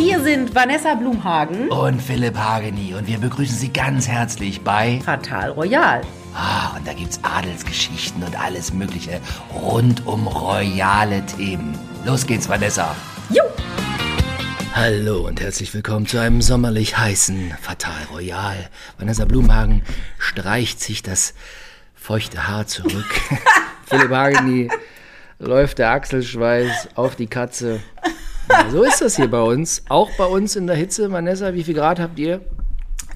Hier 0.00 0.18
sind 0.22 0.54
Vanessa 0.54 0.94
Blumhagen 0.94 1.68
und 1.68 2.00
Philipp 2.00 2.34
Hageni 2.34 2.94
und 2.94 3.06
wir 3.06 3.18
begrüßen 3.18 3.54
Sie 3.58 3.70
ganz 3.70 4.08
herzlich 4.08 4.62
bei 4.62 4.98
Fatal 5.04 5.50
Royal. 5.50 6.00
Ah, 6.34 6.74
und 6.74 6.88
da 6.88 6.94
gibt's 6.94 7.20
Adelsgeschichten 7.22 8.22
und 8.22 8.40
alles 8.40 8.72
Mögliche 8.72 9.20
rund 9.52 10.06
um 10.06 10.26
royale 10.26 11.26
Themen. 11.26 11.78
Los 12.06 12.26
geht's, 12.26 12.48
Vanessa. 12.48 12.96
Jo! 13.28 13.42
Hallo 14.74 15.26
und 15.26 15.38
herzlich 15.38 15.74
willkommen 15.74 16.06
zu 16.06 16.18
einem 16.18 16.40
sommerlich 16.40 16.96
heißen 16.96 17.52
Fatal 17.60 17.92
Royal. 18.10 18.70
Vanessa 18.96 19.26
Blumhagen 19.26 19.82
streicht 20.18 20.80
sich 20.80 21.02
das 21.02 21.34
feuchte 21.94 22.48
Haar 22.48 22.66
zurück. 22.66 23.20
Philipp 23.84 24.10
Hageni 24.10 24.70
läuft 25.38 25.76
der 25.76 25.90
Achselschweiß 25.90 26.88
auf 26.94 27.16
die 27.16 27.26
Katze. 27.26 27.80
So 28.70 28.82
ist 28.82 29.00
das 29.00 29.16
hier 29.16 29.30
bei 29.30 29.42
uns. 29.42 29.82
Auch 29.88 30.10
bei 30.16 30.26
uns 30.26 30.56
in 30.56 30.66
der 30.66 30.76
Hitze. 30.76 31.10
Vanessa, 31.10 31.54
wie 31.54 31.64
viel 31.64 31.74
Grad 31.74 31.98
habt 31.98 32.18
ihr? 32.18 32.40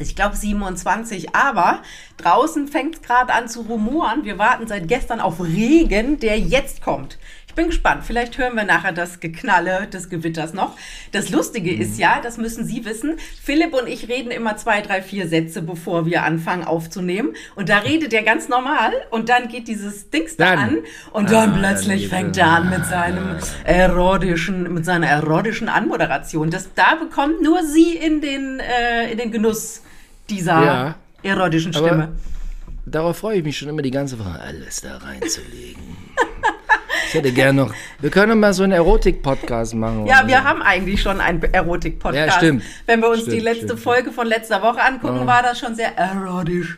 Ich 0.01 0.17
glaube 0.17 0.35
27, 0.35 1.37
aber 1.37 1.83
draußen 2.17 2.67
fängt 2.67 2.97
es 2.97 3.03
gerade 3.03 3.33
an 3.33 3.49
zu 3.49 3.61
rumoren. 3.63 4.25
Wir 4.25 4.39
warten 4.39 4.67
seit 4.67 4.89
gestern 4.89 5.21
auf 5.21 5.41
Regen, 5.41 6.19
der 6.19 6.39
jetzt 6.39 6.83
kommt. 6.83 7.19
Ich 7.55 7.57
bin 7.57 7.67
gespannt. 7.69 8.03
Vielleicht 8.05 8.37
hören 8.37 8.57
wir 8.57 8.65
nachher 8.65 8.91
das 8.91 9.21
Geknalle 9.21 9.87
des 9.87 10.11
Gewitters 10.11 10.55
noch. 10.55 10.77
Das 11.13 11.31
Lustige 11.31 11.71
Mhm. 11.71 11.83
ist 11.83 11.99
ja, 12.01 12.19
das 12.21 12.37
müssen 12.37 12.65
Sie 12.65 12.85
wissen, 12.85 13.15
Philipp 13.41 13.73
und 13.75 13.87
ich 13.87 14.09
reden 14.09 14.33
immer 14.33 14.57
zwei, 14.57 14.81
drei, 14.81 15.01
vier 15.03 15.29
Sätze, 15.29 15.63
bevor 15.63 16.05
wir 16.05 16.25
anfangen 16.25 16.65
aufzunehmen. 16.65 17.37
Und 17.55 17.69
da 17.69 17.79
redet 17.79 18.13
er 18.13 18.25
ganz 18.25 18.49
normal 18.49 18.91
und 19.13 19.29
dann 19.29 19.47
geht 19.47 19.69
dieses 19.69 20.11
Dings 20.11 20.37
da 20.37 20.55
an 20.55 20.79
und 21.13 21.31
dann 21.31 21.53
Ah, 21.53 21.59
plötzlich 21.61 22.09
dann 22.09 22.19
fängt 22.19 22.37
er 22.39 22.49
an 22.49 22.71
mit 22.71 22.85
seinem 22.87 23.37
erotischen, 23.63 24.75
mit 24.75 24.85
seiner 24.85 25.07
erotischen 25.07 25.69
Anmoderation. 25.69 26.51
Das, 26.51 26.71
da 26.75 26.97
bekommt 26.97 27.41
nur 27.41 27.63
sie 27.63 27.95
in 27.97 28.21
den, 28.21 28.59
äh, 28.59 29.13
in 29.13 29.19
den 29.19 29.31
Genuss 29.31 29.83
dieser 30.29 30.65
Ja. 30.65 30.95
erotischen 31.23 31.73
Stimme. 31.73 32.17
Darauf 32.85 33.19
freue 33.19 33.39
ich 33.39 33.45
mich 33.45 33.57
schon 33.57 33.69
immer 33.69 33.83
die 33.83 33.93
ganze 33.93 34.19
Woche, 34.19 34.41
alles 34.41 34.81
da 34.81 34.97
reinzulegen. 34.97 35.83
Ich 37.15 37.19
hätte 37.21 37.33
gern 37.33 37.55
noch. 37.55 37.73
Wir 38.01 38.11
können 38.11 38.41
mal 38.41 38.53
so 38.53 38.65
einen 38.65 38.73
Erotik-Podcast 38.73 39.75
machen. 39.75 40.05
Ja, 40.07 40.27
wir 40.27 40.39
so. 40.39 40.43
haben 40.45 40.63
eigentlich 40.63 41.01
schon 41.01 41.21
einen 41.21 41.41
Erotik-Podcast. 41.45 42.27
Ja, 42.27 42.33
stimmt. 42.33 42.65
Wenn 42.87 43.01
wir 43.01 43.09
uns 43.09 43.25
die 43.25 43.31
Stimmt, 43.31 43.43
letzte 43.45 43.67
stimmt. 43.67 43.81
Folge 43.81 44.11
von 44.11 44.27
letzter 44.27 44.61
Woche 44.63 44.83
angucken, 44.83 45.19
Ja. 45.19 45.27
war 45.29 45.41
das 45.45 45.61
schon 45.61 45.77
sehr 45.77 45.97
erotisch. 45.97 46.77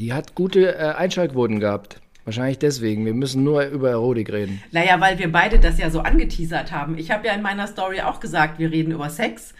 Die 0.00 0.12
hat 0.12 0.34
gute 0.34 0.74
äh, 0.76 0.94
Einschaltquoten 0.94 1.60
gehabt. 1.60 2.00
Wahrscheinlich 2.24 2.58
deswegen. 2.58 3.06
Wir 3.06 3.14
müssen 3.14 3.44
nur 3.44 3.64
über 3.66 3.90
Erotik 3.90 4.32
reden. 4.32 4.60
Naja, 4.72 5.00
weil 5.00 5.16
wir 5.20 5.30
beide 5.30 5.60
das 5.60 5.78
ja 5.78 5.88
so 5.88 6.00
angeteasert 6.00 6.72
haben. 6.72 6.98
Ich 6.98 7.12
habe 7.12 7.24
ja 7.28 7.34
in 7.34 7.42
meiner 7.42 7.68
Story 7.68 8.00
auch 8.00 8.18
gesagt, 8.18 8.58
wir 8.58 8.72
reden 8.72 8.90
über 8.90 9.10
Sex. 9.10 9.54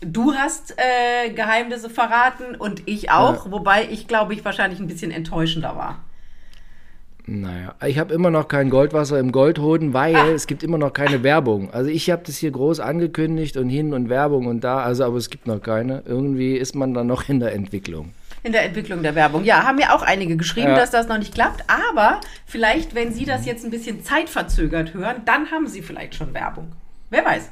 Du 0.00 0.32
hast 0.32 0.74
äh, 0.78 1.28
Geheimnisse 1.34 1.90
verraten 1.90 2.54
und 2.54 2.82
ich 2.86 3.10
auch, 3.10 3.44
Ja. 3.44 3.52
wobei 3.52 3.88
ich 3.90 4.08
glaube 4.08 4.32
ich 4.32 4.42
wahrscheinlich 4.42 4.80
ein 4.80 4.86
bisschen 4.86 5.10
enttäuschender 5.10 5.76
war. 5.76 6.02
Naja, 7.26 7.74
ich 7.86 7.98
habe 7.98 8.12
immer 8.12 8.30
noch 8.30 8.48
kein 8.48 8.68
Goldwasser 8.68 9.18
im 9.18 9.32
Goldhoden, 9.32 9.94
weil 9.94 10.14
Ah. 10.14 10.26
es 10.28 10.46
gibt 10.46 10.62
immer 10.62 10.76
noch 10.76 10.92
keine 10.92 11.22
Werbung. 11.22 11.70
Also 11.72 11.88
ich 11.88 12.10
habe 12.10 12.22
das 12.26 12.36
hier 12.36 12.50
groß 12.50 12.80
angekündigt 12.80 13.56
und 13.56 13.70
hin 13.70 13.94
und 13.94 14.10
Werbung 14.10 14.46
und 14.46 14.62
da, 14.62 14.80
also 14.82 15.04
aber 15.04 15.16
es 15.16 15.30
gibt 15.30 15.46
noch 15.46 15.60
keine. 15.62 16.02
Irgendwie 16.04 16.56
ist 16.56 16.74
man 16.74 16.92
dann 16.92 17.06
noch 17.06 17.26
in 17.30 17.40
der 17.40 17.54
Entwicklung. 17.54 18.12
In 18.42 18.52
der 18.52 18.64
Entwicklung 18.64 19.02
der 19.02 19.14
Werbung. 19.14 19.42
Ja, 19.44 19.62
haben 19.62 19.78
ja 19.78 19.94
auch 19.96 20.02
einige 20.02 20.36
geschrieben, 20.36 20.68
Ja. 20.68 20.76
dass 20.76 20.90
das 20.90 21.08
noch 21.08 21.16
nicht 21.16 21.32
klappt. 21.32 21.64
Aber 21.66 22.20
vielleicht, 22.44 22.94
wenn 22.94 23.10
Sie 23.14 23.24
das 23.24 23.46
jetzt 23.46 23.64
ein 23.64 23.70
bisschen 23.70 24.04
zeitverzögert 24.04 24.92
hören, 24.92 25.22
dann 25.24 25.50
haben 25.50 25.66
Sie 25.66 25.80
vielleicht 25.80 26.14
schon 26.14 26.34
Werbung. 26.34 26.72
Wer 27.08 27.24
weiß. 27.24 27.48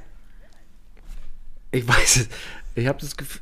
Ich 1.70 1.88
weiß 1.88 2.16
es. 2.16 2.28
Ich 2.74 2.86
habe 2.86 2.98
das 3.00 3.16
Gefühl, 3.16 3.40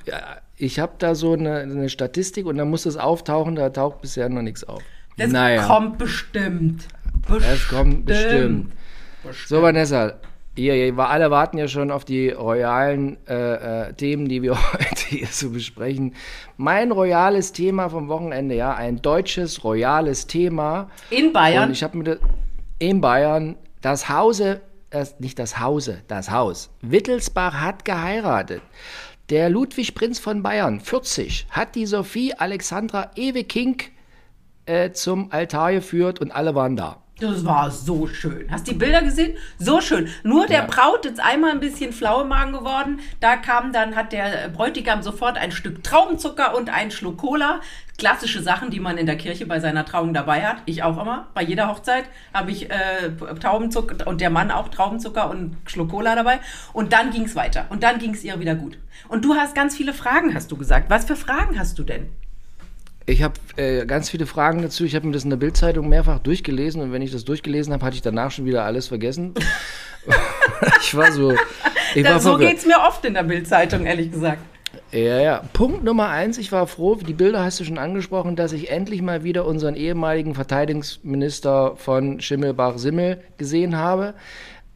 ich 0.57 0.79
habe 0.79 0.93
da 0.99 1.17
so 1.17 1.33
eine, 1.33 1.59
eine 1.61 1.89
Statistik 1.89 2.47
und 2.47 2.57
dann 2.57 2.71
muss 2.71 2.85
das 2.85 2.97
auftauchen, 2.97 3.57
da 3.57 3.71
taucht 3.71 4.01
bisher 4.01 4.29
noch 4.29 4.43
nichts 4.43 4.63
auf. 4.63 4.83
Das 5.21 5.33
naja, 5.33 5.67
kommt 5.67 5.99
bestimmt. 5.99 6.89
bestimmt. 7.29 7.45
es 7.53 7.69
kommt 7.69 8.07
bestimmt. 8.07 8.73
So, 9.47 9.61
Vanessa, 9.61 10.15
ihr, 10.57 10.75
ihr 10.75 10.97
wir 10.97 11.11
alle 11.11 11.31
warten 11.31 11.59
ja 11.59 11.69
schon 11.69 11.91
auf 11.91 12.07
die 12.07 12.31
royalen 12.31 13.19
äh, 13.29 13.89
äh, 13.89 13.93
Themen, 13.93 14.29
die 14.29 14.41
wir 14.41 14.57
heute 14.73 15.07
hier 15.09 15.27
so 15.27 15.51
besprechen. 15.51 16.15
Mein 16.57 16.91
royales 16.91 17.53
Thema 17.53 17.91
vom 17.91 18.09
Wochenende, 18.09 18.55
ja, 18.55 18.75
ein 18.75 19.03
deutsches 19.03 19.63
royales 19.63 20.27
Thema. 20.27 20.89
In 21.11 21.35
Bayern. 21.35 21.69
Und 21.69 21.73
ich 21.73 21.83
habe 21.83 21.99
mir 21.99 22.05
das 22.05 22.19
in 22.79 23.03
Bayern 23.03 23.57
das 23.83 24.09
Hause, 24.09 24.63
das, 24.89 25.21
nicht 25.21 25.39
das 25.39 25.61
Hause, 25.61 26.03
das 26.09 26.31
Haus. 26.31 26.71
Wittelsbach 26.81 27.61
hat 27.61 27.85
geheiratet. 27.85 28.63
Der 29.29 29.51
Ludwig 29.51 29.95
Prinz 29.95 30.19
von 30.19 30.43
Bayern, 30.43 30.81
40, 30.81 31.47
hat 31.51 31.75
die 31.75 31.85
Sophie 31.85 32.33
Alexandra 32.33 33.11
Ewekink 33.17 33.93
äh, 34.71 34.93
zum 34.93 35.33
Altar 35.33 35.73
geführt 35.73 36.21
und 36.21 36.31
alle 36.31 36.55
waren 36.55 36.77
da. 36.77 36.99
Das 37.21 37.45
war 37.45 37.71
so 37.71 38.07
schön. 38.07 38.47
Hast 38.51 38.67
du 38.67 38.73
die 38.73 38.79
Bilder 38.79 39.03
gesehen? 39.03 39.37
So 39.59 39.83
schön. 39.83 40.09
Nur 40.23 40.47
der 40.47 40.61
Ja. 40.61 40.67
Braut 40.67 41.05
ist 41.05 41.21
einmal 41.21 41.51
ein 41.51 41.61
bisschen 41.61 41.93
flau 41.93 42.23
im 42.23 42.29
Magen 42.29 42.53
geworden. 42.53 43.01
Da 43.21 43.37
kam 43.37 43.75
dann, 43.75 43.95
hat 43.95 44.13
der 44.13 44.49
Bräutigam 44.49 45.03
sofort 45.03 45.37
ein 45.37 45.53
Stück 45.53 45.85
Traubenzucker 45.85 46.57
und 46.57 46.71
einen 46.71 46.91
Schluck 46.91 47.19
Cola. 47.19 47.61
Klassische 47.99 48.43
Sachen, 48.43 48.71
die 48.71 48.81
man 48.81 48.97
in 48.97 49.05
der 49.05 49.19
Kirche 49.19 49.45
bei 49.45 49.61
seiner 49.61 49.85
Trauung 49.85 50.15
dabei 50.15 50.47
hat. 50.47 50.63
Ich 50.65 50.83
auch 50.83 50.99
immer. 50.99 51.27
Bei 51.35 51.43
jeder 51.43 51.69
Hochzeit 51.69 52.05
habe 52.33 52.53
ich 52.53 52.71
äh, 52.71 53.11
Traubenzucker 53.39 54.07
und 54.07 54.23
der 54.23 54.31
Mann 54.31 54.51
auch 54.51 54.69
Traubenzucker 54.69 55.29
und 55.29 55.37
einen 55.37 55.57
Schluck 55.67 55.91
Cola 55.91 56.15
dabei. 56.15 56.41
Und 56.73 56.95
dann 56.95 57.11
ging 57.11 57.25
es 57.25 57.37
weiter. 57.37 57.67
Und 57.69 57.83
dann 57.83 57.99
ging 57.99 58.15
es 58.15 58.25
ihr 58.25 58.41
wieder 58.41 58.55
gut. 58.55 58.79
Und 59.09 59.27
du 59.27 59.35
hast 59.35 59.55
ganz 59.55 59.77
viele 59.77 59.93
Fragen, 59.93 60.35
hast 60.35 60.51
du 60.51 60.57
gesagt. 60.57 60.89
Was 60.89 61.05
für 61.05 61.17
Fragen 61.17 61.59
hast 61.59 61.79
du 61.79 61.83
denn? 61.83 62.09
Ich 63.07 63.23
habe 63.23 63.35
äh, 63.57 63.87
ganz 63.87 64.11
viele 64.11 64.27
Fragen 64.27 64.63
dazu. 64.63 64.85
Ich 64.85 64.95
habe 64.95 65.07
mir 65.07 65.13
das 65.13 65.25
in 65.25 65.31
der 65.31 65.37
Bildzeitung 65.37 65.89
mehrfach 65.89 66.19
durchgelesen 66.19 66.81
und 66.81 66.93
wenn 66.93 67.03
ich 67.03 67.11
das 67.11 67.25
durchgelesen 67.25 67.73
habe, 67.73 67.85
hatte 67.85 67.97
ich 67.97 68.03
danach 68.03 68.31
schon 68.31 68.45
wieder 68.45 68.65
alles 68.65 68.89
vergessen. 68.89 69.35
ich 70.81 70.95
war 70.97 71.11
so. 71.13 71.33
Ich 71.95 72.05
Da, 72.05 72.13
war 72.13 72.21
so 72.21 72.37
geht 72.37 72.59
es 72.59 72.67
mir 72.67 72.79
oft 72.79 73.05
in 73.05 73.15
der 73.15 73.25
Bildzeitung, 73.25 73.87
ehrlich 73.87 74.13
gesagt. 74.13 74.39
Ja, 74.93 75.21
ja. 75.21 75.43
Punkt 75.53 75.85
Nummer 75.85 76.09
eins, 76.09 76.39
ich 76.39 76.53
war 76.53 76.67
froh, 76.67 76.97
die 76.97 77.13
Bilder 77.13 77.45
hast 77.45 77.61
du 77.61 77.65
schon 77.65 77.79
angesprochen, 77.79 78.37
dass 78.37 78.53
ich 78.53 78.71
endlich 78.71 79.03
mal 79.03 79.25
wieder 79.25 79.47
unseren 79.47 79.75
ehemaligen 79.75 80.35
Verteidigungsminister 80.35 81.77
von 81.77 82.21
Schimmelbach-Simmel 82.21 83.23
gesehen 83.39 83.77
habe. 83.77 84.15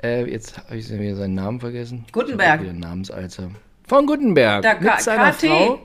Äh, 0.03 0.31
jetzt 0.31 0.59
habe 0.59 0.77
ich 0.77 0.91
wieder 0.91 1.17
seinen 1.17 1.35
Namen 1.35 1.61
vergessen. 1.61 2.05
Gutenberg. 2.13 2.63
Namensalter. 2.75 3.51
Von 3.87 4.07
Gutenberg. 4.07 4.63
Da, 4.63 4.75
mit 4.81 5.01
seiner 5.01 5.33
KT. 5.33 5.47
Frau. 5.47 5.79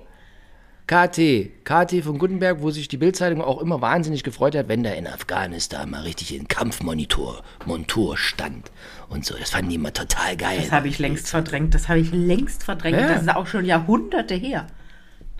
KT. 0.90 1.52
KT 1.66 2.04
von 2.04 2.18
Gutenberg, 2.18 2.64
wo 2.64 2.72
sich 2.72 2.88
die 2.88 2.98
Bildzeitung 2.98 3.44
auch 3.44 3.62
immer 3.62 3.80
wahnsinnig 3.80 4.24
gefreut 4.24 4.56
hat, 4.56 4.70
wenn 4.70 4.82
da 4.82 4.90
in 4.90 5.06
Afghanistan 5.06 5.88
mal 5.92 6.02
richtig 6.02 6.36
in 6.36 6.48
Kampfmonitor, 6.48 7.44
Montur 7.68 8.18
stand 8.18 8.72
und 9.08 9.24
so. 9.24 9.38
Das 9.38 9.52
fanden 9.52 9.70
die 9.70 9.76
immer 9.76 9.94
total 9.94 10.36
geil. 10.36 10.58
Das 10.62 10.72
habe 10.72 10.88
ich 10.88 10.98
längst 10.98 11.30
verdrängt. 11.30 11.76
Das 11.76 11.90
habe 11.90 12.00
ich 12.00 12.12
längst 12.12 12.64
verdrängt. 12.64 13.00
Ja. 13.00 13.08
Das 13.08 13.22
ist 13.22 13.30
auch 13.30 13.46
schon 13.46 13.66
Jahrhunderte 13.66 14.34
her. 14.34 14.66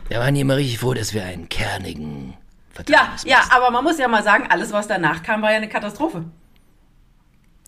Da 0.10 0.20
waren 0.20 0.36
die 0.36 0.42
immer 0.42 0.56
richtig 0.56 0.78
froh, 0.78 0.94
dass 0.94 1.16
wir 1.16 1.24
einen 1.24 1.50
kernigen 1.50 2.28
Ja, 2.28 2.36
Verteidigungsminister 2.70 3.30
ja, 3.30 3.58
aber 3.58 3.72
man 3.72 3.84
muss 3.84 3.98
ja 3.98 4.08
mal 4.08 4.22
sagen, 4.22 4.46
alles, 4.52 4.72
was 4.72 4.88
danach 4.88 5.24
kam, 5.24 5.42
war 5.42 5.50
ja 5.50 5.58
eine 5.58 5.70
Katastrophe. 5.70 6.26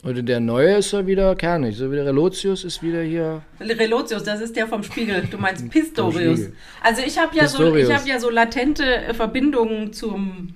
Und 0.04 0.26
der 0.28 0.40
neue 0.40 0.78
ist 0.78 0.92
ja 0.94 1.06
wieder 1.06 1.36
kernig. 1.36 1.78
So 1.78 1.92
wie 1.92 1.96
der 1.96 2.08
Relotius 2.08 2.64
ist 2.64 2.82
wieder 2.82 3.02
hier. 3.04 3.44
Relotius, 3.60 4.24
das 4.24 4.42
ist 4.42 4.56
der 4.56 4.68
vom 4.68 4.82
Spiegel. 4.82 5.28
Du 5.30 5.38
meinst 5.38 5.70
Pistorius. 5.70 6.48
Also 6.82 7.04
ich 7.06 7.20
habe 7.20 7.36
ja, 7.36 7.48
so, 7.48 7.60
Pistorius. 7.60 7.90
ich 7.90 7.96
hab 7.96 8.08
ja 8.08 8.20
so 8.20 8.30
latente 8.32 8.84
äh, 8.84 9.14
Verbindungen 9.14 9.94
zum. 9.94 10.56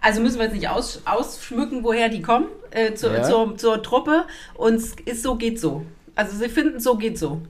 Also 0.00 0.20
müssen 0.22 0.38
wir 0.38 0.44
jetzt 0.46 0.54
nicht 0.54 0.68
aus, 0.68 1.02
ausschmücken, 1.04 1.84
woher 1.84 2.08
die 2.08 2.22
kommen, 2.22 2.46
äh, 2.70 2.94
zu, 2.94 3.08
Ja. 3.08 3.22
zur, 3.22 3.56
zur 3.58 3.82
Truppe. 3.82 4.24
Und 4.54 4.74
es 4.76 4.94
ist 5.04 5.22
so, 5.22 5.36
geht 5.36 5.60
so. 5.60 5.84
Also 6.14 6.36
sie 6.36 6.48
finden, 6.48 6.80
so 6.80 6.96
geht 6.96 7.18
so. 7.18 7.42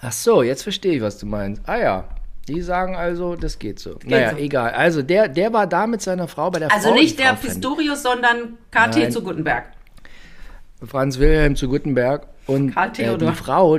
Ach 0.00 0.12
so, 0.12 0.42
jetzt 0.42 0.62
verstehe 0.62 0.96
ich, 0.96 1.02
was 1.02 1.18
du 1.18 1.26
meinst. 1.26 1.62
Ah 1.66 1.78
ja. 1.78 2.08
Die 2.48 2.60
sagen 2.60 2.94
also, 2.94 3.36
das 3.36 3.58
geht 3.58 3.78
so. 3.78 3.98
naja, 4.04 4.32
so. 4.32 4.36
egal. 4.36 4.72
Also 4.72 5.02
der, 5.02 5.28
der 5.28 5.52
war 5.52 5.66
da 5.66 5.86
mit 5.86 6.02
seiner 6.02 6.28
Frau 6.28 6.50
bei 6.50 6.58
der 6.58 6.72
Also 6.72 6.88
Frau. 6.88 6.94
nicht 6.94 7.18
der 7.18 7.34
Pistorius, 7.34 8.02
sondern 8.02 8.58
KT 8.70 8.96
Nein. 8.96 9.10
zu 9.12 9.22
Gutenberg. 9.22 9.64
Franz 10.84 11.18
Wilhelm 11.18 11.56
zu 11.56 11.68
Gutenberg 11.68 12.26
und 12.46 12.74
Karl 12.74 12.88
äh, 12.88 12.92
Theodor. 12.92 13.30
die 13.30 13.36
Frau 13.36 13.78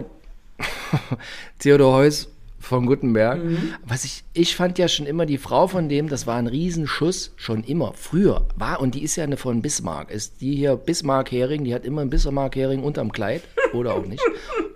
Theodor 1.60 1.94
Heuss 1.94 2.28
von 2.66 2.86
Gutenberg. 2.86 3.44
Mhm. 3.44 3.74
Was 3.86 4.04
ich, 4.06 4.24
ich 4.34 4.56
fand 4.56 4.78
ja 4.78 4.88
schon 4.88 5.06
immer 5.06 5.26
die 5.26 5.38
Frau 5.38 5.68
von 5.68 5.88
dem, 5.88 6.10
das 6.10 6.28
war 6.28 6.38
ein 6.38 6.48
Riesenschuss, 6.48 7.34
schon 7.36 7.64
immer, 7.64 7.94
früher 7.96 8.48
war, 8.56 8.82
und 8.82 8.96
die 8.96 9.04
ist 9.04 9.16
ja 9.16 9.24
eine 9.24 9.38
von 9.38 9.62
Bismarck, 9.62 10.12
ist 10.12 10.42
die 10.42 10.56
hier 10.56 10.76
Bismarck-Hering, 10.76 11.64
die 11.64 11.74
hat 11.74 11.86
immer 11.86 12.02
einen 12.02 12.10
Bismarck-Hering 12.10 12.84
unterm 12.84 13.12
Kleid, 13.12 13.44
oder 13.74 13.94
auch 13.94 14.06
nicht. 14.06 14.24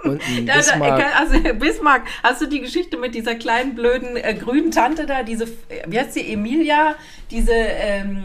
Und 0.04 0.22
ein 0.28 0.46
Da, 0.46 0.54
da, 0.54 0.58
Bismarck, 0.60 1.20
also 1.20 1.54
Bismarck, 1.56 2.04
hast 2.24 2.42
du 2.42 2.46
die 2.46 2.62
Geschichte 2.62 2.98
mit 2.98 3.16
dieser 3.16 3.36
kleinen 3.36 3.76
blöden 3.76 4.16
äh, 4.16 4.34
grünen 4.34 4.72
Tante 4.72 5.06
da, 5.06 5.24
diese, 5.24 5.46
äh, 5.46 5.84
wie 5.88 6.00
heißt 6.00 6.14
sie, 6.14 6.32
Emilia, 6.32 6.96
diese, 7.32 7.54
ähm, 7.54 8.24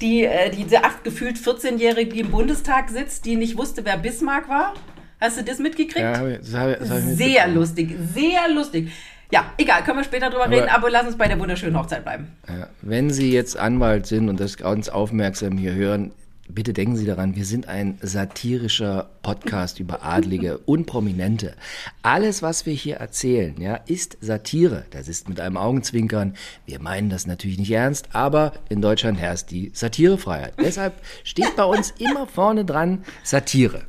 die, 0.00 0.24
äh, 0.24 0.50
diese 0.50 0.84
acht 0.84 1.04
gefühlt 1.04 1.36
14-Jährige, 1.36 2.14
die 2.14 2.20
im 2.20 2.30
Bundestag 2.30 2.90
sitzt, 2.90 3.24
die 3.24 3.36
nicht 3.36 3.56
wusste, 3.56 3.84
wer 3.84 3.96
Bismarck 3.96 4.48
war. 4.48 4.74
Hast 5.20 5.38
du 5.38 5.44
das 5.44 5.58
mitgekriegt? 5.58 5.98
Ja, 6.00 6.12
das 6.28 6.54
hab 6.54 6.70
ich- 6.70 6.78
das 6.78 6.90
hab 6.90 6.98
ich 6.98 7.04
sehr 7.04 7.48
lustig, 7.48 7.96
sehr 8.14 8.48
lustig. 8.54 8.90
Ja, 9.32 9.52
egal, 9.58 9.84
können 9.84 9.98
wir 9.98 10.04
später 10.04 10.28
drüber 10.30 10.46
Aber- 10.46 10.56
reden, 10.56 10.68
aber 10.68 10.90
lass 10.90 11.06
uns 11.06 11.16
bei 11.16 11.28
der 11.28 11.38
wunderschönen 11.38 11.78
Hochzeit 11.78 12.02
bleiben. 12.04 12.28
Ja, 12.48 12.68
wenn 12.82 13.10
Sie 13.10 13.30
jetzt 13.32 13.56
Anwalt 13.56 14.06
sind 14.06 14.28
und 14.28 14.40
das 14.40 14.56
ganz 14.56 14.88
aufmerksam 14.88 15.56
hier 15.56 15.72
hören, 15.74 16.10
bitte 16.48 16.72
denken 16.72 16.96
Sie 16.96 17.06
daran, 17.06 17.36
wir 17.36 17.44
sind 17.44 17.68
ein 17.68 17.96
satirischer 18.02 19.08
Podcast 19.22 19.78
über 19.78 20.04
Adlige 20.04 20.58
und 20.66 20.86
Prominente. 20.86 21.54
Alles, 22.02 22.42
was 22.42 22.66
wir 22.66 22.72
hier 22.72 22.96
erzählen, 22.96 23.54
ja, 23.60 23.76
ist 23.86 24.16
Satire. 24.20 24.84
Das 24.90 25.06
ist 25.06 25.28
mit 25.28 25.38
einem 25.38 25.56
Augenzwinkern. 25.56 26.34
Wir 26.66 26.80
meinen 26.80 27.08
das 27.08 27.28
natürlich 27.28 27.58
nicht 27.58 27.70
ernst, 27.70 28.08
aber 28.12 28.52
in 28.68 28.82
Deutschland 28.82 29.20
herrscht 29.20 29.52
die 29.52 29.70
Satirefreiheit. 29.74 30.54
Deshalb 30.58 30.94
steht 31.22 31.54
bei 31.54 31.64
uns 31.64 31.92
immer 31.98 32.26
vorne 32.26 32.64
dran 32.64 33.04
Satire. 33.22 33.82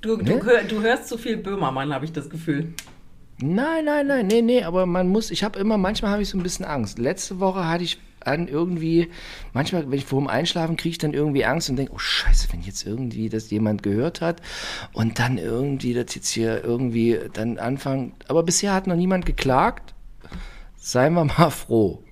Du, 0.00 0.16
ne? 0.16 0.24
du, 0.24 0.44
hör, 0.44 0.62
du 0.62 0.80
hörst 0.80 1.08
zu 1.08 1.18
viel 1.18 1.36
Böhmermann, 1.36 1.92
habe 1.92 2.04
ich 2.04 2.12
das 2.12 2.28
Gefühl. 2.30 2.74
Nein, 3.40 3.86
nein, 3.86 4.06
nein, 4.06 4.26
nee, 4.26 4.42
nee, 4.42 4.62
aber 4.62 4.86
man 4.86 5.08
muss, 5.08 5.30
ich 5.30 5.42
habe 5.42 5.58
immer, 5.58 5.76
manchmal 5.76 6.12
habe 6.12 6.22
ich 6.22 6.28
so 6.28 6.38
ein 6.38 6.42
bisschen 6.42 6.64
Angst. 6.64 6.98
Letzte 6.98 7.40
Woche 7.40 7.66
hatte 7.68 7.82
ich 7.82 7.98
an 8.24 8.46
irgendwie, 8.46 9.10
manchmal, 9.52 9.90
wenn 9.90 9.98
ich 9.98 10.04
vor 10.04 10.20
dem 10.20 10.28
Einschlafen 10.28 10.76
kriege 10.76 10.92
ich 10.92 10.98
dann 10.98 11.12
irgendwie 11.12 11.44
Angst 11.44 11.68
und 11.68 11.76
denke, 11.76 11.92
oh 11.92 11.98
Scheiße, 11.98 12.52
wenn 12.52 12.62
jetzt 12.62 12.86
irgendwie 12.86 13.28
das 13.28 13.50
jemand 13.50 13.82
gehört 13.82 14.20
hat 14.20 14.40
und 14.92 15.18
dann 15.18 15.38
irgendwie 15.38 15.94
das 15.94 16.14
jetzt 16.14 16.28
hier 16.28 16.62
irgendwie 16.62 17.18
dann 17.32 17.58
anfangen. 17.58 18.14
Aber 18.28 18.42
bisher 18.42 18.74
hat 18.74 18.86
noch 18.86 18.96
niemand 18.96 19.26
geklagt. 19.26 19.94
Seien 20.76 21.14
wir 21.14 21.24
mal 21.24 21.50
froh, 21.50 22.02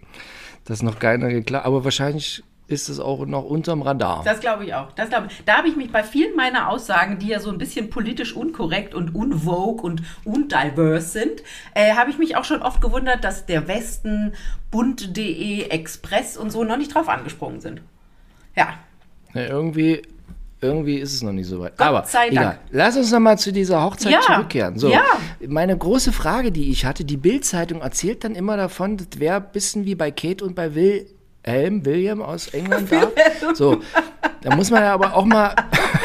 dass 0.65 0.83
noch 0.83 0.99
keiner 0.99 1.29
geklagt 1.29 1.67
Aber 1.67 1.85
wahrscheinlich 1.85 2.43
ist 2.71 2.89
es 2.89 3.01
auch 3.01 3.27
noch 3.27 3.45
unterm 3.45 3.83
Radar. 3.83 4.23
Das 4.25 4.41
glaube 4.41 4.65
ich 4.65 4.75
auch. 4.75 4.93
Das 4.93 5.09
glaub 5.09 5.27
ich. 5.27 5.43
Da 5.45 5.59
habe 5.59 5.69
ich 5.69 5.77
mich 5.77 5.91
bei 5.93 6.03
vielen 6.03 6.37
meiner 6.37 6.69
Aussagen, 6.69 7.19
die 7.19 7.29
ja 7.29 7.41
so 7.41 7.51
ein 7.51 7.59
bisschen 7.59 7.91
politisch 7.91 8.35
unkorrekt 8.35 8.95
und 8.95 9.15
unvogue 9.15 9.83
und 9.85 10.03
undiverse 10.25 11.09
sind, 11.09 11.43
äh, 11.75 11.95
habe 11.95 12.11
ich 12.11 12.19
mich 12.19 12.37
auch 12.37 12.45
schon 12.45 12.63
oft 12.63 12.81
gewundert, 12.81 13.25
dass 13.25 13.47
der 13.47 13.69
Westen, 13.69 14.33
Bund.de, 14.71 15.69
Express 15.69 16.37
und 16.37 16.51
so 16.51 16.65
noch 16.65 16.77
nicht 16.77 16.95
drauf 16.95 17.09
angesprungen 17.09 17.61
sind. 17.61 17.83
Ja, 18.57 18.75
Ja, 19.35 19.43
irgendwie, 19.47 20.03
irgendwie 20.61 20.97
ist 20.99 21.15
es 21.15 21.23
noch 21.23 21.33
nicht 21.33 21.47
so 21.47 21.61
weit. 21.61 21.77
Gott 21.79 21.87
Aber 21.87 22.05
sei 22.05 22.31
Dank. 22.31 22.33
egal. 22.33 22.59
Lass 22.71 22.97
uns 22.97 23.11
noch 23.13 23.21
mal 23.21 23.39
zu 23.39 23.53
dieser 23.53 23.83
Hochzeit 23.83 24.13
Ja, 24.13 24.21
zurückkehren. 24.21 24.79
So, 24.79 24.91
ja. 24.91 25.03
meine 25.47 25.77
große 25.77 26.13
Frage, 26.13 26.51
die 26.53 26.71
ich 26.71 26.85
hatte, 26.85 27.05
die 27.05 27.17
Bild-Zeitung 27.17 27.81
erzählt 27.81 28.25
dann 28.25 28.35
immer 28.35 28.57
davon, 28.57 28.97
das 28.97 29.07
wäre 29.19 29.37
ein 29.37 29.53
bisschen 29.53 29.85
wie 29.85 29.95
bei 29.95 30.11
Kate 30.11 30.45
und 30.45 30.55
bei 30.55 30.75
Wilhelm, 31.45 31.85
William 31.85 32.23
aus 32.23 32.49
England 32.49 32.91
da. 32.93 33.11
So, 33.55 33.81
da 34.43 34.55
muss 34.55 34.71
man 34.71 34.83
ja 34.83 34.95
aber 34.95 35.15
auch 35.17 35.25
mal, 35.25 35.55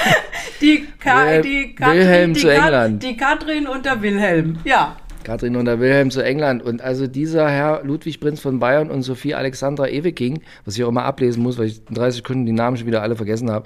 die, 0.61 0.85
Ka 0.99 1.25
Wil- 1.27 1.41
die, 1.41 1.75
Katrin, 1.75 1.97
Wilhelm 1.99 2.33
die, 2.33 2.39
zu 2.39 2.49
England. 2.49 3.03
die 3.03 3.17
Katrin 3.17 3.67
und 3.67 3.85
der 3.85 4.01
Wilhelm. 4.01 4.57
Ja. 4.63 4.95
Katrin 5.23 5.55
und 5.55 5.65
der 5.65 5.79
Wilhelm 5.79 6.11
zu 6.11 6.23
England. 6.23 6.61
Und 6.61 6.81
also 6.81 7.07
dieser 7.07 7.49
Herr 7.49 7.83
Ludwig 7.83 8.19
Prinz 8.19 8.39
von 8.39 8.59
Bayern 8.59 8.91
und 8.91 9.01
Sophie 9.01 9.33
Alexandra 9.33 9.87
Eweking, 9.87 10.41
was 10.65 10.77
ich 10.77 10.83
auch 10.83 10.89
immer 10.89 11.03
ablesen 11.03 11.41
muss, 11.41 11.57
weil 11.57 11.65
ich 11.67 11.81
in 11.89 11.95
30 11.95 12.17
Sekunden 12.17 12.45
die 12.45 12.51
Namen 12.51 12.77
schon 12.77 12.85
wieder 12.87 13.01
alle 13.01 13.15
vergessen 13.15 13.49
habe, 13.49 13.65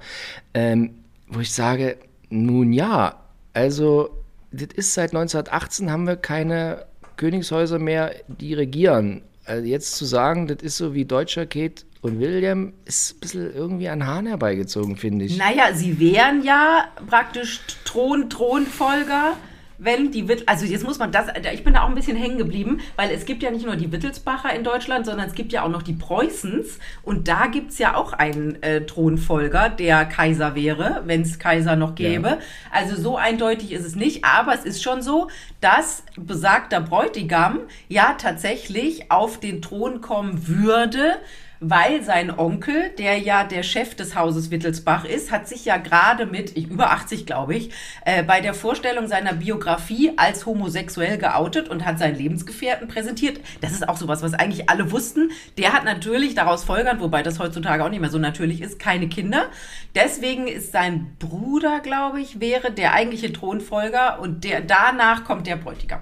ähm, 0.54 0.92
wo 1.28 1.42
ich 1.42 1.52
sage, 1.52 1.98
nun 2.30 2.72
ja, 2.72 3.16
also 3.54 4.10
das 4.52 4.70
ist 4.74 4.94
seit 4.94 5.10
1918 5.14 5.92
haben 5.92 6.08
wir 6.08 6.16
keine 6.16 6.86
Königshäuser 7.18 7.78
mehr, 7.78 8.14
die 8.28 8.54
regieren. 8.54 9.22
Also 9.50 9.66
jetzt 9.66 9.96
zu 9.96 10.06
sagen, 10.06 10.46
das 10.46 10.62
ist 10.62 10.78
so 10.78 10.94
wie 10.94 11.06
Deutscher 11.06 11.48
Kate 11.48 11.84
und 12.02 12.20
William, 12.20 12.74
ist 12.86 13.16
ein 13.16 13.20
bisschen 13.20 13.56
irgendwie 13.56 13.90
an 13.90 14.06
Hahn 14.06 14.28
herbeigezogen, 14.28 14.96
finde 14.96 15.26
ich. 15.26 15.38
Naja, 15.40 15.74
sie 15.74 16.00
wären 16.00 16.44
ja 16.44 16.86
praktisch 17.08 17.60
Thron, 17.84 18.30
Thronfolger, 18.30 19.38
wenn 19.80 20.12
die 20.12 20.28
Witt 20.28 20.48
also 20.48 20.66
jetzt 20.66 20.84
muss 20.84 21.00
man 21.00 21.12
das, 21.12 21.28
ich 21.54 21.64
bin 21.64 21.74
da 21.74 21.84
auch 21.84 21.90
ein 21.90 21.96
bisschen 21.96 22.18
hängen 22.18 22.38
geblieben, 22.38 22.82
weil 22.96 23.12
es 23.12 23.26
gibt 23.26 23.42
ja 23.42 23.50
nicht 23.50 23.66
nur 23.66 23.76
die 23.76 23.92
Wittelsbacher 23.92 24.54
in 24.54 24.64
Deutschland, 24.64 25.06
sondern 25.06 25.28
es 25.28 25.34
gibt 25.34 25.52
ja 25.54 25.64
auch 25.64 25.70
noch 25.70 25.82
die 25.82 25.94
Preußens 25.94 26.80
und 27.02 27.28
da 27.28 27.48
gibt's 27.48 27.80
ja 27.80 27.96
auch 27.96 28.14
einen 28.14 28.62
äh, 28.62 28.86
Thronfolger, 28.86 29.70
der 29.70 30.06
Kaiser 30.06 30.54
wäre, 30.54 31.04
wenn 31.06 31.22
es 31.22 31.40
Kaiser 31.40 31.76
noch 31.76 31.96
gäbe. 31.96 32.40
Also 32.72 32.96
so 32.96 33.18
eindeutig 33.18 33.72
ist 33.72 33.86
es 33.86 33.96
nicht, 33.96 34.26
aber 34.26 34.54
es 34.54 34.66
ist 34.66 34.84
schon 34.84 35.02
so, 35.02 35.30
dass 35.62 36.04
besagter 36.18 36.82
Bräutigam 36.82 37.60
ja 37.88 38.16
tatsächlich 38.18 39.12
auf 39.12 39.40
den 39.40 39.62
Thron 39.62 40.02
kommen 40.02 40.48
würde, 40.48 41.20
weil 41.60 42.04
sein 42.04 42.32
Onkel, 42.38 42.90
der 42.98 43.18
ja 43.18 43.44
der 43.44 43.64
Chef 43.64 43.94
des 43.96 44.16
Hauses 44.16 44.50
Wittelsbach 44.50 45.04
ist, 45.04 45.30
hat 45.32 45.48
sich 45.48 45.66
ja 45.66 45.78
gerade 45.78 46.26
mit, 46.26 46.56
ich, 46.56 46.70
über 46.70 46.92
80 46.92 47.26
glaube 47.26 47.56
ich, 47.56 47.72
äh, 48.06 48.24
bei 48.24 48.40
der 48.40 48.54
Vorstellung 48.54 49.08
seiner 49.08 49.34
Biografie 49.34 50.14
als 50.16 50.46
homosexuell 50.46 51.18
geoutet 51.18 51.68
und 51.68 51.86
hat 51.86 52.00
seinen 52.00 52.16
Lebensgefährten 52.16 52.88
präsentiert. 52.88 53.42
Das 53.60 53.74
ist 53.74 53.88
auch 53.88 53.98
sowas, 53.98 54.22
was 54.22 54.34
eigentlich 54.34 54.70
alle 54.70 54.92
wussten. 54.92 55.32
Der 55.58 55.74
hat 55.74 55.84
natürlich 55.84 56.34
daraus 56.34 56.64
folgern, 56.64 57.02
wobei 57.02 57.24
das 57.24 57.40
heutzutage 57.40 57.84
auch 57.84 57.90
nicht 57.90 58.00
mehr 58.00 58.10
so 58.10 58.20
natürlich 58.20 58.62
ist, 58.62 58.80
keine 58.80 59.10
Kinder. 59.10 59.48
Deswegen 59.96 60.48
ist 60.48 60.72
sein 60.72 61.16
Bruder, 61.20 61.82
glaube 61.82 62.22
ich, 62.22 62.40
wäre 62.40 62.72
der 62.72 62.94
eigentliche 62.94 63.34
Thronfolger 63.34 64.20
und 64.22 64.46
der, 64.46 64.62
danach 64.62 65.26
kommt 65.26 65.46
der 65.46 65.58
Bräutigam. 65.58 66.02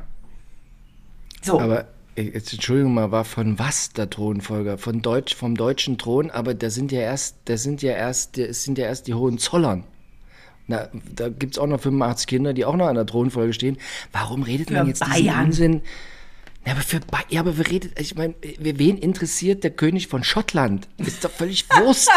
So. 1.42 1.60
Aber 1.60 1.88
jetzt 2.24 2.54
Entschuldigung 2.54 2.94
mal, 2.94 3.12
war 3.12 3.26
von 3.26 3.60
was 3.60 3.92
der 3.94 4.10
Thronfolger? 4.10 4.78
Von 4.78 5.02
Deutsch, 5.02 5.36
vom 5.36 5.56
deutschen 5.56 5.98
Thron, 5.98 6.32
aber 6.32 6.54
da 6.54 6.70
sind 6.70 6.92
ja 6.92 7.02
erst, 7.02 7.36
da 7.46 7.58
sind 7.58 7.82
ja 7.82 7.92
erst, 7.92 8.38
es 8.38 8.64
sind 8.64 8.78
ja 8.78 8.86
erst 8.86 9.08
die 9.08 9.14
Hohenzollern. 9.14 9.84
Na, 10.68 10.90
da 11.16 11.30
gibt 11.30 11.54
es 11.54 11.60
auch 11.60 11.68
noch 11.68 11.80
85 11.80 12.28
Kinder, 12.28 12.54
die 12.54 12.66
auch 12.66 12.76
noch 12.76 12.88
an 12.88 12.96
der 12.96 13.06
Thronfolge 13.06 13.54
stehen. 13.54 13.78
Warum 14.12 14.44
redet 14.44 14.70
man 14.70 14.82
Für 14.84 14.88
jetzt 14.90 15.06
diesen 15.06 15.26
Bayern. 15.26 15.46
Unsinn? 15.46 15.82
Ja, 16.66 16.74
aber 16.74 16.82
für 16.82 17.00
Ba- 17.00 17.24
ja, 17.30 17.40
aber 17.40 17.58
wer 17.58 17.70
redet, 17.70 17.98
ich 17.98 18.16
meine, 18.16 18.34
wen 18.60 18.98
interessiert 18.98 19.64
der 19.64 19.72
König 19.72 20.08
von 20.08 20.26
Schottland? 20.26 20.90
Ist 20.98 21.24
doch 21.24 21.32
völlig 21.32 21.66
Wurst. 21.80 22.10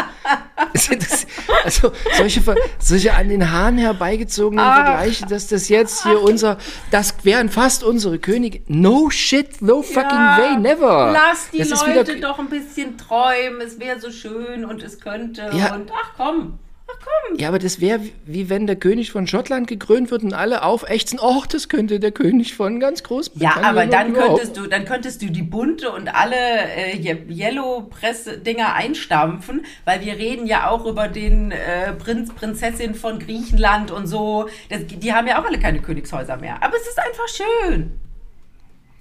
Also 1.64 1.93
solche, 2.17 2.43
solche 2.78 3.14
an 3.14 3.28
den 3.28 3.50
Haaren 3.50 3.76
herbeigezogenen 3.76 4.64
Ach. 4.64 4.76
Vergleiche, 4.76 5.26
dass 5.26 5.49
das 5.49 5.69
jetzt 5.69 6.02
hier 6.05 6.22
unser, 6.22 6.56
das 6.90 7.14
wären 7.22 7.50
fast 7.50 7.84
unsere 7.84 8.19
Könige. 8.19 8.62
No 8.67 9.11
shit, 9.11 9.61
no 9.61 9.82
fucking 9.82 10.05
Ja, 10.11 10.38
way, 10.38 10.56
never. 10.56 11.12
Lass 11.12 11.50
die 11.50 11.58
das 11.58 11.87
Leute 11.87 12.17
wieder, 12.17 12.28
doch 12.28 12.38
ein 12.38 12.49
bisschen 12.49 12.96
träumen. 12.96 13.61
Es 13.61 13.78
wäre 13.78 14.00
so 14.00 14.11
schön 14.11 14.64
und 14.64 14.82
es 14.82 15.00
könnte. 15.00 15.50
Ja. 15.52 15.75
Und 15.75 15.90
ach 15.93 16.12
komm, 16.17 16.58
ach 16.92 16.98
komm. 17.28 17.38
Ja, 17.38 17.48
aber 17.48 17.58
das 17.58 17.81
wäre 17.81 18.00
wie 18.26 18.48
wenn 18.50 18.66
der 18.66 18.76
König 18.76 19.12
von 19.12 19.26
Schottland 19.26 19.67
gekrönt 19.69 20.10
wird 20.10 20.22
und 20.22 20.32
alle 20.34 20.62
aufächzen, 20.62 21.19
ach, 21.22 21.46
das 21.46 21.69
könnte 21.69 22.00
der 22.00 22.10
König 22.12 22.55
von 22.55 22.81
ganz 22.81 23.00
Ja, 23.00 23.06
Großbritannien 23.06 23.65
aber 23.65 23.82
und 23.84 23.93
dann 23.93 24.12
könntest 24.12 24.56
du, 24.56 24.67
dann 24.67 24.84
könntest 24.84 25.22
du 25.22 25.26
die 25.31 25.43
bunte 25.43 25.91
und 25.91 26.15
alle 26.15 26.34
äh, 26.36 26.96
Ye- 26.96 27.26
Yellow-Press-Dinger 27.29 28.74
einstampfen, 28.74 29.65
weil 29.84 30.00
wir 30.05 30.15
reden 30.15 30.46
ja 30.46 30.69
auch 30.70 30.84
über 30.86 31.08
den 31.08 31.53
äh, 31.53 31.93
Prinz, 31.93 32.32
Prinzessin 32.34 32.94
von 32.94 33.19
Griechenland 33.19 33.91
und 33.91 34.06
so. 34.06 34.48
Das, 34.69 34.81
die 34.86 35.12
haben 35.12 35.26
ja 35.26 35.41
auch 35.41 35.46
alle 35.46 35.58
keine 35.58 35.81
Königshäuser 35.81 36.36
mehr. 36.36 36.62
Aber 36.62 36.74
es 36.76 36.88
ist 36.88 36.98
einfach 36.98 37.29
schön. 37.29 37.93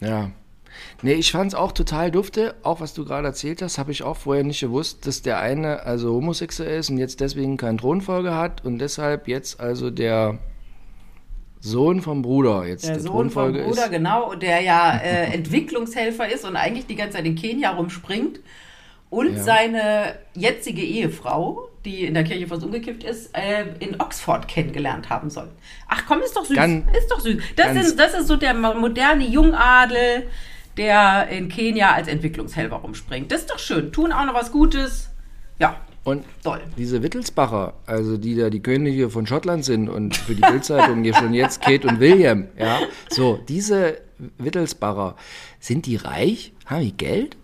Ja. 0.01 0.31
Nee, 1.01 1.13
ich 1.13 1.31
fand's 1.31 1.55
auch 1.55 1.71
total 1.71 2.11
dufte. 2.11 2.55
Auch 2.63 2.81
was 2.81 2.93
du 2.93 3.05
gerade 3.05 3.27
erzählt 3.27 3.61
hast, 3.61 3.77
habe 3.77 3.91
ich 3.91 4.03
auch 4.03 4.17
vorher 4.17 4.43
nicht 4.43 4.59
gewusst, 4.59 5.07
dass 5.07 5.21
der 5.21 5.39
eine 5.39 5.83
also 5.83 6.13
homosexuell 6.13 6.79
ist 6.79 6.89
und 6.89 6.97
jetzt 6.97 7.21
deswegen 7.21 7.55
keinen 7.57 7.77
Thronfolger 7.77 8.37
hat 8.37 8.65
und 8.65 8.79
deshalb 8.79 9.27
jetzt 9.29 9.59
also 9.61 9.89
der 9.91 10.39
Sohn 11.61 12.01
vom 12.01 12.21
Bruder 12.21 12.65
jetzt 12.65 12.85
Der 12.85 12.93
der, 12.95 13.01
Sohn 13.03 13.29
vom 13.29 13.53
Bruder, 13.53 13.65
ist. 13.85 13.91
genau, 13.91 14.33
der 14.35 14.61
ja 14.61 14.97
äh, 15.03 15.33
Entwicklungshelfer 15.33 16.29
ist 16.31 16.45
und 16.45 16.55
eigentlich 16.55 16.85
die 16.87 16.95
ganze 16.95 17.17
Zeit 17.17 17.25
in 17.25 17.35
Kenia 17.35 17.71
rumspringt. 17.71 18.39
Und 19.09 19.37
Ja. 19.37 19.41
seine 19.43 20.15
jetzige 20.35 20.83
Ehefrau, 20.83 21.67
die 21.83 22.05
in 22.05 22.13
der 22.13 22.23
Kirche 22.23 22.45
fast 22.45 22.63
umgekippt 22.63 23.03
ist, 23.03 23.35
äh, 23.35 23.65
in 23.79 23.99
Oxford 23.99 24.47
kennengelernt 24.47 25.09
haben 25.09 25.31
soll. 25.31 25.49
Ach 25.87 26.03
komm, 26.07 26.19
ist 26.21 26.35
doch 26.37 26.45
süß. 26.45 26.55
Ganz- 26.55 26.85
ist 26.95 27.09
doch 27.11 27.19
süß. 27.19 27.41
Das 27.55 27.75
ist, 27.75 27.97
das 27.97 28.13
ist 28.13 28.27
so 28.27 28.35
der 28.35 28.53
mo- 28.53 28.75
moderne 28.75 29.25
Jungadel, 29.25 30.27
der 30.79 31.27
in 31.29 31.49
Kenia 31.49 31.91
als 31.93 32.07
Entwicklungshelfer 32.07 32.77
rumspringt. 32.77 33.31
Das 33.31 33.41
ist 33.41 33.51
doch 33.51 33.59
schön. 33.59 33.91
Tun 33.91 34.11
auch 34.11 34.25
noch 34.25 34.33
was 34.33 34.51
Gutes. 34.51 35.09
Ja, 35.59 35.75
Und 36.05 36.23
toll. 36.43 36.61
diese 36.77 37.03
Wittelsbacher, 37.03 37.73
also 37.85 38.17
die 38.17 38.35
da 38.35 38.49
die 38.49 38.61
Könige 38.61 39.09
von 39.09 39.27
Schottland 39.27 39.65
sind 39.65 39.89
und 39.89 40.15
für 40.15 40.33
die 40.33 40.41
Bildzeitung 40.41 41.03
hier 41.03 41.13
schon 41.13 41.33
jetzt 41.33 41.61
Kate 41.61 41.85
und 41.87 41.99
William, 41.99 42.47
ja, 42.57 42.79
so, 43.09 43.39
diese 43.49 43.97
Wittelsbacher, 44.37 45.15
sind 45.59 45.85
die 45.85 45.97
reich? 45.97 46.53
Haben 46.65 46.81
die 46.81 46.95
Geld? 46.97 47.35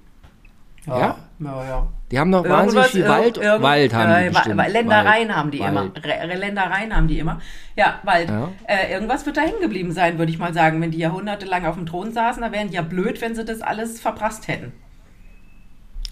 Ja? 0.88 1.00
Ja, 1.00 1.18
ja. 1.40 1.88
Die 2.12 2.20
haben 2.20 2.30
noch 2.30 2.48
wahnsinnig 2.48 2.86
viel 2.88 3.08
Wald. 3.08 3.38
irgend- 3.38 3.62
Wald 3.62 3.94
haben 3.94 4.22
die 4.22 4.28
äh, 4.28 4.30
bestimmt. 4.30 4.58
Wa- 4.58 4.68
Ländereien 4.68 5.28
Wald. 5.28 5.38
haben 5.38 5.52
die 5.52 5.60
Wald. 5.60 5.72
immer. 5.72 5.92
Re- 6.06 6.36
Ländereien 6.36 6.96
haben 6.96 7.08
die 7.08 7.20
immer. 7.20 7.42
Ja, 7.76 8.00
Wald. 8.04 8.30
Ja. 8.30 8.50
Äh, 8.68 8.94
irgendwas 8.94 9.26
wird 9.26 9.38
da 9.38 9.42
hängen 9.42 9.60
geblieben 9.62 9.92
sein, 9.92 10.18
würde 10.18 10.32
ich 10.32 10.38
mal 10.38 10.54
sagen. 10.54 10.82
Wenn 10.82 10.92
die 10.92 10.98
jahrhundertelang 11.00 11.66
auf 11.66 11.76
dem 11.76 11.86
Thron 11.86 12.12
saßen, 12.14 12.42
da 12.42 12.52
wären 12.52 12.70
die 12.70 12.76
ja 12.76 12.82
blöd, 12.84 13.22
wenn 13.22 13.36
sie 13.36 13.44
das 13.44 13.62
alles 13.62 14.00
verprasst 14.00 14.48
hätten. 14.48 14.72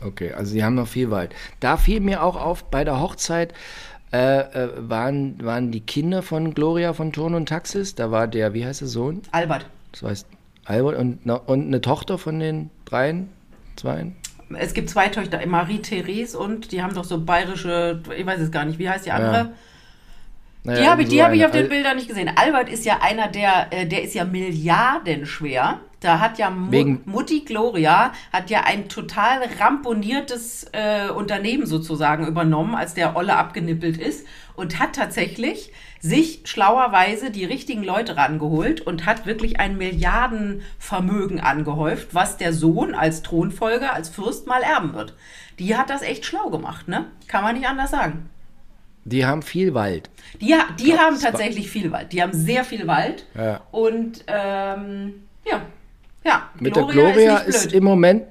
Okay, 0.06 0.34
also 0.34 0.52
sie 0.52 0.64
haben 0.64 0.76
noch 0.76 0.88
viel 0.88 1.10
Wald. 1.12 1.34
Da 1.62 1.78
fiel 1.78 2.02
mir 2.02 2.24
auch 2.24 2.36
auf, 2.36 2.66
bei 2.66 2.84
der 2.84 3.00
Hochzeit 3.00 3.54
äh, 4.12 4.40
äh, 4.42 4.70
waren, 4.78 5.44
waren 5.44 5.72
die 5.72 5.80
Kinder 5.82 6.22
von 6.22 6.54
Gloria 6.54 6.94
von 6.94 7.14
Turn 7.14 7.34
und 7.34 7.48
Taxis. 7.48 7.96
Da 7.96 8.12
war 8.12 8.28
der, 8.28 8.54
wie 8.54 8.66
heißt 8.66 8.82
der 8.82 8.88
Sohn? 8.90 9.22
Albert. 9.32 9.66
Das 9.94 10.04
heißt 10.04 10.28
Albert 10.66 10.98
und, 10.98 11.26
und 11.26 11.68
eine 11.68 11.82
Tochter 11.82 12.18
von 12.18 12.40
den 12.40 12.70
dreien, 12.86 13.30
zweien. 13.76 14.16
Es 14.56 14.74
gibt 14.74 14.90
zwei 14.90 15.10
Töchter, 15.10 15.46
Marie-Therese 15.46 16.38
und 16.38 16.72
die 16.72 16.82
haben 16.82 16.94
doch 16.94 17.04
so 17.04 17.20
bayerische, 17.20 18.02
ich 18.18 18.26
weiß 18.26 18.40
es 18.40 18.52
gar 18.52 18.66
nicht, 18.66 18.80
wie 18.80 18.90
heißt 18.90 19.06
die 19.06 19.12
andere? 19.12 19.38
Ja. 19.38 19.52
Naja, 20.66 20.82
die 20.82 20.88
habe 20.88 21.02
ich, 21.04 21.10
so 21.10 21.22
hab 21.22 21.34
ich 21.34 21.46
auf 21.46 21.52
den 21.52 21.68
Bildern 21.68 21.98
nicht 21.98 22.08
gesehen. 22.08 22.32
Albert 22.34 22.70
ist 22.70 22.86
ja 22.86 23.00
einer, 23.02 23.28
der, 23.28 23.68
äh, 23.72 23.86
der 23.86 24.04
ist 24.04 24.14
ja 24.14 24.24
milliardenschwer. 24.24 25.80
Da 26.04 26.20
hat 26.20 26.38
ja 26.38 26.54
Wegen 26.70 27.02
Mutti 27.06 27.42
Gloria 27.42 28.12
hat 28.32 28.50
ja 28.50 28.62
ein 28.66 28.90
total 28.90 29.42
ramponiertes 29.60 30.68
äh, 30.74 31.10
Unternehmen 31.10 31.66
sozusagen 31.66 32.28
übernommen, 32.28 32.76
als 32.76 32.94
der 32.94 33.16
Olle 33.16 33.38
abgenippelt 33.38 33.98
ist 33.98 34.28
und 34.56 34.80
hat 34.80 34.96
tatsächlich 34.96 35.72
sich 36.02 36.42
schlauerweise 36.44 37.32
die 37.32 37.46
richtigen 37.46 37.84
Leute 37.84 38.18
rangeholt 38.18 38.82
und 38.82 39.06
hat 39.06 39.26
wirklich 39.26 39.62
ein 39.62 39.78
Milliardenvermögen 39.78 41.40
angehäuft, 41.40 42.14
was 42.14 42.38
der 42.38 42.52
Sohn 42.52 42.94
als 42.94 43.22
Thronfolger, 43.24 43.94
als 43.94 44.10
Fürst 44.10 44.46
mal 44.46 44.62
erben 44.62 44.94
wird. 44.94 45.16
Die 45.60 45.78
hat 45.78 45.90
das 45.90 46.02
echt 46.02 46.26
schlau 46.26 46.50
gemacht, 46.50 46.90
ne? 46.90 47.06
Kann 47.30 47.44
man 47.44 47.56
nicht 47.56 47.68
anders 47.68 47.92
sagen. 47.92 48.30
Die 49.06 49.26
haben 49.26 49.42
viel 49.42 49.74
Wald. 49.74 50.10
Die, 50.42 50.56
die 50.80 50.98
haben 50.98 51.20
tatsächlich 51.20 51.70
viel 51.70 51.92
Wald. 51.92 52.12
Die 52.12 52.22
haben 52.22 52.34
sehr 52.34 52.64
viel 52.64 52.88
Wald. 52.88 53.26
Ja. 53.36 53.62
Und 53.72 54.24
ähm, 54.28 55.24
ja, 55.46 55.62
ja. 56.24 56.50
Mit 56.60 56.74
Gloria 56.74 56.94
der 56.94 57.14
Gloria 57.14 57.38
ist, 57.40 57.66
ist, 57.66 57.74
im 57.74 57.84
Moment, 57.84 58.24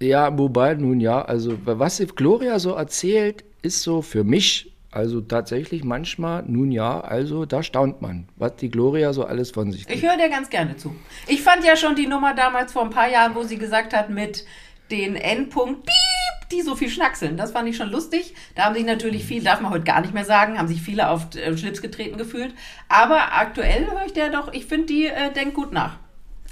ja, 0.00 0.36
wobei, 0.36 0.74
nun 0.74 1.00
ja, 1.00 1.22
also 1.22 1.56
was 1.64 2.02
Gloria 2.14 2.58
so 2.58 2.72
erzählt, 2.72 3.44
ist 3.62 3.82
so 3.82 4.02
für 4.02 4.24
mich, 4.24 4.72
also 4.90 5.20
tatsächlich 5.20 5.84
manchmal, 5.84 6.44
nun 6.46 6.70
ja, 6.70 7.00
also 7.00 7.44
da 7.44 7.62
staunt 7.62 8.02
man, 8.02 8.28
was 8.36 8.56
die 8.56 8.70
Gloria 8.70 9.12
so 9.12 9.24
alles 9.24 9.50
von 9.50 9.72
sich 9.72 9.86
gibt. 9.86 9.98
Ich 9.98 10.04
höre 10.04 10.16
dir 10.16 10.28
ganz 10.28 10.50
gerne 10.50 10.76
zu. 10.76 10.94
Ich 11.26 11.42
fand 11.42 11.64
ja 11.64 11.76
schon 11.76 11.96
die 11.96 12.06
Nummer 12.06 12.34
damals 12.34 12.72
vor 12.72 12.82
ein 12.82 12.90
paar 12.90 13.08
Jahren, 13.08 13.34
wo 13.34 13.42
sie 13.42 13.58
gesagt 13.58 13.94
hat, 13.94 14.10
mit 14.10 14.44
den 14.90 15.16
Endpunkt, 15.16 15.86
piep, 15.86 16.48
die 16.52 16.62
so 16.62 16.76
viel 16.76 16.88
schnackseln. 16.88 17.36
Das 17.36 17.52
fand 17.52 17.68
ich 17.68 17.76
schon 17.76 17.90
lustig. 17.90 18.34
Da 18.54 18.64
haben 18.64 18.74
sich 18.74 18.84
natürlich 18.84 19.24
viel, 19.24 19.42
darf 19.42 19.60
man 19.60 19.72
heute 19.72 19.84
gar 19.84 20.00
nicht 20.00 20.14
mehr 20.14 20.24
sagen, 20.24 20.58
haben 20.58 20.68
sich 20.68 20.80
viele 20.80 21.08
auf 21.10 21.34
äh, 21.34 21.56
Schlips 21.56 21.82
getreten 21.82 22.18
gefühlt. 22.18 22.54
Aber 22.88 23.34
aktuell 23.34 23.86
höre 23.86 24.06
ich 24.06 24.12
der 24.12 24.30
doch, 24.30 24.52
ich 24.52 24.66
finde, 24.66 24.86
die 24.86 25.06
äh, 25.06 25.32
denkt 25.32 25.54
gut 25.54 25.72
nach. 25.72 25.98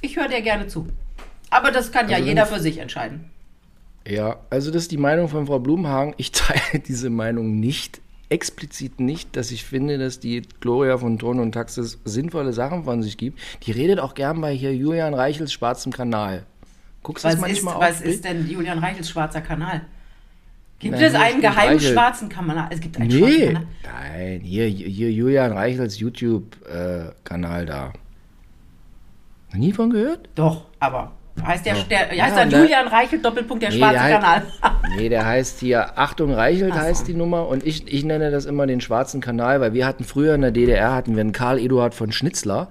Ich 0.04 0.16
höre 0.16 0.28
der 0.28 0.42
gerne 0.42 0.66
zu. 0.66 0.86
Aber 1.48 1.70
das 1.70 1.90
kann 1.90 2.06
also 2.06 2.20
ja 2.20 2.22
jeder 2.22 2.44
für 2.44 2.60
sich 2.60 2.76
entscheiden. 2.76 3.30
Ja, 4.06 4.36
also 4.50 4.70
das 4.70 4.82
ist 4.82 4.92
die 4.92 4.98
Meinung 4.98 5.28
von 5.28 5.46
Frau 5.46 5.58
Blumhagen. 5.58 6.12
Ich 6.18 6.30
teile 6.30 6.80
diese 6.86 7.08
Meinung 7.08 7.58
nicht. 7.58 8.02
Explizit 8.28 9.00
nicht, 9.00 9.36
dass 9.36 9.50
ich 9.50 9.64
finde, 9.64 9.96
dass 9.96 10.18
die 10.18 10.42
Gloria 10.60 10.98
von 10.98 11.18
Ton 11.18 11.38
und 11.38 11.52
Taxis 11.52 11.98
sinnvolle 12.04 12.52
Sachen 12.52 12.84
von 12.84 13.02
sich 13.02 13.16
gibt. 13.16 13.38
Die 13.62 13.70
redet 13.70 14.00
auch 14.00 14.14
gern 14.14 14.40
bei 14.40 14.52
hier 14.52 14.74
Julian 14.74 15.14
Reichels 15.14 15.52
schwarzem 15.52 15.92
Kanal. 15.92 16.44
Guckst 17.02 17.24
du 17.24 17.28
das 17.28 17.38
manchmal 17.38 17.74
ist, 17.74 17.80
Was 17.80 18.00
ist 18.00 18.24
denn 18.24 18.48
Julian 18.48 18.78
Reichels 18.78 19.08
schwarzer 19.08 19.40
Kanal? 19.40 19.82
Gibt 20.80 20.94
Nein, 20.94 21.04
es 21.04 21.14
einen 21.14 21.40
geheimen 21.40 21.76
Reichel. 21.76 21.92
schwarzen 21.92 22.28
Kanal? 22.28 22.68
Es 22.70 22.80
gibt 22.80 22.96
einen 22.96 23.08
nee. 23.08 23.18
schwarzen 23.18 23.46
Kanal. 23.46 23.66
Nein, 23.84 24.40
hier, 24.40 24.66
hier 24.66 25.12
Julian 25.12 25.52
Reichels 25.52 25.98
YouTube-Kanal 25.98 27.62
äh, 27.62 27.66
da. 27.66 27.92
Noch 29.54 29.60
nie 29.60 29.72
von 29.72 29.90
gehört? 29.90 30.28
Doch, 30.34 30.62
aber 30.80 31.12
heißt 31.40 31.64
der, 31.64 31.74
der 31.84 32.08
heißt 32.08 32.16
ja, 32.16 32.34
dann 32.34 32.50
Julian 32.50 32.88
Reichelt 32.88 33.24
Doppelpunkt 33.24 33.62
der 33.62 33.70
nee, 33.70 33.78
schwarze 33.78 33.94
der 33.94 34.18
Kanal? 34.18 34.42
nee, 34.96 35.08
der 35.08 35.24
heißt 35.24 35.60
hier 35.60 35.96
Achtung 35.96 36.32
Reichelt 36.32 36.74
so. 36.74 36.80
heißt 36.80 37.06
die 37.06 37.14
Nummer 37.14 37.46
und 37.46 37.64
ich, 37.64 37.86
ich 37.86 38.04
nenne 38.04 38.32
das 38.32 38.46
immer 38.46 38.66
den 38.66 38.80
schwarzen 38.80 39.20
Kanal, 39.20 39.60
weil 39.60 39.72
wir 39.72 39.86
hatten 39.86 40.02
früher 40.02 40.34
in 40.34 40.40
der 40.40 40.50
DDR 40.50 40.92
hatten 40.92 41.14
wir 41.14 41.20
einen 41.20 41.30
Karl 41.30 41.60
Eduard 41.60 41.94
von 41.94 42.10
Schnitzler. 42.10 42.68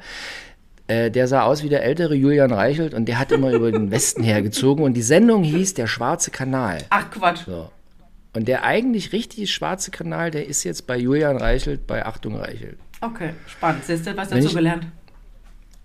Äh, 0.87 1.09
der 1.09 1.29
sah 1.29 1.43
aus 1.43 1.63
wie 1.63 1.69
der 1.69 1.85
ältere 1.85 2.15
Julian 2.15 2.51
Reichelt 2.51 2.93
und 2.93 3.05
der 3.05 3.17
hat 3.17 3.31
immer 3.31 3.51
über 3.51 3.71
den 3.71 3.89
Westen 3.89 4.23
hergezogen 4.23 4.83
und 4.83 4.95
die 4.95 5.03
Sendung 5.03 5.43
hieß 5.43 5.75
Der 5.75 5.87
Schwarze 5.87 6.31
Kanal. 6.31 6.79
Ach 6.89 7.09
Quatsch. 7.09 7.45
So. 7.45 7.69
Und 8.33 8.49
der 8.49 8.65
eigentlich 8.65 9.13
richtig 9.13 9.53
schwarze 9.53 9.89
Kanal, 9.89 10.31
der 10.31 10.47
ist 10.47 10.65
jetzt 10.65 10.85
bei 10.85 10.97
Julian 10.97 11.37
Reichelt 11.37 11.87
bei 11.87 12.05
Achtung 12.05 12.35
Reichelt. 12.35 12.77
Okay, 12.99 13.29
spannend. 13.47 13.85
Siehst 13.85 14.05
du 14.05 14.17
was 14.17 14.27
dazu 14.27 14.53
gelernt? 14.53 14.87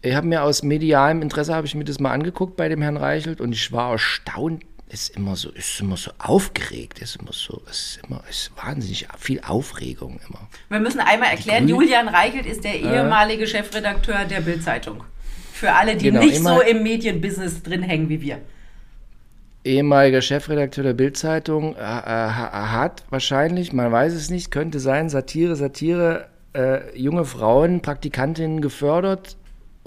Ich 0.00 0.14
habe 0.14 0.26
mir 0.26 0.42
aus 0.42 0.62
medialem 0.62 1.22
Interesse 1.22 1.54
habe 1.54 1.66
ich 1.66 1.74
mir 1.74 1.84
das 1.84 1.98
mal 1.98 2.12
angeguckt 2.12 2.56
bei 2.56 2.68
dem 2.68 2.82
Herrn 2.82 2.96
Reichelt 2.96 3.40
und 3.40 3.52
ich 3.52 3.72
war 3.72 3.92
erstaunt. 3.92 4.64
Ist 4.90 5.14
immer 5.16 5.36
so, 5.36 5.50
ist 5.50 5.80
immer 5.80 5.98
so 5.98 6.12
aufgeregt, 6.18 7.00
ist 7.00 7.16
immer 7.16 7.32
so, 7.32 7.60
ist 7.68 8.00
immer, 8.06 8.22
ist 8.30 8.52
wahnsinnig 8.56 9.06
viel 9.18 9.40
Aufregung 9.46 10.18
immer. 10.26 10.48
Wir 10.70 10.80
müssen 10.80 11.00
einmal 11.00 11.30
erklären, 11.30 11.68
Julian 11.68 12.08
Reichelt 12.08 12.46
ist 12.46 12.64
der 12.64 12.80
ehemalige 12.80 13.42
äh, 13.42 13.46
Chefredakteur 13.46 14.24
der 14.24 14.40
Bild-Zeitung. 14.40 15.04
Für 15.52 15.72
alle, 15.72 15.96
die 15.96 16.06
genau, 16.06 16.20
nicht 16.20 16.42
so 16.42 16.62
im 16.62 16.82
Medienbusiness 16.82 17.62
drin 17.62 17.82
hängen 17.82 18.08
wie 18.08 18.20
wir 18.22 18.38
ehemaliger 19.64 20.22
Chefredakteur 20.22 20.82
der 20.82 20.94
Bild-Zeitung, 20.94 21.76
äh, 21.76 21.80
äh 21.80 21.82
hat 21.82 23.04
wahrscheinlich, 23.10 23.74
man 23.74 23.92
weiß 23.92 24.14
es 24.14 24.30
nicht, 24.30 24.50
könnte 24.50 24.80
sein, 24.80 25.10
Satire, 25.10 25.56
Satire, 25.56 26.28
äh, 26.54 26.96
junge 26.96 27.26
Frauen, 27.26 27.82
Praktikantinnen 27.82 28.62
gefördert 28.62 29.36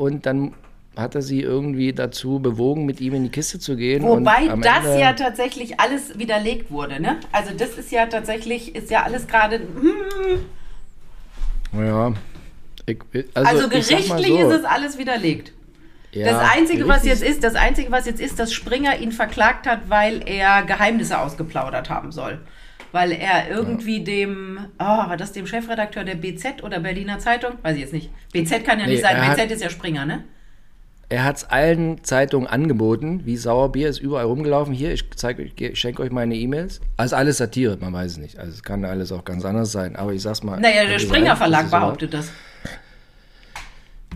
und 0.01 0.25
dann 0.25 0.53
hat 0.97 1.13
er 1.13 1.21
sie 1.21 1.41
irgendwie 1.41 1.93
dazu 1.93 2.39
bewogen, 2.39 2.85
mit 2.85 2.99
ihm 2.99 3.13
in 3.13 3.23
die 3.23 3.29
Kiste 3.29 3.59
zu 3.59 3.75
gehen. 3.75 4.03
Wobei 4.03 4.47
das 4.47 4.83
Ende 4.85 4.99
ja 4.99 5.13
tatsächlich 5.13 5.79
alles 5.79 6.17
widerlegt 6.17 6.71
wurde, 6.71 6.99
ne? 6.99 7.17
Also 7.31 7.51
das 7.55 7.77
ist 7.77 7.91
ja 7.91 8.07
tatsächlich, 8.07 8.75
ist 8.75 8.89
ja 8.89 9.03
alles 9.03 9.27
gerade. 9.27 9.59
Hm. 9.59 10.39
Ja. 11.85 12.13
Ich, 12.87 12.97
also, 13.35 13.49
also 13.49 13.69
gerichtlich 13.69 14.27
so. 14.27 14.49
ist 14.49 14.59
es 14.59 14.65
alles 14.65 14.97
widerlegt. 14.97 15.53
Ja, 16.13 16.31
das 16.31 16.51
Einzige, 16.51 16.87
was 16.87 17.05
jetzt 17.05 17.23
ist, 17.23 17.43
das 17.43 17.55
Einzige, 17.55 17.91
was 17.91 18.05
jetzt 18.05 18.19
ist, 18.19 18.39
dass 18.39 18.51
Springer 18.51 18.97
ihn 18.97 19.11
verklagt 19.11 19.67
hat, 19.67 19.81
weil 19.87 20.27
er 20.27 20.63
Geheimnisse 20.63 21.19
ausgeplaudert 21.19 21.89
haben 21.89 22.11
soll. 22.11 22.39
Weil 22.91 23.13
er 23.13 23.49
irgendwie 23.49 23.99
ja. 23.99 24.03
dem, 24.03 24.59
oh, 24.79 24.83
war 24.83 25.17
das 25.17 25.31
dem 25.31 25.47
Chefredakteur 25.47 26.03
der 26.03 26.15
BZ 26.15 26.63
oder 26.63 26.79
Berliner 26.79 27.19
Zeitung? 27.19 27.53
Weiß 27.61 27.75
ich 27.75 27.81
jetzt 27.81 27.93
nicht. 27.93 28.09
BZ 28.33 28.65
kann 28.65 28.79
ja 28.79 28.85
nee, 28.85 28.93
nicht 28.93 29.01
sein, 29.01 29.15
BZ 29.15 29.39
hat, 29.39 29.51
ist 29.51 29.63
ja 29.63 29.69
Springer, 29.69 30.05
ne? 30.05 30.23
Er 31.07 31.25
hat 31.25 31.37
es 31.37 31.43
allen 31.43 32.03
Zeitungen 32.05 32.47
angeboten, 32.47 33.25
wie 33.25 33.35
Sauerbier 33.35 33.89
ist 33.89 33.99
überall 33.99 34.25
rumgelaufen. 34.25 34.73
Hier, 34.73 34.93
ich, 34.93 35.05
ich 35.59 35.79
schenke 35.79 36.01
euch 36.03 36.11
meine 36.11 36.35
E-Mails. 36.35 36.79
Also 36.95 37.17
alles 37.17 37.37
Satire, 37.37 37.77
man 37.81 37.91
weiß 37.91 38.13
es 38.13 38.17
nicht. 38.17 38.39
Also 38.39 38.53
es 38.53 38.63
kann 38.63 38.85
alles 38.85 39.11
auch 39.11 39.25
ganz 39.25 39.43
anders 39.43 39.73
sein. 39.73 39.97
Aber 39.97 40.13
ich 40.13 40.21
sag's 40.21 40.41
mal. 40.41 40.59
Naja, 40.61 40.85
der 40.85 40.99
Springer 40.99 41.35
Verlag 41.35 41.69
behauptet 41.69 42.13
das. 42.13 42.31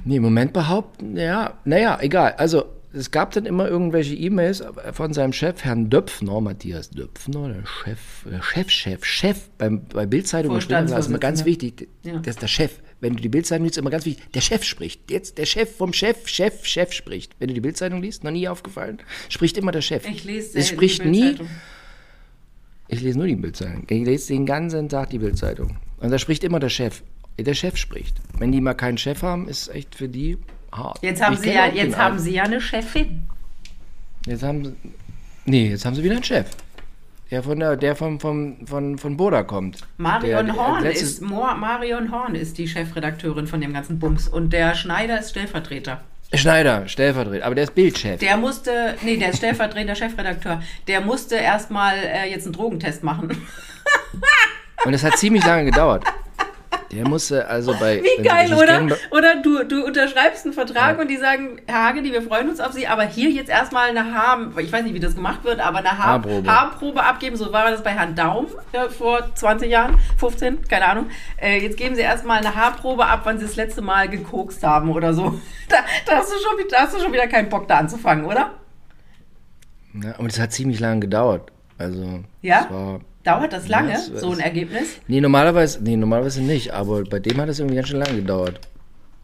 Nee, 0.05 0.17
im 0.17 0.23
Moment 0.23 0.53
behaupten, 0.53 1.17
ja, 1.17 1.55
naja, 1.65 1.97
egal. 1.99 2.35
Also 2.37 2.65
es 2.95 3.11
gab 3.11 3.31
dann 3.31 3.45
immer 3.45 3.67
irgendwelche 3.67 4.15
E-Mails 4.15 4.63
von 4.93 5.13
seinem 5.13 5.33
Chef, 5.33 5.63
Herrn 5.63 5.89
Döpfner, 5.89 6.39
Matthias 6.41 6.89
Döpfner, 6.89 7.49
der 7.49 7.65
Chef, 7.65 7.99
der 8.25 8.41
Chef, 8.41 8.69
Chef, 8.69 9.05
Chef 9.05 9.49
beim, 9.57 9.85
bei 9.85 10.05
Bildzeitung 10.05 10.55
ist 10.55 10.71
immer 10.71 11.19
ganz 11.19 11.45
wichtig, 11.45 11.89
ja. 12.03 12.17
das 12.19 12.35
ist 12.35 12.41
der 12.41 12.47
Chef. 12.47 12.79
Wenn 13.01 13.15
du 13.15 13.21
die 13.21 13.29
Bildzeitung 13.29 13.65
liest, 13.65 13.77
immer 13.77 13.89
ganz 13.89 14.05
wichtig, 14.05 14.31
der 14.31 14.41
Chef 14.41 14.63
spricht. 14.63 15.11
Jetzt 15.11 15.37
der 15.37 15.45
Chef 15.45 15.75
vom 15.75 15.91
Chef, 15.91 16.27
Chef, 16.27 16.65
Chef 16.65 16.93
spricht. 16.93 17.35
Wenn 17.39 17.49
du 17.49 17.53
die 17.53 17.61
Bildzeitung 17.61 18.01
liest, 18.01 18.23
noch 18.23 18.31
nie 18.31 18.47
aufgefallen, 18.47 18.99
spricht 19.27 19.57
immer 19.57 19.71
der 19.71 19.81
Chef. 19.81 20.07
Ich 20.07 20.23
lese 20.23 20.57
es 20.57 20.69
spricht 20.69 21.03
nie. 21.03 21.35
Ich 22.87 23.01
lese 23.01 23.17
nur 23.17 23.27
die 23.27 23.35
Bildzeitung. 23.35 23.85
Ich 23.89 24.05
lese 24.05 24.33
den 24.33 24.45
ganzen 24.45 24.87
Tag 24.87 25.09
die 25.09 25.19
Bildzeitung. 25.19 25.77
Und 25.97 26.09
da 26.09 26.17
spricht 26.17 26.43
immer 26.43 26.59
der 26.59 26.69
Chef 26.69 27.03
der 27.43 27.53
Chef 27.53 27.77
spricht. 27.77 28.15
Wenn 28.37 28.51
die 28.51 28.61
mal 28.61 28.73
keinen 28.73 28.97
Chef 28.97 29.21
haben, 29.21 29.47
ist 29.47 29.67
echt 29.67 29.95
für 29.95 30.07
die 30.07 30.37
hart. 30.77 30.99
Jetzt 31.01 31.21
haben, 31.21 31.37
sie 31.37 31.51
ja, 31.51 31.67
jetzt 31.67 31.97
haben 31.97 32.19
sie 32.19 32.33
ja 32.33 32.43
eine 32.43 32.61
Chefin. 32.61 33.23
Jetzt 34.25 34.43
haben 34.43 34.65
sie. 34.65 34.75
Nee, 35.45 35.69
jetzt 35.69 35.85
haben 35.85 35.95
sie 35.95 36.03
wieder 36.03 36.15
einen 36.15 36.23
Chef. 36.23 36.47
Der 37.31 37.41
von 37.41 37.59
der, 37.59 37.75
der 37.75 37.95
vom, 37.95 38.19
vom, 38.19 38.67
von, 38.67 38.97
von 38.97 39.17
Boda 39.17 39.43
kommt. 39.43 39.79
Marion 39.97 40.45
der, 40.45 40.55
Horn 40.55 40.85
ist 40.85 41.21
Marion 41.21 42.11
Horn 42.11 42.35
ist 42.35 42.57
die 42.57 42.67
Chefredakteurin 42.67 43.47
von 43.47 43.61
dem 43.61 43.73
ganzen 43.73 43.99
Bums 43.99 44.27
und 44.27 44.53
der 44.53 44.75
Schneider 44.75 45.19
ist 45.19 45.31
Stellvertreter. 45.31 46.01
Schneider, 46.33 46.87
Stellvertreter, 46.87 47.45
aber 47.45 47.55
der 47.55 47.65
ist 47.65 47.75
Bildchef. 47.75 48.19
Der 48.19 48.37
musste, 48.37 48.95
nee, 49.01 49.17
der 49.17 49.29
ist 49.29 49.37
stellvertretender 49.37 49.95
Chefredakteur. 49.95 50.61
Der 50.87 51.01
musste 51.01 51.35
erstmal 51.35 51.97
äh, 51.97 52.29
jetzt 52.29 52.45
einen 52.45 52.53
Drogentest 52.53 53.03
machen. 53.03 53.29
und 54.85 54.93
es 54.93 55.03
hat 55.03 55.17
ziemlich 55.17 55.45
lange 55.45 55.65
gedauert. 55.65 56.03
Der 56.91 57.07
musste 57.07 57.47
also 57.47 57.73
bei. 57.79 58.01
Wie 58.01 58.23
geil, 58.23 58.53
oder? 58.53 58.95
Oder 59.11 59.41
du, 59.41 59.63
du 59.63 59.85
unterschreibst 59.85 60.45
einen 60.45 60.53
Vertrag 60.53 60.95
ja. 60.95 61.01
und 61.01 61.09
die 61.09 61.17
sagen, 61.17 61.61
Herr 61.65 61.83
Hagedi, 61.87 62.11
wir 62.11 62.21
freuen 62.21 62.49
uns 62.49 62.59
auf 62.59 62.73
Sie, 62.73 62.87
aber 62.87 63.03
hier 63.03 63.29
jetzt 63.29 63.49
erstmal 63.49 63.89
eine 63.89 64.13
Haar, 64.13 64.51
ich 64.57 64.71
weiß 64.71 64.83
nicht, 64.83 64.93
wie 64.93 64.99
das 64.99 65.15
gemacht 65.15 65.43
wird, 65.43 65.59
aber 65.59 65.79
eine 65.79 65.97
Haar, 65.97 66.05
Haarprobe. 66.05 66.49
Haarprobe 66.49 67.03
abgeben. 67.03 67.35
So 67.35 67.51
war 67.51 67.69
das 67.71 67.83
bei 67.83 67.91
Herrn 67.91 68.15
Daum 68.15 68.47
ja, 68.73 68.89
vor 68.89 69.33
20 69.33 69.69
Jahren, 69.69 69.97
15, 70.17 70.67
keine 70.67 70.85
Ahnung. 70.85 71.07
Äh, 71.37 71.59
jetzt 71.59 71.77
geben 71.77 71.95
Sie 71.95 72.01
erstmal 72.01 72.39
eine 72.39 72.55
Haarprobe 72.55 73.05
ab, 73.05 73.21
wann 73.23 73.39
Sie 73.39 73.45
das 73.45 73.55
letzte 73.55 73.81
Mal 73.81 74.09
gekokst 74.09 74.63
haben 74.63 74.91
oder 74.91 75.13
so. 75.13 75.39
Da, 75.67 75.77
da, 76.05 76.17
hast, 76.17 76.31
du 76.31 76.35
schon, 76.37 76.67
da 76.69 76.81
hast 76.81 76.93
du 76.93 76.99
schon 76.99 77.11
wieder 77.11 77.25
keinen 77.25 77.49
Bock 77.49 77.67
da 77.67 77.77
anzufangen, 77.77 78.25
oder? 78.25 78.51
Ja, 79.93 80.15
und 80.17 80.31
es 80.31 80.39
hat 80.39 80.51
ziemlich 80.51 80.79
lange 80.79 80.99
gedauert. 80.99 81.51
Also, 81.79 82.23
Ja? 82.41 82.61
es 82.61 82.69
war. 82.69 82.99
Dauert 83.25 83.51
das 83.51 83.67
lange, 83.67 83.91
Ja, 83.91 83.95
es- 83.97 84.21
so 84.21 84.31
ein 84.31 84.39
Ergebnis? 84.39 84.99
Nee, 85.07 85.19
normalerweise, 85.19 85.83
nee, 85.83 85.97
normalerweise 85.97 86.41
nicht, 86.41 86.73
aber 86.73 87.03
bei 87.03 87.19
dem 87.19 87.41
hat 87.41 87.49
es 87.49 87.59
irgendwie 87.59 87.75
ganz 87.75 87.87
schön 87.89 87.99
lange 87.99 88.15
gedauert. 88.15 88.59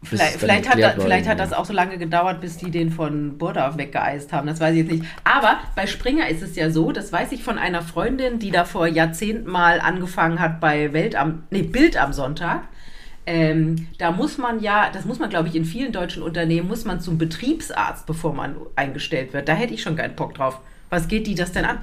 Vielleicht, 0.04 0.40
vielleicht, 0.40 0.68
hat, 0.68 0.82
da, 0.82 1.00
vielleicht 1.00 1.28
hat 1.28 1.38
das 1.38 1.52
auch 1.52 1.64
so 1.64 1.72
lange 1.72 1.96
gedauert, 1.96 2.40
bis 2.40 2.56
die 2.56 2.72
den 2.72 2.90
von 2.90 3.38
Burda 3.38 3.78
weggeeist 3.78 4.32
haben. 4.32 4.48
Das 4.48 4.58
weiß 4.58 4.72
ich 4.74 4.78
jetzt 4.80 4.90
nicht. 4.90 5.04
Aber 5.22 5.58
bei 5.76 5.86
Springer 5.86 6.28
ist 6.28 6.42
es 6.42 6.56
ja 6.56 6.70
so, 6.70 6.90
das 6.90 7.12
weiß 7.12 7.30
ich 7.30 7.44
von 7.44 7.56
einer 7.56 7.82
Freundin, 7.82 8.40
die 8.40 8.50
da 8.50 8.64
vor 8.64 8.88
Jahrzehnten 8.88 9.48
mal 9.48 9.78
angefangen 9.80 10.40
hat 10.40 10.58
bei 10.60 10.92
Welt 10.92 11.14
am, 11.14 11.44
nee, 11.50 11.62
Bild 11.62 11.96
am 11.96 12.12
Sonntag. 12.12 12.62
Ähm, 13.26 13.86
da 13.98 14.10
muss 14.10 14.38
man 14.38 14.58
ja, 14.60 14.90
das 14.92 15.04
muss 15.04 15.20
man, 15.20 15.30
glaube 15.30 15.46
ich, 15.46 15.54
in 15.54 15.64
vielen 15.64 15.92
deutschen 15.92 16.24
Unternehmen, 16.24 16.66
muss 16.66 16.84
man 16.84 17.00
zum 17.00 17.18
Betriebsarzt, 17.18 18.04
bevor 18.04 18.34
man 18.34 18.56
eingestellt 18.74 19.32
wird. 19.32 19.48
Da 19.48 19.52
hätte 19.54 19.72
ich 19.72 19.82
schon 19.82 19.94
keinen 19.94 20.16
Bock 20.16 20.34
drauf. 20.34 20.58
Was 20.90 21.06
geht 21.06 21.28
die 21.28 21.36
das 21.36 21.52
denn 21.52 21.64
an? 21.64 21.78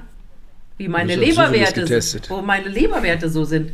Wie 0.80 0.88
meine 0.88 1.14
Leberwerte 1.14 2.00
sind, 2.00 2.30
wo 2.30 2.40
meine 2.40 2.66
Leberwerte 2.66 3.28
so 3.28 3.44
sind. 3.44 3.72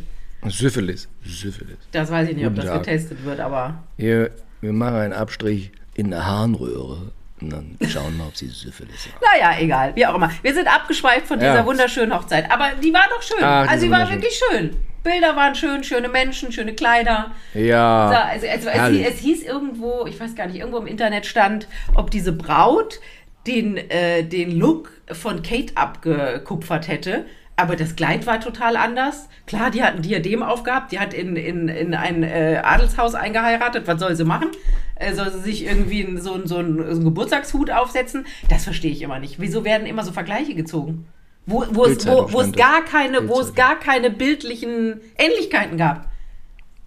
Syphilis. 0.49 1.07
Syphilis. 1.25 1.77
Das 1.93 2.11
weiß 2.11 2.27
ich 2.27 2.35
nicht, 2.35 2.45
ob 2.45 2.53
Guten 2.53 2.65
das 2.67 2.75
Tag. 2.75 2.83
getestet 2.83 3.23
wird, 3.23 3.39
aber 3.39 3.81
Wir, 3.95 4.31
wir 4.59 4.73
machen 4.73 4.95
einen 4.97 5.13
Abstrich 5.13 5.71
in 5.95 6.11
der 6.11 6.25
Harnröhre 6.25 7.11
und 7.39 7.49
dann 7.53 7.77
schauen 7.87 8.17
wir, 8.17 8.25
ob 8.27 8.35
sie 8.35 8.47
Syphilis 8.49 9.07
hat. 9.07 9.21
Naja, 9.21 9.57
egal, 9.57 9.95
wie 9.95 10.05
auch 10.05 10.15
immer. 10.15 10.29
Wir 10.41 10.53
sind 10.53 10.67
abgeschweift 10.67 11.27
von 11.27 11.39
dieser 11.39 11.55
Ja. 11.55 11.65
wunderschönen 11.65 12.13
Hochzeit. 12.13 12.51
Aber 12.51 12.71
die 12.83 12.91
war 12.93 13.05
doch 13.09 13.21
schön. 13.21 13.37
Ach, 13.41 13.63
die 13.63 13.69
also, 13.69 13.85
sie 13.85 13.91
war 13.91 14.09
wirklich 14.09 14.41
schön. 14.51 14.75
Bilder 15.03 15.37
waren 15.37 15.55
schön, 15.55 15.85
schöne 15.85 16.09
Menschen, 16.09 16.51
schöne 16.51 16.73
Kleider. 16.73 17.31
Ja. 17.53 18.09
So, 18.09 18.47
also, 18.47 18.47
also, 18.47 18.69
es, 18.69 18.75
hieß- 18.77 19.05
es 19.13 19.19
hieß 19.19 19.43
irgendwo, 19.43 20.05
ich 20.05 20.19
weiß 20.19 20.35
gar 20.35 20.47
nicht, 20.47 20.57
irgendwo 20.57 20.79
im 20.79 20.87
Internet 20.87 21.25
stand, 21.25 21.67
ob 21.95 22.11
diese 22.11 22.33
Braut 22.33 22.99
den, 23.47 23.77
äh, 23.77 24.23
den 24.23 24.51
Look 24.51 24.91
von 25.11 25.41
Kate 25.41 25.75
abgekupfert 25.75 26.87
hätte. 26.87 27.25
Aber 27.55 27.75
das 27.75 27.95
Kleid 27.95 28.27
war 28.27 28.39
total 28.39 28.77
anders. 28.77 29.27
Klar, 29.47 29.71
die 29.71 29.81
hat 29.81 29.95
ein 29.95 30.03
Diadem 30.03 30.43
aufgehabt, 30.43 30.91
die 30.91 30.99
hat 30.99 31.15
in, 31.15 31.35
in, 31.35 31.69
in 31.69 31.95
ein 31.95 32.21
äh, 32.21 32.61
Adelshaus 32.63 33.15
eingeheiratet. 33.15 33.87
Was 33.87 33.99
soll 33.99 34.15
sie 34.15 34.25
machen? 34.25 34.49
Äh, 34.95 35.15
soll 35.15 35.31
sie 35.31 35.39
sich 35.39 35.65
irgendwie 35.65 36.01
in 36.01 36.21
so, 36.21 36.39
so, 36.45 36.57
einen, 36.57 36.77
so 36.77 36.83
einen 36.83 37.03
Geburtstagshut 37.03 37.71
aufsetzen? 37.71 38.27
Das 38.47 38.63
verstehe 38.63 38.91
ich 38.91 39.01
immer 39.01 39.17
nicht. 39.17 39.39
Wieso 39.39 39.65
werden 39.65 39.87
immer 39.87 40.03
so 40.03 40.11
Vergleiche 40.11 40.53
gezogen? 40.53 41.07
Wo, 41.47 41.65
wo, 41.71 41.85
es, 41.85 42.05
wo, 42.05 42.31
wo, 42.31 42.41
es 42.41 42.51
gar 42.51 42.83
keine, 42.83 43.27
wo 43.27 43.39
es 43.39 43.55
gar 43.55 43.79
keine 43.79 44.11
bildlichen 44.11 45.01
Ähnlichkeiten 45.17 45.77
gab. 45.77 46.09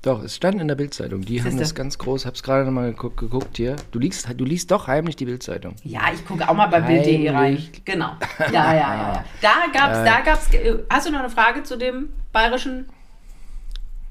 Doch, 0.03 0.23
es 0.23 0.35
stand 0.37 0.59
in 0.61 0.67
der 0.69 0.77
Bildzeitung. 0.77 1.21
Die 1.21 1.41
haben 1.41 1.51
Siehste. 1.51 1.61
das 1.61 1.75
ganz 1.75 1.99
groß. 1.99 2.25
Hab's 2.25 2.43
gerade 2.43 2.65
noch 2.65 2.73
mal 2.73 2.91
geguckt, 2.91 3.19
geguckt 3.19 3.59
hier. 3.59 3.77
Du 3.93 3.99
liest, 3.99 4.27
du 4.35 4.45
liest 4.47 4.71
doch 4.71 4.87
heimlich 4.87 5.15
die 5.17 5.27
Bildzeitung. 5.27 5.75
Ja, 5.85 6.01
ich 6.15 6.25
gucke 6.25 6.49
auch 6.49 6.55
mal 6.55 6.69
bei 6.69 6.81
Bild.de 6.81 7.29
rein. 7.29 7.63
Genau. 7.85 8.13
Ja, 8.39 8.49
ja, 8.51 8.75
ja. 8.75 9.13
ja. 9.13 9.25
Da 9.43 9.55
gab's, 9.73 9.99
da 10.05 10.21
gab's. 10.23 10.55
äh, 10.55 10.77
Hast 10.89 11.07
du 11.07 11.13
noch 11.13 11.19
eine 11.21 11.29
Frage 11.29 11.65
zu 11.65 11.77
dem 11.77 12.09
bayerischen? 12.33 12.87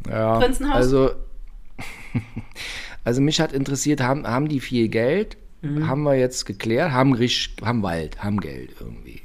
Ja. 0.07 0.37
Prinzenhaus? 0.37 0.75
Also, 0.75 1.11
also 3.03 3.21
mich 3.21 3.39
hat 3.41 3.51
interessiert, 3.53 4.01
haben, 4.01 4.27
haben 4.27 4.47
die 4.47 4.59
viel 4.59 4.89
Geld? 4.89 5.37
Mhm. 5.61 5.87
Haben 5.87 6.03
wir 6.03 6.15
jetzt 6.15 6.45
geklärt? 6.45 6.91
Haben, 6.91 7.13
risch- 7.15 7.55
haben 7.63 7.81
Wald, 7.83 8.23
haben 8.23 8.39
Geld 8.39 8.75
irgendwie. 8.79 9.18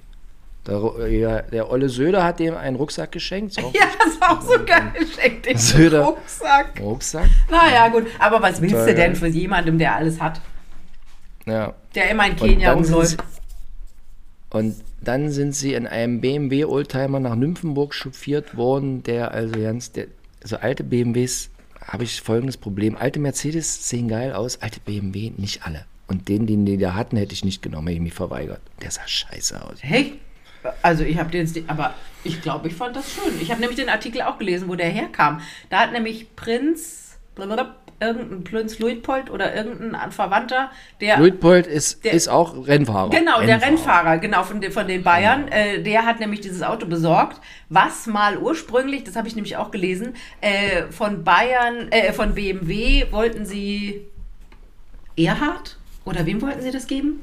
Der, 0.67 1.43
der 1.43 1.71
Olle 1.71 1.89
Söder 1.91 2.25
hat 2.25 2.39
dem 2.41 2.55
einen 2.57 2.77
Rucksack 2.77 3.13
geschenkt. 3.13 3.53
Ist 3.59 3.75
Ja, 3.75 3.87
das 4.03 4.21
war 4.21 4.39
auch 4.39 4.43
so 4.43 4.65
geil 4.65 4.93
geschenkt. 4.99 5.47
Den 5.47 5.59
Söder. 5.59 6.03
Rucksack. 6.05 6.81
Rucksack. 6.81 7.29
Naja, 7.51 7.89
gut. 7.89 8.07
Aber 8.19 8.41
was 8.41 8.61
willst 8.63 8.75
Toll, 8.75 8.87
du 8.87 8.95
denn 8.95 9.15
für 9.15 9.27
jemandem, 9.27 9.79
der 9.79 9.95
alles 9.97 10.21
hat? 10.21 10.41
Ja. 11.47 11.75
Der 11.95 12.11
immer 12.11 12.27
in 12.27 12.37
Kenia 12.37 12.73
rumläuft. 12.73 13.11
sie- 13.11 13.17
Und 14.51 14.77
dann 15.03 15.31
sind 15.31 15.55
sie 15.55 15.75
in 15.75 15.87
einem 15.87 16.21
BMW 16.23 16.65
Oldtimer 16.65 17.21
nach 17.21 17.35
Nymphenburg 17.35 17.95
chauffiert 17.95 18.57
worden, 18.57 19.03
der 19.03 19.33
also 19.33 19.61
ganz, 19.61 19.93
der, 19.93 20.07
so 20.43 20.57
alte 20.57 20.83
BMWs 20.85 21.51
habe 21.87 22.05
ich 22.05 22.23
folgendes 22.23 22.57
Problem. 22.57 22.97
Alte 22.97 23.19
Mercedes 23.21 23.91
sehen 23.91 24.09
geil 24.09 24.33
aus, 24.33 24.63
alte 24.63 24.81
BMW 24.81 25.33
nicht 25.37 25.67
alle. 25.67 25.85
Und 26.07 26.29
den, 26.29 26.47
den 26.47 26.65
die 26.65 26.79
da 26.79 26.95
hatten, 26.95 27.19
hätte 27.19 27.35
ich 27.35 27.45
nicht 27.45 27.61
genommen, 27.63 27.89
hätte 27.89 27.97
ich 27.97 28.03
mich 28.03 28.15
verweigert. 28.15 28.61
Der 28.83 28.91
sah 28.91 29.07
scheiße 29.07 29.63
aus. 29.63 29.77
Hey, 29.83 30.15
also 30.83 31.05
ich 31.05 31.19
habe 31.19 31.31
den, 31.31 31.49
aber 31.69 31.95
ich 32.25 32.41
glaube, 32.43 32.69
ich 32.69 32.75
fand 32.75 32.97
das 32.97 33.13
schön. 33.13 33.41
Ich 33.41 33.51
habe 33.51 33.61
nämlich 33.61 33.79
den 33.79 33.89
Artikel 33.89 34.23
auch 34.23 34.39
gelesen, 34.39 34.69
wo 34.69 34.75
der 34.75 34.89
herkam. 34.89 35.41
Da 35.71 35.81
hat 35.81 35.93
nämlich 35.93 36.35
Prinz, 36.37 37.19
blablabla, 37.35 37.75
irgendein 38.01 38.45
Prinz 38.45 38.79
Luitpold 38.81 39.31
oder 39.31 39.55
irgendein 39.55 40.11
Verwandter, 40.11 40.71
der 41.01 41.17
Luitpold 41.19 41.67
ist, 41.67 42.05
Der- 42.05 42.13
ist 42.13 42.29
auch 42.29 42.67
Rennfahrer. 42.67 43.11
Genau, 43.11 43.41
der 43.41 43.63
Rennfahrer, 43.63 44.19
genau, 44.19 44.43
von, 44.43 44.61
den- 44.61 44.73
von 44.73 44.89
den 44.89 45.03
Bayern, 45.05 45.47
äh, 45.49 45.81
der 45.83 46.05
hat 46.05 46.19
nämlich 46.19 46.41
dieses 46.41 46.63
Auto 46.63 46.87
besorgt, 46.87 47.41
was 47.69 48.07
mal 48.07 48.37
ursprünglich, 48.39 49.05
das 49.05 49.15
habe 49.17 49.29
ich 49.29 49.37
nämlich 49.37 49.57
auch 49.57 49.71
gelesen, 49.71 50.15
äh, 50.41 50.83
von 50.91 51.23
Bayern, 51.25 51.89
äh, 51.93 52.13
von 52.13 52.35
BMW 52.35 53.07
wollten 53.13 53.47
sie 53.47 54.03
Erhard? 55.17 55.79
Oder 56.05 56.27
wem 56.27 56.43
wollten 56.43 56.61
sie 56.63 56.71
das 56.73 56.87
geben? 56.87 57.23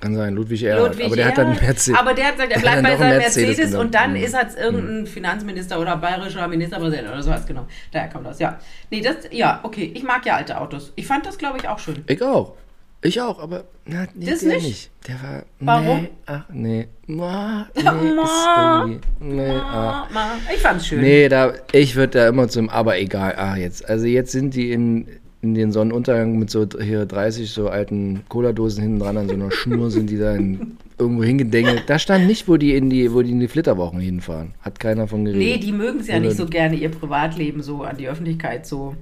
Kann 0.00 0.14
sein, 0.14 0.34
Ludwig 0.34 0.62
Erhard. 0.62 0.92
Ludwig 0.92 1.06
aber 1.06 1.16
der 1.16 1.26
hat 1.26 1.38
dann 1.38 1.48
Erhard. 1.48 1.62
Mercedes. 1.62 1.98
Aber 1.98 2.14
der 2.14 2.24
hat 2.26 2.32
gesagt, 2.34 2.52
er 2.52 2.60
bleibt 2.60 2.82
bei 2.82 2.96
seinem 2.96 3.18
Mercedes, 3.18 3.56
Mercedes 3.58 3.74
und 3.74 3.94
dann 3.94 4.14
genommen. 4.14 4.24
ist 4.24 4.34
es 4.34 4.54
irgendein 4.56 5.06
Finanzminister 5.06 5.78
oder 5.80 5.96
bayerischer 5.96 6.48
Ministerpräsident 6.48 7.08
oder 7.08 7.22
so 7.22 7.30
was 7.30 7.46
genau. 7.46 7.66
Daher 7.92 8.08
kommt 8.08 8.26
das, 8.26 8.38
ja. 8.38 8.58
Nee, 8.90 9.02
das, 9.02 9.16
ja, 9.30 9.60
okay. 9.62 9.90
Ich 9.94 10.02
mag 10.02 10.24
ja 10.24 10.36
alte 10.36 10.58
Autos. 10.58 10.92
Ich 10.96 11.06
fand 11.06 11.26
das, 11.26 11.36
glaube 11.36 11.58
ich, 11.58 11.68
auch 11.68 11.78
schön. 11.78 12.02
Ich 12.06 12.22
auch. 12.22 12.54
Ich 13.02 13.20
auch, 13.20 13.38
aber 13.38 13.64
na, 13.86 14.06
nee, 14.14 14.26
Das 14.26 14.40
der 14.40 14.56
nicht? 14.58 14.90
Der 15.08 15.14
war. 15.22 15.42
Warum? 15.58 16.02
Nee, 16.02 16.10
ach, 16.26 16.44
nee. 16.50 16.88
Ma, 17.06 17.66
nee, 17.74 17.82
Ma. 17.82 18.84
ist. 18.84 19.00
Nee, 19.20 19.50
ah. 19.50 20.06
Ma, 20.12 20.26
ma. 20.26 20.30
Ich 20.54 20.60
fand's 20.60 20.86
schön. 20.86 21.00
Nee, 21.00 21.28
da, 21.30 21.54
ich 21.72 21.96
würde 21.96 22.18
da 22.18 22.28
immer 22.28 22.48
zum, 22.48 22.68
aber 22.68 22.98
egal, 22.98 23.34
ah, 23.36 23.56
jetzt. 23.56 23.88
Also 23.88 24.04
jetzt 24.04 24.32
sind 24.32 24.54
die 24.54 24.72
in, 24.72 25.08
in 25.42 25.54
den 25.54 25.72
Sonnenuntergang 25.72 26.38
mit 26.38 26.50
so 26.50 26.66
hier 26.80 27.06
30 27.06 27.50
so 27.50 27.68
alten 27.68 28.22
Cola-Dosen 28.28 28.82
hinten 28.82 28.98
dran 28.98 29.16
an 29.16 29.28
so 29.28 29.34
einer 29.34 29.50
Schnur 29.50 29.90
sind 29.90 30.10
die 30.10 30.18
da 30.18 30.34
in, 30.34 30.76
irgendwo 30.98 31.24
hingedengelt. 31.24 31.84
Da 31.86 31.98
stand 31.98 32.26
nicht, 32.26 32.46
wo 32.46 32.56
die 32.58 32.74
in 32.74 32.90
die, 32.90 33.12
wo 33.14 33.22
die 33.22 33.30
in 33.30 33.40
die 33.40 33.48
Flitterwochen 33.48 34.00
hinfahren. 34.00 34.52
Hat 34.60 34.78
keiner 34.78 35.08
von 35.08 35.24
geredet. 35.24 35.42
Nee, 35.42 35.58
die 35.58 35.72
mögen 35.72 36.00
es 36.00 36.08
ja 36.08 36.16
Oder- 36.16 36.26
nicht 36.26 36.36
so 36.36 36.46
gerne, 36.46 36.76
ihr 36.76 36.90
Privatleben 36.90 37.62
so 37.62 37.82
an 37.84 37.96
die 37.96 38.06
Öffentlichkeit 38.08 38.66
so. 38.66 38.94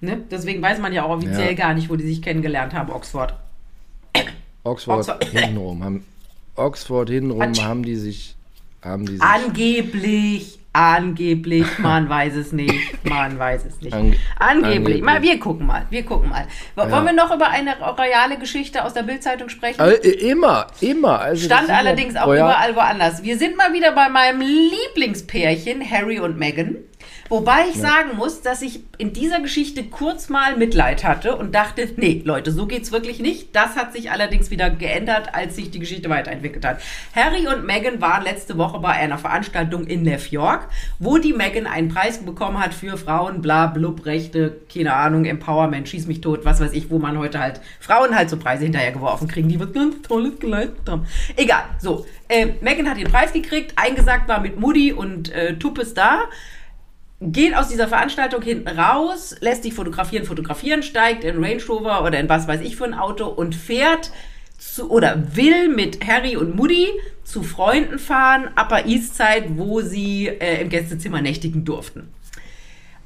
Ne? 0.00 0.18
Deswegen 0.30 0.62
weiß 0.62 0.80
man 0.80 0.92
ja 0.94 1.04
auch 1.04 1.10
offiziell 1.10 1.48
Ja. 1.50 1.54
gar 1.54 1.74
nicht, 1.74 1.90
wo 1.90 1.96
die 1.96 2.06
sich 2.06 2.22
kennengelernt 2.22 2.72
haben, 2.74 2.90
Oxford. 2.90 3.34
Oxford, 4.64 4.98
Oxford. 4.98 5.24
hintenrum. 5.30 5.84
Haben, 5.84 6.04
Oxford 6.56 7.10
hintenrum 7.10 7.40
Quatsch. 7.40 7.62
haben 7.62 7.82
die 7.84 7.96
sich, 7.96 8.34
haben 8.82 9.04
die 9.06 9.12
sich 9.12 9.22
Angeblich, 9.22 10.58
angeblich, 10.72 11.66
man 11.78 12.08
weiß 12.08 12.34
es 12.36 12.52
nicht, 12.52 12.74
man 13.04 13.38
weiß 13.38 13.64
es 13.66 13.80
nicht. 13.80 13.94
Ange- 13.94 14.16
angeblich. 14.38 14.76
angeblich. 14.76 15.02
Mal, 15.02 15.22
wir 15.22 15.38
gucken 15.38 15.66
mal, 15.66 15.86
wir 15.90 16.02
gucken 16.04 16.30
mal. 16.30 16.46
W- 16.76 16.82
Ja. 16.82 16.90
Wollen 16.90 17.04
wir 17.06 17.12
noch 17.12 17.34
über 17.34 17.48
eine 17.48 17.76
royale 17.78 18.38
Geschichte 18.38 18.84
aus 18.84 18.94
der 18.94 19.02
Bildzeitung 19.02 19.48
sprechen? 19.48 19.80
Äh, 19.80 19.94
immer, 20.30 20.66
immer. 20.80 21.20
Also 21.20 21.44
Stand 21.46 21.70
allerdings 21.70 22.16
auch 22.16 22.26
Royal- 22.26 22.38
überall 22.50 22.76
woanders. 22.76 23.22
Wir 23.22 23.36
sind 23.38 23.56
mal 23.56 23.72
wieder 23.72 23.92
bei 23.92 24.08
meinem 24.08 24.40
Lieblingspärchen, 24.40 25.82
Harry 25.88 26.18
und 26.20 26.38
Meghan. 26.38 26.76
Wobei 27.32 27.68
ich 27.70 27.80
sagen 27.80 28.18
muss, 28.18 28.42
dass 28.42 28.60
ich 28.60 28.80
in 28.98 29.14
dieser 29.14 29.40
Geschichte 29.40 29.84
kurz 29.84 30.28
mal 30.28 30.54
Mitleid 30.58 31.02
hatte 31.02 31.34
und 31.34 31.54
dachte, 31.54 31.88
nee, 31.96 32.20
Leute, 32.26 32.52
so 32.52 32.66
geht's 32.66 32.92
wirklich 32.92 33.20
nicht. 33.20 33.56
Das 33.56 33.74
hat 33.74 33.94
sich 33.94 34.10
allerdings 34.10 34.50
wieder 34.50 34.68
geändert, 34.68 35.34
als 35.34 35.56
sich 35.56 35.70
die 35.70 35.78
Geschichte 35.78 36.10
weiterentwickelt 36.10 36.62
hat. 36.66 36.82
Harry 37.14 37.46
und 37.46 37.64
Meghan 37.64 38.02
waren 38.02 38.22
letzte 38.22 38.58
Woche 38.58 38.80
bei 38.80 38.90
einer 38.90 39.16
Veranstaltung 39.16 39.86
in 39.86 40.02
New 40.02 40.14
York, 40.28 40.68
wo 40.98 41.16
die 41.16 41.32
Meghan 41.32 41.66
einen 41.66 41.88
Preis 41.88 42.18
bekommen 42.18 42.58
hat 42.58 42.74
für 42.74 42.98
Frauen, 42.98 43.40
bla, 43.40 43.66
blub, 43.66 44.04
Rechte, 44.04 44.60
keine 44.70 44.92
Ahnung, 44.92 45.24
Empowerment, 45.24 45.88
schieß 45.88 46.06
mich 46.08 46.20
tot, 46.20 46.44
was 46.44 46.60
weiß 46.60 46.74
ich, 46.74 46.90
wo 46.90 46.98
man 46.98 47.16
heute 47.16 47.40
halt 47.40 47.62
Frauen 47.80 48.14
halt 48.14 48.28
so 48.28 48.36
Preise 48.36 48.64
hinterhergeworfen 48.64 49.26
kriegen, 49.26 49.48
die 49.48 49.58
was 49.58 49.72
ganz 49.72 50.02
Tolles 50.02 50.38
geleistet 50.38 50.86
haben. 50.86 51.06
Egal, 51.36 51.64
so. 51.78 52.04
Äh, 52.28 52.48
Meghan 52.60 52.90
hat 52.90 52.98
den 52.98 53.10
Preis 53.10 53.32
gekriegt, 53.32 53.72
eingesagt 53.76 54.28
war 54.28 54.40
mit 54.40 54.60
Mutti 54.60 54.92
und 54.92 55.32
äh, 55.32 55.56
Tuppes 55.58 55.94
da 55.94 56.24
geht 57.30 57.54
aus 57.54 57.68
dieser 57.68 57.88
Veranstaltung 57.88 58.42
hinten 58.42 58.68
raus, 58.68 59.36
lässt 59.40 59.62
sich 59.62 59.74
fotografieren, 59.74 60.24
fotografieren, 60.24 60.82
steigt 60.82 61.24
in 61.24 61.42
Range 61.42 61.62
Rover 61.68 62.04
oder 62.04 62.18
in 62.18 62.28
was 62.28 62.48
weiß 62.48 62.60
ich 62.62 62.76
für 62.76 62.84
ein 62.84 62.94
Auto 62.94 63.26
und 63.26 63.54
fährt 63.54 64.10
zu, 64.58 64.90
oder 64.90 65.36
will 65.36 65.68
mit 65.68 66.06
Harry 66.06 66.36
und 66.36 66.56
Moody 66.56 66.88
zu 67.24 67.42
Freunden 67.42 67.98
fahren, 67.98 68.48
Upper 68.60 68.86
East 68.86 69.16
Side, 69.16 69.50
wo 69.56 69.80
sie 69.80 70.26
äh, 70.26 70.62
im 70.62 70.68
Gästezimmer 70.68 71.20
nächtigen 71.20 71.64
durften. 71.64 72.12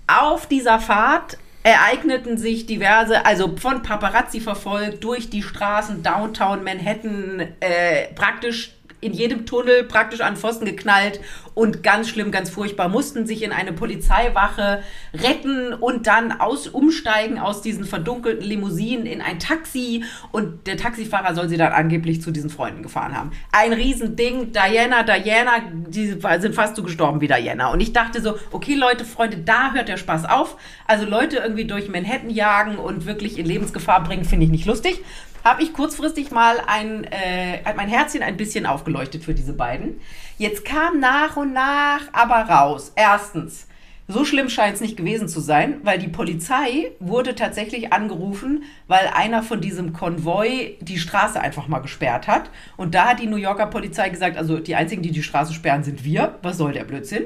Auf 0.07 0.47
dieser 0.47 0.79
Fahrt 0.81 1.39
ereigneten 1.63 2.39
sich 2.39 2.67
diverse, 2.67 3.27
also 3.27 3.57
von 3.57 3.83
Paparazzi 3.83 4.41
verfolgt, 4.41 5.03
durch 5.03 5.31
die 5.31 5.43
Straßen 5.43 6.03
Downtown 6.03 6.63
Manhattan, 6.63 7.41
äh, 7.61 8.15
praktisch 8.15 8.77
in 9.01 9.13
jedem 9.13 9.47
Tunnel, 9.47 9.85
praktisch 9.85 10.21
an 10.21 10.37
Pfosten 10.37 10.65
geknallt, 10.65 11.21
und 11.57 11.83
ganz 11.83 12.11
schlimm, 12.11 12.33
ganz 12.33 12.51
furchtbar, 12.51 12.91
mussten 12.91 13.27
sich 13.27 13.43
in 13.43 13.51
eine 13.51 13.73
Polizeiwache 13.73 14.83
retten 15.15 15.73
und 15.73 16.07
dann 16.07 16.33
aus, 16.33 16.69
umsteigen 16.69 17.39
aus 17.39 17.63
diesen 17.63 17.87
verdunkelten 17.87 18.45
Limousinen 18.47 19.07
in 19.07 19.23
ein 19.23 19.39
Taxi 19.39 20.05
und 20.33 20.67
der 20.67 20.77
Taxifahrer 20.77 21.35
soll 21.35 21.49
sie 21.49 21.57
dann 21.57 21.73
angeblich 21.73 22.21
zu 22.21 22.31
diesen 22.31 22.51
Freunden 22.51 22.83
gefahren 22.83 23.17
haben. 23.17 23.31
Ein 23.53 23.73
Riesending, 23.73 24.53
Diana, 24.53 25.03
Diana, 25.03 25.63
die 25.89 26.09
sind 26.09 26.55
fast 26.55 26.77
so 26.77 26.83
gestorben 26.83 27.23
wie 27.23 27.27
Diana. 27.27 27.73
Und 27.73 27.81
ich 27.81 27.95
dachte 27.95 28.21
so, 28.21 28.35
okay 28.51 28.75
Leute, 28.75 29.07
Freunde, 29.07 29.39
da 29.39 29.73
hört 29.73 29.89
der 29.89 29.97
Spaß 29.97 30.27
auf. 30.27 30.59
Also 30.87 31.07
Leute 31.07 31.39
irgendwie 31.39 31.65
durch 31.65 31.89
Manhattan 31.89 32.29
jagen 32.29 32.77
und 32.77 33.07
wirklich 33.07 33.39
in 33.39 33.47
Lebensgefahr 33.47 34.05
bringen, 34.05 34.27
finde 34.27 34.45
ich 34.45 34.53
nicht 34.53 34.67
lustig 34.67 35.03
habe 35.47 35.63
ich 35.63 35.73
kurzfristig 35.73 36.33
mal 36.33 36.57
ein, 36.67 37.05
äh, 37.05 37.61
mein 37.77 37.89
Herzchen 37.89 38.23
ein 38.25 38.37
bisschen 38.37 38.67
aufgeleuchtet 38.67 39.23
für 39.23 39.33
diese 39.33 39.53
beiden. 39.53 40.01
Jetzt 40.39 40.65
kam 40.65 40.99
nach 40.99 41.37
und 41.37 41.53
nach 41.53 42.01
aber 42.13 42.51
raus. 42.53 42.93
Erstens, 42.97 43.69
so 44.09 44.25
schlimm 44.25 44.49
scheint 44.49 44.75
es 44.75 44.81
nicht 44.81 44.97
gewesen 44.97 45.29
zu 45.29 45.39
sein, 45.39 45.77
weil 45.85 46.01
die 46.01 46.09
Polizei 46.09 46.91
wurde 46.99 47.37
tatsächlich 47.37 47.93
angerufen, 47.93 48.65
weil 48.89 49.09
einer 49.15 49.45
von 49.45 49.61
diesem 49.61 49.93
Konvoi 49.93 50.77
die 50.81 50.99
Straße 50.99 51.41
einfach 51.41 51.69
mal 51.69 51.79
gesperrt 51.79 52.27
hat. 52.27 52.51
Und 52.77 52.97
da 52.97 53.11
hat 53.11 53.21
die 53.21 53.29
New 53.29 53.37
Yorker 53.37 53.67
Polizei 53.67 54.09
gesagt, 54.09 54.37
also 54.37 54.59
die 54.59 54.75
einzigen, 54.75 55.03
die 55.03 55.13
die 55.13 55.23
Straße 55.23 55.55
sperren, 55.55 55.85
sind 55.85 56.05
wir. 56.05 56.41
Was 56.43 56.59
soll 56.59 56.73
der 56.73 56.85
Blödsinn? 56.85 57.25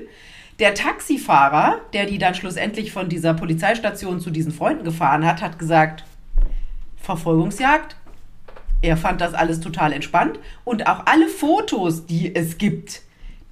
Der 0.59 0.75
Taxifahrer, 0.75 1.79
der 1.95 2.05
die 2.05 2.19
dann 2.19 2.35
schlussendlich 2.35 2.93
von 2.93 3.09
dieser 3.09 3.33
Polizeistation 3.33 4.21
zu 4.21 4.31
diesen 4.31 4.53
Freunden 4.53 4.85
gefahren 4.85 5.25
hat, 5.25 5.41
hat 5.41 5.59
gesagt, 5.59 6.05
Verfolgungsjagd, 6.99 7.97
er 8.83 8.97
fand 8.97 9.21
das 9.21 9.35
alles 9.35 9.61
total 9.61 9.93
entspannt 9.93 10.39
und 10.65 10.87
auch 10.87 11.07
alle 11.07 11.29
Fotos, 11.29 12.07
die 12.07 12.35
es 12.35 12.59
gibt, 12.59 13.03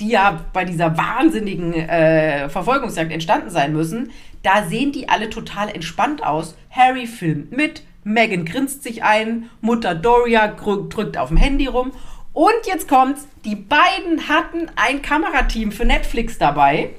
die 0.01 0.09
ja 0.09 0.45
bei 0.53 0.65
dieser 0.65 0.97
wahnsinnigen 0.97 1.75
äh, 1.75 2.49
Verfolgungsjagd 2.49 3.13
entstanden 3.13 3.51
sein 3.51 3.73
müssen, 3.73 4.11
da 4.43 4.65
sehen 4.67 4.93
die 4.93 5.09
alle 5.09 5.29
total 5.31 5.69
entspannt 5.69 6.25
aus. 6.25 6.57
Harry 6.71 7.07
filmt 7.07 7.53
mit, 7.53 7.83
Megan 8.05 8.45
grinst 8.45 8.83
sich 8.83 9.03
ein, 9.03 9.51
Mutter 9.61 9.95
Doria 9.95 10.49
drückt 10.49 11.19
auf 11.19 11.29
dem 11.29 11.37
Handy 11.37 11.67
rum. 11.67 11.93
Und 12.33 12.67
jetzt 12.67 12.89
kommt's, 12.89 13.27
die 13.45 13.57
beiden 13.57 14.29
hatten 14.29 14.71
ein 14.77 15.03
Kamerateam 15.03 15.73
für 15.73 15.85
Netflix 15.85 16.39
dabei. 16.39 16.91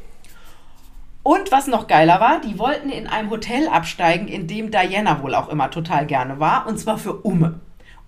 Und 1.23 1.51
was 1.51 1.67
noch 1.67 1.87
geiler 1.87 2.19
war, 2.19 2.41
die 2.41 2.59
wollten 2.59 2.89
in 2.89 3.07
einem 3.07 3.29
Hotel 3.29 3.67
absteigen, 3.67 4.27
in 4.27 4.47
dem 4.47 4.71
Diana 4.71 5.21
wohl 5.21 5.35
auch 5.35 5.49
immer 5.49 5.69
total 5.71 6.05
gerne 6.05 6.39
war, 6.39 6.67
und 6.67 6.77
zwar 6.77 6.97
für 6.97 7.13
Umme. 7.13 7.59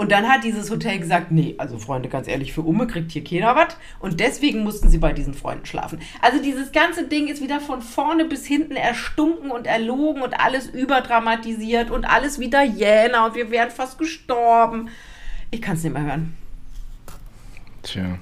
Und 0.01 0.11
dann 0.11 0.27
hat 0.27 0.43
dieses 0.43 0.71
Hotel 0.71 0.97
gesagt, 0.97 1.29
nee, 1.29 1.53
also 1.59 1.77
Freunde, 1.77 2.09
ganz 2.09 2.27
ehrlich, 2.27 2.53
für 2.53 2.61
Umme 2.61 2.87
kriegt 2.87 3.11
hier 3.11 3.23
keiner 3.23 3.55
was. 3.55 3.77
Und 3.99 4.19
deswegen 4.19 4.63
mussten 4.63 4.89
sie 4.89 4.97
bei 4.97 5.13
diesen 5.13 5.35
Freunden 5.35 5.67
schlafen. 5.67 5.99
Also 6.23 6.41
dieses 6.41 6.71
ganze 6.71 7.07
Ding 7.07 7.27
ist 7.27 7.39
wieder 7.39 7.59
von 7.59 7.83
vorne 7.83 8.25
bis 8.25 8.47
hinten 8.47 8.75
erstunken 8.75 9.51
und 9.51 9.67
erlogen 9.67 10.23
und 10.23 10.39
alles 10.39 10.65
überdramatisiert 10.65 11.91
und 11.91 12.05
alles 12.05 12.39
wieder 12.39 12.63
Jäner 12.63 13.27
und 13.27 13.35
wir 13.35 13.51
wären 13.51 13.69
fast 13.69 13.99
gestorben. 13.99 14.89
Ich 15.51 15.61
kann 15.61 15.75
es 15.75 15.83
nicht 15.83 15.93
mehr 15.93 16.03
hören. 16.03 16.35
Tja. 17.83 18.17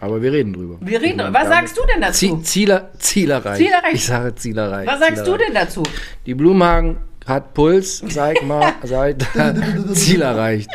Aber 0.00 0.22
wir 0.22 0.32
reden 0.32 0.54
drüber. 0.54 0.78
Wir 0.80 1.02
reden 1.02 1.18
drüber. 1.18 1.34
Was 1.34 1.48
sagst 1.48 1.76
du 1.76 1.82
denn 1.92 2.00
dazu? 2.00 2.38
Zieler, 2.38 2.92
Zielerreich. 2.98 3.58
Zielerreich. 3.58 3.92
Ich 3.92 4.06
sage 4.06 4.34
Zielerreich. 4.34 4.86
Was 4.86 5.00
sagst 5.00 5.16
Zielerreich. 5.22 5.38
du 5.38 5.44
denn 5.44 5.54
dazu? 5.54 5.82
Die 6.24 6.34
Blumhagen 6.34 6.96
hat 7.26 7.54
Puls, 7.54 8.02
sag 8.08 8.42
mal, 8.44 8.72
seit 8.82 9.22
Ziel 9.92 10.22
erreicht. 10.22 10.70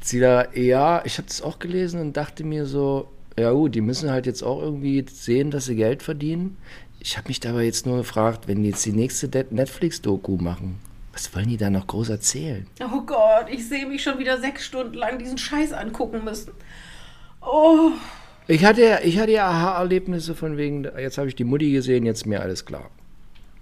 Ziel 0.00 0.22
erreicht. 0.22 0.56
Ja, 0.56 1.02
ich 1.04 1.18
habe 1.18 1.28
das 1.28 1.42
auch 1.42 1.58
gelesen 1.58 2.00
und 2.00 2.16
dachte 2.16 2.44
mir 2.44 2.66
so, 2.66 3.08
ja 3.38 3.52
gut, 3.52 3.74
die 3.74 3.80
müssen 3.80 4.10
halt 4.10 4.26
jetzt 4.26 4.42
auch 4.42 4.60
irgendwie 4.60 5.04
sehen, 5.08 5.50
dass 5.50 5.66
sie 5.66 5.76
Geld 5.76 6.02
verdienen. 6.02 6.56
Ich 7.00 7.16
habe 7.16 7.28
mich 7.28 7.40
dabei 7.40 7.64
jetzt 7.64 7.86
nur 7.86 7.98
gefragt, 7.98 8.48
wenn 8.48 8.62
die 8.62 8.70
jetzt 8.70 8.84
die 8.84 8.92
nächste 8.92 9.28
Netflix-Doku 9.28 10.36
machen, 10.36 10.80
was 11.12 11.34
wollen 11.34 11.48
die 11.48 11.56
da 11.56 11.70
noch 11.70 11.86
groß 11.86 12.08
erzählen? 12.08 12.66
Oh 12.80 13.02
Gott, 13.02 13.46
ich 13.50 13.68
sehe 13.68 13.86
mich 13.86 14.02
schon 14.02 14.18
wieder 14.18 14.40
sechs 14.40 14.64
Stunden 14.64 14.94
lang 14.94 15.18
diesen 15.18 15.38
Scheiß 15.38 15.72
angucken 15.72 16.24
müssen. 16.24 16.52
Oh. 17.40 17.90
Ich 18.48 18.64
hatte, 18.64 19.00
ich 19.04 19.18
hatte 19.18 19.32
ja 19.32 19.48
Aha-Erlebnisse 19.48 20.34
von 20.34 20.56
wegen, 20.56 20.84
jetzt 20.98 21.18
habe 21.18 21.28
ich 21.28 21.36
die 21.36 21.44
Mutti 21.44 21.70
gesehen, 21.70 22.04
jetzt 22.04 22.22
ist 22.22 22.26
mir 22.26 22.40
alles 22.40 22.64
klar. 22.64 22.90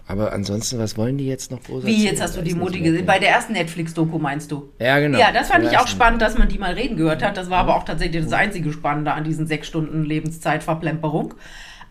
Aber 0.09 0.33
ansonsten, 0.33 0.79
was 0.79 0.97
wollen 0.97 1.17
die 1.17 1.27
jetzt 1.27 1.51
noch 1.51 1.63
groß 1.63 1.85
Wie, 1.85 2.05
jetzt 2.05 2.21
hast 2.21 2.37
du 2.37 2.43
die 2.43 2.55
Mutti 2.55 2.81
gesehen? 2.81 3.07
Bei 3.07 3.19
der 3.19 3.31
ersten 3.31 3.53
Netflix-Doku 3.53 4.19
meinst 4.19 4.51
du? 4.51 4.71
Ja, 4.79 4.99
genau. 4.99 5.19
Ja, 5.19 5.33
das 5.33 5.49
fand 5.49 5.65
ich 5.65 5.79
auch 5.79 5.87
spannend, 5.87 6.21
dass 6.21 6.37
man 6.37 6.49
die 6.49 6.59
mal 6.59 6.75
reden 6.75 6.97
gehört 6.97 7.23
hat. 7.23 7.37
Das 7.37 7.51
war 7.51 7.59
aber 7.59 7.77
auch 7.77 7.85
tatsächlich 7.85 8.25
das 8.25 8.33
einzige 8.33 8.73
Spannende 8.73 9.13
an 9.13 9.25
diesen 9.25 9.47
sechs 9.47 9.69
Stunden 9.69 10.05
Lebenszeitverplemperung. 10.05 11.35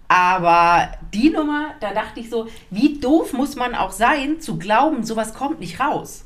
Aber 0.09 0.91
die 1.13 1.29
Nummer, 1.29 1.69
da 1.79 1.93
dachte 1.93 2.19
ich 2.19 2.29
so, 2.29 2.47
wie 2.69 2.99
doof 2.99 3.31
muss 3.31 3.55
man 3.55 3.75
auch 3.75 3.91
sein, 3.91 4.41
zu 4.41 4.57
glauben, 4.57 5.05
sowas 5.05 5.33
kommt 5.33 5.61
nicht 5.61 5.79
raus. 5.79 6.25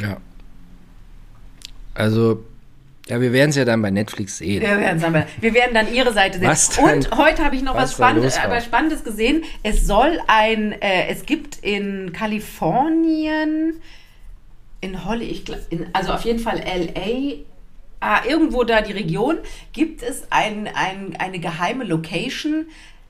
Ja. 0.00 0.16
Also, 1.92 2.44
ja, 3.08 3.20
wir 3.20 3.32
werden 3.32 3.50
es 3.50 3.56
ja 3.56 3.64
dann 3.64 3.82
bei 3.82 3.90
Netflix 3.90 4.38
sehen. 4.38 4.62
Wir, 4.62 4.94
dann 4.94 5.24
wir 5.40 5.54
werden 5.54 5.74
dann 5.74 5.92
ihre 5.92 6.12
Seite 6.12 6.38
sehen. 6.38 6.48
Was 6.48 6.76
Und 6.76 7.16
heute 7.16 7.44
habe 7.44 7.54
ich 7.54 7.62
noch 7.62 7.74
was, 7.74 7.90
was 7.90 7.94
Spannendes, 7.94 8.36
äh, 8.36 8.60
Spannendes 8.60 9.04
gesehen. 9.04 9.44
Es 9.62 9.86
soll 9.86 10.20
ein, 10.26 10.72
äh, 10.72 11.06
es 11.08 11.24
gibt 11.24 11.58
in 11.58 12.12
Kalifornien, 12.12 13.80
in 14.80 15.04
Holly, 15.04 15.26
ich 15.26 15.44
in, 15.70 15.86
also 15.92 16.14
auf 16.14 16.22
jeden 16.22 16.40
Fall 16.40 16.58
LA, 16.58 17.44
ah, 18.00 18.22
irgendwo 18.28 18.64
da 18.64 18.80
die 18.80 18.92
Region, 18.92 19.38
gibt 19.72 20.02
es 20.02 20.26
ein, 20.30 20.68
ein, 20.74 21.14
eine 21.16 21.38
geheime 21.38 21.84
Location, 21.84 22.66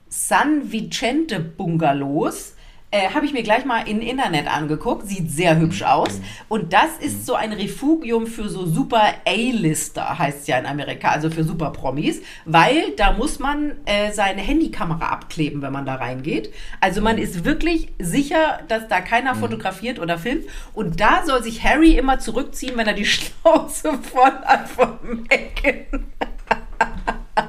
San 0.09 0.71
Vicente 0.71 1.39
Bungalows 1.39 2.53
äh, 2.97 3.13
Habe 3.13 3.25
ich 3.25 3.33
mir 3.33 3.43
gleich 3.43 3.65
mal 3.65 3.87
im 3.87 4.01
Internet 4.01 4.47
angeguckt. 4.47 5.07
Sieht 5.07 5.29
sehr 5.29 5.59
hübsch 5.59 5.83
aus. 5.83 6.19
Und 6.47 6.73
das 6.73 6.97
ist 6.99 7.25
so 7.25 7.35
ein 7.35 7.53
Refugium 7.53 8.27
für 8.27 8.49
so 8.49 8.65
super 8.65 9.01
A-Lister, 9.25 10.17
heißt 10.17 10.41
es 10.41 10.47
ja 10.47 10.57
in 10.57 10.65
Amerika, 10.65 11.09
also 11.09 11.29
für 11.29 11.43
super 11.43 11.71
Promis, 11.71 12.21
weil 12.45 12.91
da 12.95 13.13
muss 13.13 13.39
man 13.39 13.73
äh, 13.85 14.11
seine 14.11 14.41
Handykamera 14.41 15.09
abkleben, 15.09 15.61
wenn 15.61 15.73
man 15.73 15.85
da 15.85 15.95
reingeht. 15.95 16.53
Also 16.81 17.01
man 17.01 17.17
ist 17.17 17.45
wirklich 17.45 17.89
sicher, 17.99 18.59
dass 18.67 18.87
da 18.87 19.01
keiner 19.01 19.35
mhm. 19.35 19.39
fotografiert 19.39 19.99
oder 19.99 20.17
filmt. 20.17 20.45
Und 20.73 20.99
da 20.99 21.23
soll 21.25 21.43
sich 21.43 21.63
Harry 21.63 21.97
immer 21.97 22.19
zurückziehen, 22.19 22.77
wenn 22.77 22.87
er 22.87 22.93
die 22.93 23.05
Schnauze 23.17 23.93
voll 23.93 24.31
hat 24.45 24.69
vom 24.69 25.25
Ecken. 25.29 26.07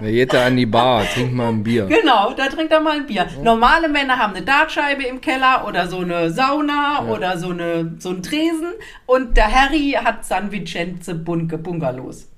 Da 0.01 0.11
geht 0.11 0.35
er 0.35 0.47
an 0.47 0.57
die 0.57 0.67
Bar, 0.67 1.05
trinkt 1.05 1.35
mal 1.35 1.49
ein 1.49 1.63
Bier. 1.63 1.87
Genau, 1.87 2.33
da 2.35 2.47
trinkt 2.49 2.73
er 2.73 2.81
mal 2.81 2.97
ein 2.97 3.07
Bier. 3.07 3.27
Ja. 3.35 3.43
Normale 3.43 3.89
Männer 3.89 4.19
haben 4.19 4.35
eine 4.35 4.45
Dartscheibe 4.45 5.05
im 5.05 5.21
Keller 5.21 5.67
oder 5.67 5.89
so 5.89 6.01
eine 6.01 6.31
Sauna 6.31 7.05
ja. 7.05 7.13
oder 7.13 7.39
so, 7.39 7.51
eine, 7.51 7.95
so 7.99 8.11
einen 8.11 8.23
Tresen. 8.23 8.73
Und 9.07 9.37
der 9.37 9.51
Harry 9.51 9.97
hat 10.03 10.25
San 10.25 10.53
Vicente 10.53 11.15
Bungalows. 11.15 12.29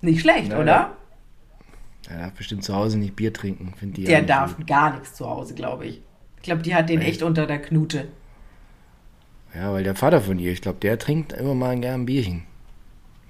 Nicht 0.00 0.20
schlecht, 0.20 0.52
ja, 0.52 0.60
oder? 0.60 0.96
Er 2.08 2.18
darf 2.18 2.32
bestimmt 2.32 2.64
zu 2.64 2.74
Hause 2.74 2.98
nicht 2.98 3.16
Bier 3.16 3.32
trinken, 3.32 3.74
finde 3.76 4.00
ich. 4.00 4.06
Der 4.06 4.22
darf 4.22 4.56
gut. 4.56 4.66
gar 4.66 4.92
nichts 4.92 5.14
zu 5.14 5.28
Hause, 5.28 5.54
glaube 5.54 5.86
ich. 5.86 6.02
Ich 6.36 6.42
glaube, 6.42 6.62
die 6.62 6.74
hat 6.74 6.88
den 6.88 7.00
echt? 7.00 7.10
echt 7.10 7.22
unter 7.22 7.46
der 7.46 7.60
Knute. 7.60 8.08
Ja, 9.54 9.72
weil 9.72 9.84
der 9.84 9.94
Vater 9.94 10.20
von 10.20 10.38
ihr, 10.38 10.52
ich 10.52 10.62
glaube, 10.62 10.78
der 10.80 10.98
trinkt 10.98 11.32
immer 11.32 11.54
mal 11.54 11.78
gern 11.78 12.02
ein 12.02 12.06
Bierchen. 12.06 12.44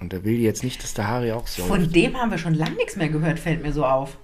Und 0.03 0.13
er 0.13 0.25
will 0.25 0.39
jetzt 0.39 0.65
nicht, 0.65 0.83
dass 0.83 0.95
der 0.95 1.07
Harry 1.07 1.31
auch 1.31 1.47
so. 1.47 1.63
Von 1.63 1.91
dem 1.91 2.17
haben 2.17 2.31
wir 2.31 2.39
schon 2.39 2.55
lange 2.55 2.75
nichts 2.75 2.97
mehr 2.97 3.09
gehört, 3.09 3.39
fällt 3.39 3.63
mir 3.63 3.73
so 3.73 3.85
auf. 3.85 4.19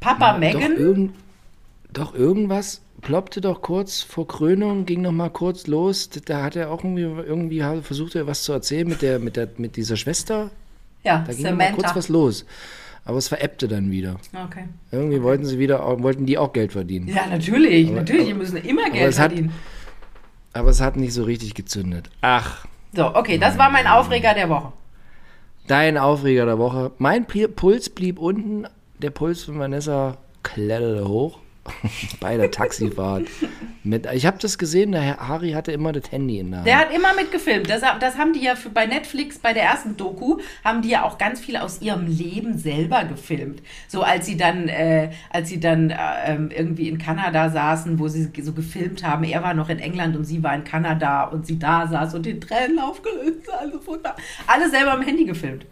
Papa 0.00 0.32
ja, 0.32 0.38
Megan? 0.38 0.72
Doch, 0.72 0.80
irgend, 0.80 1.14
doch, 1.92 2.14
irgendwas 2.14 2.82
ploppte 3.00 3.40
doch 3.40 3.62
kurz 3.62 4.02
vor 4.02 4.26
Krönung, 4.26 4.86
ging 4.86 5.02
noch 5.02 5.12
mal 5.12 5.30
kurz 5.30 5.68
los. 5.68 6.10
Da 6.10 6.42
hat 6.42 6.56
er 6.56 6.70
auch 6.72 6.82
irgendwie, 6.82 7.02
irgendwie 7.02 7.60
versucht, 7.82 8.16
er 8.16 8.26
was 8.26 8.42
zu 8.42 8.52
erzählen 8.52 8.88
mit, 8.88 9.02
der, 9.02 9.20
mit, 9.20 9.36
der, 9.36 9.48
mit 9.56 9.76
dieser 9.76 9.96
Schwester. 9.96 10.50
Ja, 11.04 11.24
da 11.24 11.32
ging 11.32 11.56
mal 11.56 11.72
kurz 11.72 11.94
was 11.94 12.08
los. 12.08 12.44
Aber 13.04 13.18
es 13.18 13.28
veräppte 13.28 13.68
dann 13.68 13.90
wieder. 13.92 14.16
Okay. 14.46 14.64
Irgendwie 14.90 15.16
okay. 15.16 15.24
wollten 15.24 15.44
sie 15.44 15.58
wieder, 15.60 16.02
wollten 16.02 16.26
die 16.26 16.38
auch 16.38 16.52
Geld 16.52 16.72
verdienen. 16.72 17.06
Ja, 17.06 17.26
natürlich, 17.28 17.88
aber, 17.88 17.98
natürlich, 17.98 18.26
die 18.26 18.34
müssen 18.34 18.56
immer 18.56 18.90
Geld 18.90 19.14
verdienen. 19.14 19.50
Hat, 19.50 20.60
aber 20.60 20.70
es 20.70 20.80
hat 20.80 20.96
nicht 20.96 21.12
so 21.12 21.22
richtig 21.24 21.54
gezündet. 21.54 22.10
Ach, 22.20 22.66
so, 22.94 23.14
okay, 23.14 23.38
das 23.38 23.58
war 23.58 23.70
mein 23.70 23.86
Aufreger 23.86 24.34
der 24.34 24.48
Woche. 24.48 24.72
Dein 25.66 25.96
Aufreger 25.96 26.44
der 26.44 26.58
Woche. 26.58 26.90
Mein 26.98 27.26
Puls 27.26 27.88
blieb 27.90 28.18
unten, 28.18 28.66
der 28.98 29.10
Puls 29.10 29.44
von 29.44 29.58
Vanessa 29.58 30.18
kletterte 30.42 31.08
hoch. 31.08 31.38
Bei 32.20 32.36
der 32.36 32.50
Taxifahrt. 32.50 33.28
Mit, 33.84 34.06
ich 34.12 34.26
habe 34.26 34.38
das 34.40 34.58
gesehen, 34.58 34.92
der 34.92 35.16
Harry 35.28 35.52
hatte 35.52 35.72
immer 35.72 35.92
das 35.92 36.10
Handy 36.10 36.38
in 36.38 36.50
der 36.50 36.58
Hand. 36.58 36.66
Der 36.66 36.78
hat 36.78 36.94
immer 36.94 37.14
mitgefilmt. 37.14 37.70
Das, 37.70 37.82
das 38.00 38.18
haben 38.18 38.32
die 38.32 38.42
ja 38.42 38.56
für, 38.56 38.70
bei 38.70 38.86
Netflix, 38.86 39.38
bei 39.38 39.52
der 39.52 39.64
ersten 39.64 39.96
Doku, 39.96 40.38
haben 40.64 40.82
die 40.82 40.90
ja 40.90 41.04
auch 41.04 41.18
ganz 41.18 41.40
viel 41.40 41.56
aus 41.56 41.80
ihrem 41.80 42.06
Leben 42.06 42.58
selber 42.58 43.04
gefilmt. 43.04 43.62
So 43.88 44.02
als 44.02 44.26
sie 44.26 44.36
dann, 44.36 44.68
äh, 44.68 45.10
als 45.30 45.48
sie 45.48 45.60
dann 45.60 45.90
äh, 45.90 45.96
ähm, 46.26 46.50
irgendwie 46.50 46.88
in 46.88 46.98
Kanada 46.98 47.50
saßen, 47.50 47.98
wo 47.98 48.08
sie 48.08 48.30
so 48.42 48.52
gefilmt 48.52 49.04
haben. 49.04 49.24
Er 49.24 49.42
war 49.42 49.54
noch 49.54 49.68
in 49.68 49.78
England 49.78 50.16
und 50.16 50.24
sie 50.24 50.42
war 50.42 50.54
in 50.54 50.64
Kanada 50.64 51.24
und 51.24 51.46
sie 51.46 51.58
da 51.58 51.86
saß 51.86 52.14
und 52.14 52.26
den 52.26 52.40
Tränen 52.40 52.78
aufgelöst. 52.78 53.48
Also 53.60 53.80
Alle 54.46 54.70
selber 54.70 54.92
am 54.92 55.02
Handy 55.02 55.24
gefilmt. 55.24 55.66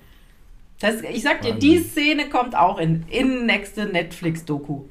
Das, 0.80 1.02
ich 1.02 1.22
sag 1.22 1.42
dir, 1.42 1.52
die 1.54 1.78
Szene 1.78 2.30
kommt 2.30 2.56
auch 2.56 2.78
in, 2.78 3.04
in 3.10 3.44
nächste 3.44 3.84
Netflix-Doku. 3.84 4.84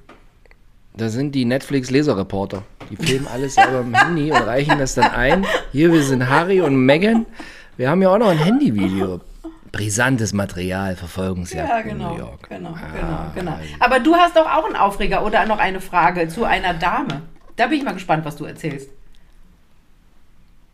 Da 1.00 1.08
sind 1.08 1.34
die 1.34 1.46
Netflix-Leserreporter. 1.46 2.64
Die 2.90 2.98
filmen 2.98 3.26
alles 3.28 3.56
selber 3.56 3.80
im 3.80 3.94
Handy 3.94 4.32
und 4.34 4.38
reichen 4.42 4.78
das 4.80 4.96
dann 4.96 5.12
ein. 5.12 5.46
Hier, 5.72 5.94
wir 5.94 6.04
sind 6.04 6.28
Harry 6.30 6.60
und 6.60 6.76
Meghan. 6.76 7.26
Wir 7.78 7.90
haben 7.90 8.02
ja 8.02 8.10
auch 8.10 8.18
noch 8.18 8.28
ein 8.28 8.38
Handyvideo. 8.38 9.22
Brisantes 9.72 10.34
Material, 10.34 10.98
Verfolgungsjagd 10.98 11.70
Ja, 11.70 11.78
in 11.80 11.90
genau. 11.98 12.12
New 12.12 12.18
York. 12.18 12.50
Genau, 12.50 12.72
Ah, 12.72 13.32
genau, 13.34 13.54
genau. 13.54 13.60
Aber 13.80 14.02
du 14.02 14.14
hast 14.16 14.36
doch 14.36 14.46
auch 14.46 14.66
einen 14.66 14.76
Aufreger 14.76 15.26
oder 15.26 15.46
noch 15.46 15.60
eine 15.60 15.80
Frage 15.80 16.28
zu 16.28 16.44
einer 16.44 16.74
Dame. 16.74 17.22
Da 17.56 17.68
bin 17.68 17.78
ich 17.78 17.86
mal 17.86 17.94
gespannt, 17.94 18.26
was 18.26 18.36
du 18.36 18.44
erzählst. 18.44 18.90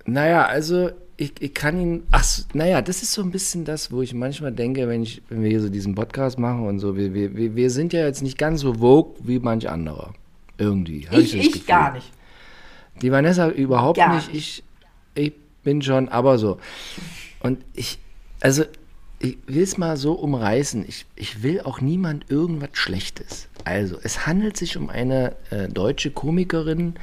Naja, 0.06 0.46
also 0.46 0.90
ich, 1.18 1.34
ich 1.40 1.54
kann 1.54 1.80
ihn. 1.80 2.04
Ach, 2.12 2.26
naja, 2.54 2.82
das 2.82 3.02
ist 3.02 3.14
so 3.14 3.22
ein 3.22 3.32
bisschen 3.32 3.64
das, 3.66 3.92
wo 3.92 4.02
ich 4.02 4.14
manchmal 4.14 4.52
denke, 4.52 4.88
wenn, 4.88 5.04
ich, 5.04 5.22
wenn 5.30 5.42
wir 5.44 5.50
hier 5.50 5.62
so 5.62 5.70
diesen 5.70 5.96
Podcast 5.96 6.38
machen 6.40 6.66
und 6.68 6.80
so, 6.80 6.98
wir, 6.98 7.14
wir, 7.14 7.36
wir- 7.56 7.70
sind 7.70 7.94
ja 7.94 8.06
jetzt 8.06 8.22
nicht 8.22 8.38
ganz 8.38 8.62
so 8.62 8.74
vogue 8.76 9.14
wie 9.24 9.40
manch 9.40 9.70
anderer. 9.70 10.14
Irgendwie. 10.58 11.08
Ich, 11.12 11.36
ich, 11.36 11.52
Gefühl. 11.54 11.68
gar 11.68 11.94
nicht. 11.94 12.12
Die 13.02 13.12
Vanessa 13.12 13.50
überhaupt 13.50 13.98
Gar 13.98 14.16
nicht. 14.16 14.34
nicht. 14.34 14.64
Ich, 15.16 15.24
ich 15.26 15.34
bin 15.64 15.82
schon, 15.82 16.08
aber 16.10 16.38
so. 16.38 16.60
Und 17.42 17.60
ich, 17.74 18.00
also, 18.42 18.64
ich 19.20 19.38
will 19.48 19.64
es 19.64 19.78
mal 19.78 19.98
so 19.98 20.14
umreißen. 20.14 20.86
Ich, 20.88 21.06
ich 21.16 21.44
will 21.44 21.62
auch 21.62 21.82
niemand 21.82 22.30
irgendwas 22.30 22.70
Schlechtes. 22.74 23.48
Also, 23.66 23.98
es 24.04 24.26
handelt 24.28 24.56
sich 24.58 24.78
um 24.78 24.90
eine 24.90 25.36
äh, 25.50 25.68
deutsche 25.68 26.12
Komikerin 26.12 26.96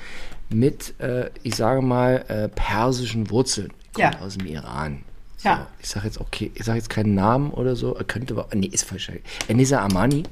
mit, 0.49 0.95
äh, 1.01 1.31
ich 1.43 1.55
sage 1.57 1.83
mal, 1.83 2.25
äh, 2.29 2.49
persischen 2.49 3.31
Wurzeln. 3.31 3.73
Kommt 3.93 4.15
Ja. 4.15 4.21
aus 4.21 4.39
dem 4.39 4.47
Iran. 4.47 5.03
So, 5.37 5.49
Ja. 5.49 5.67
Ich 5.81 5.89
sage 5.89 6.07
jetzt, 6.07 6.21
okay, 6.21 6.51
ich 6.55 6.65
sage 6.65 6.79
jetzt 6.79 6.91
keinen 6.91 7.15
Namen 7.15 7.51
oder 7.51 7.77
so. 7.77 7.95
Er 7.95 8.05
könnte 8.05 8.35
aber, 8.35 8.49
nee, 8.55 8.67
ist 8.67 8.85
falsch. 8.85 9.11
Enisa 9.49 9.81
Amani. 9.85 10.23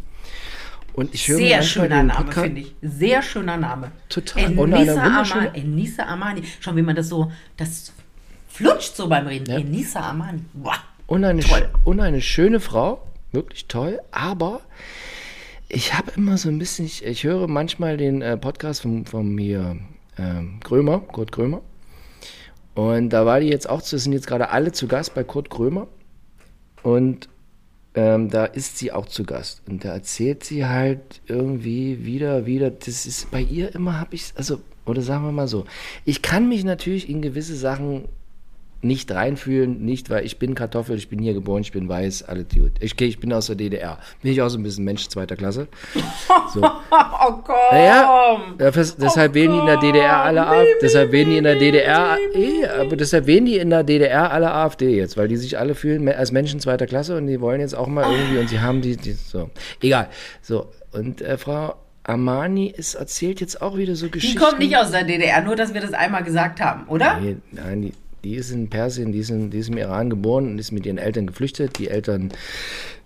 Und 0.95 1.15
ich 1.15 1.29
höre 1.29 1.39
Sehr 1.39 1.63
schöner 1.63 2.03
Name, 2.03 2.33
finde 2.33 2.61
ich. 2.63 2.75
Sehr 2.83 3.23
schöner 3.23 3.57
Name. 3.57 3.93
Total. 4.09 4.45
Enisa 4.45 5.03
Amani. 5.03 5.49
Enisa 5.59 6.03
Amani. 6.05 6.43
Schon 6.61 6.77
wie 6.77 6.83
man 6.83 6.97
das 6.97 7.09
so, 7.09 7.31
das 7.57 7.93
flutscht 8.49 8.97
so 8.97 9.09
beim 9.09 9.27
Reden. 9.27 9.49
Enisa 9.51 10.01
Amani. 10.11 10.41
Boah. 10.53 10.75
Und 11.07 11.25
eine, 11.25 11.43
und 11.85 12.01
eine 12.01 12.21
schöne 12.21 12.61
Frau, 12.61 13.05
wirklich 13.33 13.67
toll, 13.67 14.01
aber 14.13 14.61
ich 15.69 15.95
habe 15.95 16.13
immer 16.17 16.37
so 16.39 16.49
ein 16.49 16.59
bisschen, 16.59 16.87
ich, 16.87 17.05
ich 17.05 17.25
höre 17.25 17.47
manchmal 17.49 17.97
den 17.97 18.23
äh, 18.23 18.37
Podcast 18.37 18.83
von, 18.83 19.07
von 19.07 19.33
mir, 19.35 19.77
ähm, 20.19 20.61
Krömer, 20.63 20.99
Kurt 21.01 21.33
Krömer. 21.33 21.63
Und 22.81 23.11
da 23.11 23.27
war 23.27 23.41
die 23.41 23.49
jetzt 23.49 23.69
auch, 23.69 23.83
zu- 23.83 23.99
sind 23.99 24.15
jetzt 24.15 24.27
gerade 24.27 24.49
alle 24.49 24.73
zu 24.73 24.89
Gast 24.89 25.15
bei 25.15 25.23
Kurt 25.23 25.51
Krömer. 25.51 25.87
Und 26.83 27.29
ähm, 27.95 28.31
da 28.31 28.47
ist 28.47 28.79
sie 28.79 28.91
auch 28.91 29.05
zu 29.05 29.25
Gast. 29.25 29.61
Und 29.69 29.85
da 29.85 29.93
erzählt 29.93 30.45
sie 30.45 30.65
halt 30.65 31.21
irgendwie 31.27 32.07
wieder, 32.07 32.47
wieder, 32.47 32.71
das 32.71 33.05
ist 33.05 33.31
bei 33.31 33.43
ihr 33.43 33.75
immer, 33.75 34.01
habe 34.01 34.15
ich, 34.15 34.33
also, 34.35 34.61
oder 34.87 35.03
sagen 35.03 35.25
wir 35.25 35.33
mal 35.33 35.47
so, 35.47 35.67
ich 36.07 36.23
kann 36.23 36.49
mich 36.49 36.65
natürlich 36.65 37.11
in 37.11 37.21
gewisse 37.21 37.55
Sachen 37.55 38.05
nicht 38.83 39.13
reinfühlen, 39.13 39.85
nicht, 39.85 40.09
weil 40.09 40.25
ich 40.25 40.39
bin 40.39 40.55
Kartoffel, 40.55 40.97
ich 40.97 41.09
bin 41.09 41.19
hier 41.19 41.35
geboren, 41.35 41.61
ich 41.61 41.73
bin 41.73 41.89
weiß, 41.89 42.23
alle 42.23 42.45
gut. 42.45 42.73
Ich, 42.81 42.93
okay, 42.95 43.07
ich 43.07 43.21
bin 43.21 43.33
aus 43.33 43.47
der 43.49 43.57
DDR. 43.57 43.99
Bin 44.23 44.33
ich 44.33 44.41
auch 44.41 44.49
so 44.49 44.59
ein 44.59 44.63
bisschen 44.63 44.85
Mensch 44.85 45.07
zweiter 45.09 45.37
Klasse. 45.37 45.69
So. 46.53 46.63
Oh 46.65 47.33
Gott. 47.45 47.57
Naja, 47.71 48.41
dafür- 48.59 48.87
deshalb 49.01 49.33
Oh 49.33 49.35
wählen 49.35 49.53
die 49.53 49.59
in 49.59 49.67
der 49.67 49.77
DDR 49.77 50.17
alle. 50.23 50.47
AfD. 50.47 50.65
Mi, 50.65 50.71
mi, 50.75 50.79
Deshalb 50.83 51.13
wählen 51.13 51.31
die 51.31 51.37
in 51.39 51.45
der 51.45 51.55
DDR, 51.57 52.17
eh, 52.35 52.67
aber 52.67 52.97
deshalb 52.97 53.27
wählen 53.27 53.45
die 53.47 53.57
in 53.59 53.71
der 53.71 53.85
DDR 53.85 54.33
alle 54.33 54.51
AfD 54.53 54.97
jetzt, 54.97 55.17
weil 55.17 55.29
die 55.29 55.37
sich 55.37 55.59
alle 55.59 55.75
fühlen 55.77 56.09
als 56.09 56.33
Menschen 56.33 56.59
zweiter 56.59 56.87
Klasse 56.87 57.17
und 57.17 57.27
die 57.29 57.41
wollen 57.41 57.61
jetzt 57.61 57.75
auch 57.75 57.87
mal 57.87 58.11
irgendwie 58.11 58.39
und 58.39 58.49
sie 58.49 58.59
haben 58.61 58.81
die, 58.81 58.97
die 58.97 59.13
so. 59.13 59.51
Egal. 59.81 60.09
So. 60.43 60.67
Und 60.93 61.21
äh, 61.23 61.39
Frau 61.39 61.75
Armani 62.03 62.67
ist, 62.77 62.95
erzählt 62.95 63.41
jetzt 63.41 63.63
auch 63.63 63.77
wieder 63.77 63.95
so 63.95 64.07
Die 64.07 64.13
Geschichten. 64.13 64.41
kommt 64.41 64.59
nicht 64.59 64.77
aus 64.77 64.91
der 64.91 65.05
DDR, 65.05 65.41
nur 65.43 65.55
dass 65.55 65.73
wir 65.75 65.81
das 65.81 65.93
einmal 65.93 66.25
gesagt 66.25 66.61
haben, 66.61 66.87
oder? 66.89 67.21
Nee, 67.21 67.37
nein, 67.53 67.83
die, 67.83 67.93
die 68.25 68.35
ist 68.35 68.51
in 68.51 68.69
Persien, 68.69 69.13
die 69.13 69.19
ist, 69.21 69.31
in, 69.31 69.51
die 69.51 69.59
ist 69.59 69.69
im 69.69 69.77
Iran 69.79 70.11
geboren 70.11 70.47
und 70.47 70.59
ist 70.59 70.73
mit 70.73 70.87
ihren 70.87 70.99
Eltern 70.99 71.27
geflüchtet. 71.27 71.79
Die 71.79 71.89
Eltern, 71.89 72.31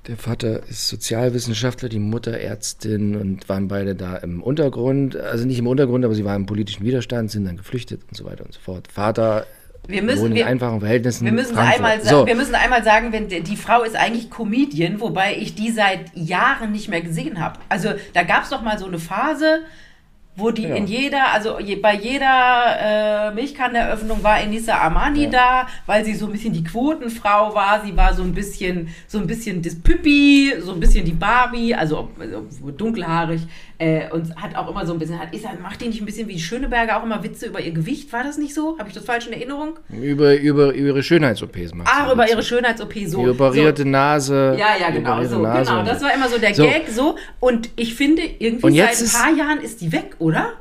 der 0.08 0.16
Vater 0.16 0.60
ist 0.68 0.88
Sozialwissenschaftler, 0.88 1.88
die 1.88 1.98
Mutter 1.98 2.32
Ärztin 2.38 3.16
und 3.16 3.48
waren 3.48 3.68
beide 3.68 3.94
da 3.94 4.16
im 4.16 4.42
Untergrund. 4.42 5.16
Also 5.16 5.46
nicht 5.46 5.58
im 5.58 5.66
Untergrund, 5.66 6.04
aber 6.04 6.14
sie 6.14 6.24
waren 6.24 6.42
im 6.42 6.46
politischen 6.46 6.84
Widerstand, 6.84 7.30
sind 7.30 7.44
dann 7.46 7.56
geflüchtet 7.56 8.02
und 8.08 8.16
so 8.16 8.24
weiter 8.24 8.44
und 8.44 8.52
so 8.52 8.60
fort. 8.60 8.88
Vater 8.92 9.46
Wir 9.86 10.02
müssen- 10.02 10.34
wir- 10.34 10.46
einfachen 10.46 10.80
Verhältnissen. 10.80 11.24
Wir 11.26 11.32
müssen, 11.32 11.56
einmal, 11.56 12.02
so. 12.02 12.26
wir 12.26 12.34
müssen 12.34 12.54
einmal 12.54 12.82
sagen, 12.82 13.12
wenn 13.12 13.28
die 13.28 13.40
die 13.42 13.56
Frau 13.56 13.82
ist 13.82 13.96
eigentlich 13.96 14.30
Comedian, 14.30 15.00
wobei 15.00 15.36
ich 15.36 15.54
die 15.54 15.70
seit 15.70 16.14
Jahren 16.16 16.72
nicht 16.72 16.88
mehr 16.88 17.00
gesehen 17.02 17.38
habe. 17.40 17.60
Also 17.68 17.90
da 18.14 18.22
gab 18.24 18.44
es 18.44 18.50
doch 18.50 18.62
mal 18.62 18.78
so 18.78 18.86
eine 18.86 18.98
Phase, 18.98 19.60
wo 20.36 20.50
die 20.50 20.64
Ja. 20.64 20.74
in 20.74 20.86
jeder, 20.86 21.32
also 21.32 21.60
je, 21.60 21.76
bei 21.76 21.94
jeder 21.94 23.28
äh, 23.30 23.34
Milchkanneneröffnung 23.34 24.22
war 24.22 24.40
Enisa 24.40 24.74
Armani 24.74 25.30
da, 25.30 25.66
weil 25.86 26.04
sie 26.04 26.14
so 26.14 26.26
ein 26.26 26.32
bisschen 26.32 26.52
die 26.52 26.64
Quotenfrau 26.64 27.54
war. 27.54 27.82
Sie 27.84 27.96
war 27.96 28.14
so 28.14 28.22
ein 28.22 28.32
bisschen, 28.34 28.88
so 29.06 29.18
ein 29.18 29.26
bisschen 29.26 29.62
das 29.62 29.74
Püppi, 29.76 30.54
so 30.60 30.72
ein 30.72 30.80
bisschen 30.80 31.04
die 31.04 31.12
Barbie, 31.12 31.74
also, 31.74 32.08
also 32.18 32.46
dunkelhaarig 32.70 33.42
äh, 33.78 34.08
und 34.10 34.34
hat 34.36 34.54
auch 34.56 34.70
immer 34.70 34.86
so 34.86 34.92
ein 34.92 34.98
bisschen, 34.98 35.18
hat, 35.18 35.34
ist, 35.34 35.44
macht 35.62 35.80
die 35.80 35.88
nicht 35.88 36.00
ein 36.00 36.06
bisschen 36.06 36.28
wie 36.28 36.38
Schöneberger 36.38 36.98
auch 36.98 37.04
immer 37.04 37.22
Witze 37.22 37.46
über 37.46 37.60
ihr 37.60 37.72
Gewicht? 37.72 38.12
War 38.12 38.22
das 38.22 38.38
nicht 38.38 38.54
so? 38.54 38.76
Habe 38.78 38.88
ich 38.88 38.94
das 38.94 39.04
falsch 39.04 39.26
in 39.26 39.32
Erinnerung? 39.32 39.78
über, 39.90 40.34
über, 40.36 40.72
über 40.72 40.88
ihre 40.88 41.02
Schönheits-OPs 41.02 41.74
macht 41.74 41.88
Ach, 41.92 42.12
über 42.12 42.28
ihre 42.28 42.42
Schönheits-OP 42.42 42.94
so. 43.06 43.22
Die 43.22 43.28
operierte 43.30 43.82
so. 43.82 43.88
Nase. 43.88 44.56
Ja, 44.58 44.68
ja, 44.80 44.90
die 44.90 44.98
genau. 44.98 45.22
So, 45.24 45.40
Nase 45.40 45.70
genau. 45.70 45.84
Das 45.84 46.02
war 46.02 46.14
immer 46.14 46.28
so 46.28 46.38
der 46.38 46.54
So. 46.54 46.62
Gag 46.64 46.88
so. 46.88 47.16
Und 47.40 47.70
ich 47.76 47.94
finde, 47.94 48.22
irgendwie 48.38 48.66
Und 48.66 48.74
seit 48.76 49.00
ein 49.00 49.08
paar 49.08 49.36
Jahren 49.36 49.60
ist 49.60 49.80
die 49.80 49.92
weg, 49.92 50.16
oder? 50.24 50.54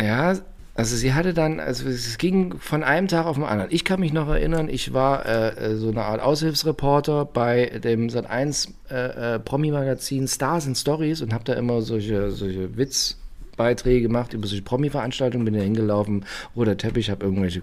Ja, 0.00 0.36
also 0.74 0.96
sie 0.96 1.12
hatte 1.12 1.34
dann, 1.34 1.60
also 1.60 1.88
es 1.88 2.16
ging 2.16 2.56
von 2.58 2.82
einem 2.82 3.08
Tag 3.08 3.26
auf 3.26 3.36
den 3.36 3.44
anderen. 3.44 3.70
Ich 3.72 3.84
kann 3.84 4.00
mich 4.00 4.12
noch 4.12 4.28
erinnern, 4.28 4.68
ich 4.70 4.94
war 4.94 5.26
äh, 5.26 5.72
äh, 5.72 5.76
so 5.76 5.88
eine 5.88 6.04
Art 6.04 6.22
Aushilfsreporter 6.22 7.26
bei 7.26 7.66
dem 7.66 8.08
Sat1 8.08 8.68
äh, 8.90 9.34
äh, 9.34 9.38
Promi-Magazin 9.40 10.28
Stars 10.28 10.66
and 10.66 10.78
Stories 10.78 11.20
und 11.20 11.34
habe 11.34 11.44
da 11.44 11.54
immer 11.54 11.82
solche, 11.82 12.30
solche 12.30 12.76
Witzbeiträge 12.76 14.02
gemacht 14.02 14.32
über 14.32 14.46
solche 14.46 14.62
Promi-Veranstaltungen, 14.62 15.44
bin 15.44 15.54
da 15.54 15.60
hingelaufen, 15.60 16.24
roter 16.56 16.76
Teppich, 16.76 17.10
habe 17.10 17.24
irgendwelche 17.24 17.62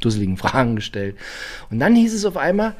dusseligen 0.00 0.36
Fragen 0.36 0.76
gestellt. 0.76 1.16
Und 1.70 1.80
dann 1.80 1.96
hieß 1.96 2.12
es 2.12 2.24
auf 2.24 2.36
einmal, 2.36 2.74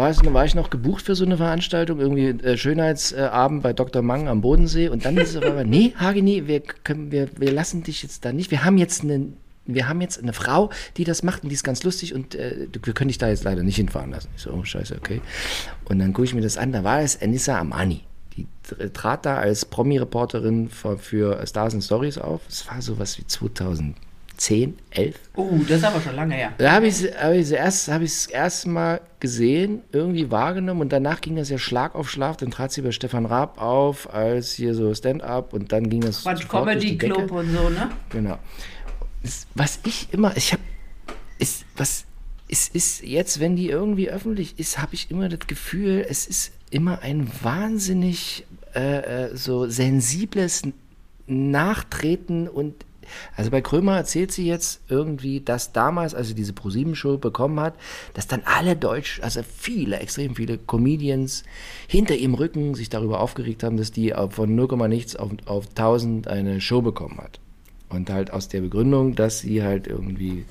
war, 0.00 0.10
es, 0.10 0.24
war 0.24 0.44
ich 0.44 0.54
noch 0.54 0.70
gebucht 0.70 1.04
für 1.04 1.14
so 1.14 1.24
eine 1.24 1.36
Veranstaltung, 1.36 2.00
irgendwie 2.00 2.28
äh, 2.28 2.56
Schönheitsabend 2.56 3.62
bei 3.62 3.72
Dr. 3.72 4.02
Mang 4.02 4.28
am 4.28 4.40
Bodensee. 4.40 4.88
Und 4.88 5.04
dann 5.04 5.16
hieß 5.18 5.36
es 5.36 5.42
einmal, 5.42 5.64
nee, 5.64 5.94
Hageni, 5.96 6.46
wir, 6.46 6.60
können, 6.60 7.12
wir, 7.12 7.28
wir 7.38 7.52
lassen 7.52 7.82
dich 7.82 8.02
jetzt 8.02 8.24
da 8.24 8.32
nicht. 8.32 8.50
Wir 8.50 8.64
haben 8.64 8.78
jetzt 8.78 9.02
eine, 9.02 9.28
wir 9.66 9.88
haben 9.88 10.00
jetzt 10.00 10.20
eine 10.20 10.32
Frau, 10.32 10.70
die 10.96 11.04
das 11.04 11.22
macht 11.22 11.42
und 11.42 11.48
die 11.50 11.54
ist 11.54 11.62
ganz 11.64 11.82
lustig 11.84 12.14
und 12.14 12.34
äh, 12.34 12.66
wir 12.82 12.92
können 12.92 13.08
dich 13.08 13.18
da 13.18 13.28
jetzt 13.28 13.44
leider 13.44 13.62
nicht 13.62 13.76
hinfahren 13.76 14.10
lassen. 14.10 14.28
Ich 14.36 14.42
so, 14.42 14.50
oh 14.50 14.64
scheiße, 14.64 14.96
okay. 14.96 15.20
Und 15.84 15.98
dann 15.98 16.12
gucke 16.12 16.24
ich 16.24 16.34
mir 16.34 16.40
das 16.40 16.58
an, 16.58 16.72
da 16.72 16.82
war 16.82 17.00
es 17.00 17.14
Enissa 17.16 17.58
Amani. 17.58 18.00
Die 18.36 18.46
tr- 18.68 18.92
trat 18.92 19.26
da 19.26 19.36
als 19.36 19.64
Promi-Reporterin 19.64 20.68
für, 20.68 20.98
für 20.98 21.46
Stars 21.46 21.74
and 21.74 21.84
Stories 21.84 22.18
auf. 22.18 22.40
Es 22.48 22.66
war 22.68 22.80
sowas 22.82 23.18
wie 23.18 23.26
2010, 24.40 24.78
11. 24.90 25.16
Oh, 25.36 25.50
das 25.68 25.78
ist 25.78 25.84
aber 25.84 26.00
schon 26.00 26.16
lange 26.16 26.34
her. 26.34 26.52
Da 26.56 26.72
habe 26.72 26.86
ich 26.86 26.96
sie 26.96 27.08
hab 27.10 27.34
erst, 27.34 27.88
hab 27.88 28.00
erste 28.00 28.68
Mal 28.70 29.00
gesehen, 29.20 29.82
irgendwie 29.92 30.30
wahrgenommen 30.30 30.80
und 30.80 30.92
danach 30.92 31.20
ging 31.20 31.36
das 31.36 31.50
ja 31.50 31.58
Schlag 31.58 31.94
auf 31.94 32.10
Schlag. 32.10 32.38
Dann 32.38 32.50
trat 32.50 32.72
sie 32.72 32.80
bei 32.80 32.90
Stefan 32.90 33.26
Raab 33.26 33.60
auf 33.60 34.12
als 34.12 34.52
hier 34.52 34.74
so 34.74 34.94
Stand-up 34.94 35.52
und 35.52 35.72
dann 35.72 35.90
ging 35.90 36.00
das 36.00 36.22
Quatsch 36.22 36.48
Comedy. 36.48 36.96
Club 36.96 37.30
und 37.30 37.50
so, 37.52 37.68
ne? 37.68 37.90
Genau. 38.08 38.38
Was 39.54 39.78
ich 39.84 40.08
immer, 40.12 40.34
ich 40.36 40.52
habe, 40.52 40.62
ist, 41.38 41.66
was, 41.76 42.06
es 42.48 42.68
ist 42.68 43.02
jetzt, 43.02 43.40
wenn 43.40 43.56
die 43.56 43.68
irgendwie 43.68 44.08
öffentlich 44.08 44.58
ist, 44.58 44.78
habe 44.78 44.94
ich 44.94 45.10
immer 45.10 45.28
das 45.28 45.46
Gefühl, 45.46 46.04
es 46.08 46.26
ist 46.26 46.52
immer 46.70 47.02
ein 47.02 47.30
wahnsinnig 47.42 48.46
äh, 48.74 49.26
äh, 49.26 49.36
so 49.36 49.68
sensibles 49.68 50.62
Nachtreten 51.26 52.48
und 52.48 52.74
also 53.36 53.50
bei 53.50 53.60
Krömer 53.60 53.96
erzählt 53.96 54.32
sie 54.32 54.46
jetzt 54.46 54.82
irgendwie, 54.88 55.40
dass 55.40 55.72
damals, 55.72 56.14
als 56.14 56.28
sie 56.28 56.34
diese 56.34 56.52
ProSieben-Show 56.52 57.18
bekommen 57.18 57.60
hat, 57.60 57.74
dass 58.14 58.26
dann 58.26 58.42
alle 58.44 58.76
Deutsch, 58.76 59.20
also 59.22 59.42
viele, 59.42 59.98
extrem 59.98 60.34
viele 60.34 60.58
Comedians 60.58 61.44
hinter 61.86 62.14
ihrem 62.14 62.34
Rücken 62.34 62.74
sich 62.74 62.88
darüber 62.88 63.20
aufgeregt 63.20 63.62
haben, 63.62 63.76
dass 63.76 63.90
die 63.90 64.14
von 64.30 64.54
0, 64.54 64.88
nichts 64.88 65.16
auf, 65.16 65.30
auf 65.46 65.68
1000 65.68 66.28
eine 66.28 66.60
Show 66.60 66.82
bekommen 66.82 67.18
hat. 67.18 67.40
Und 67.88 68.08
halt 68.08 68.32
aus 68.32 68.48
der 68.48 68.60
Begründung, 68.60 69.16
dass 69.16 69.40
sie 69.40 69.62
halt 69.64 69.88
irgendwie 69.88 70.44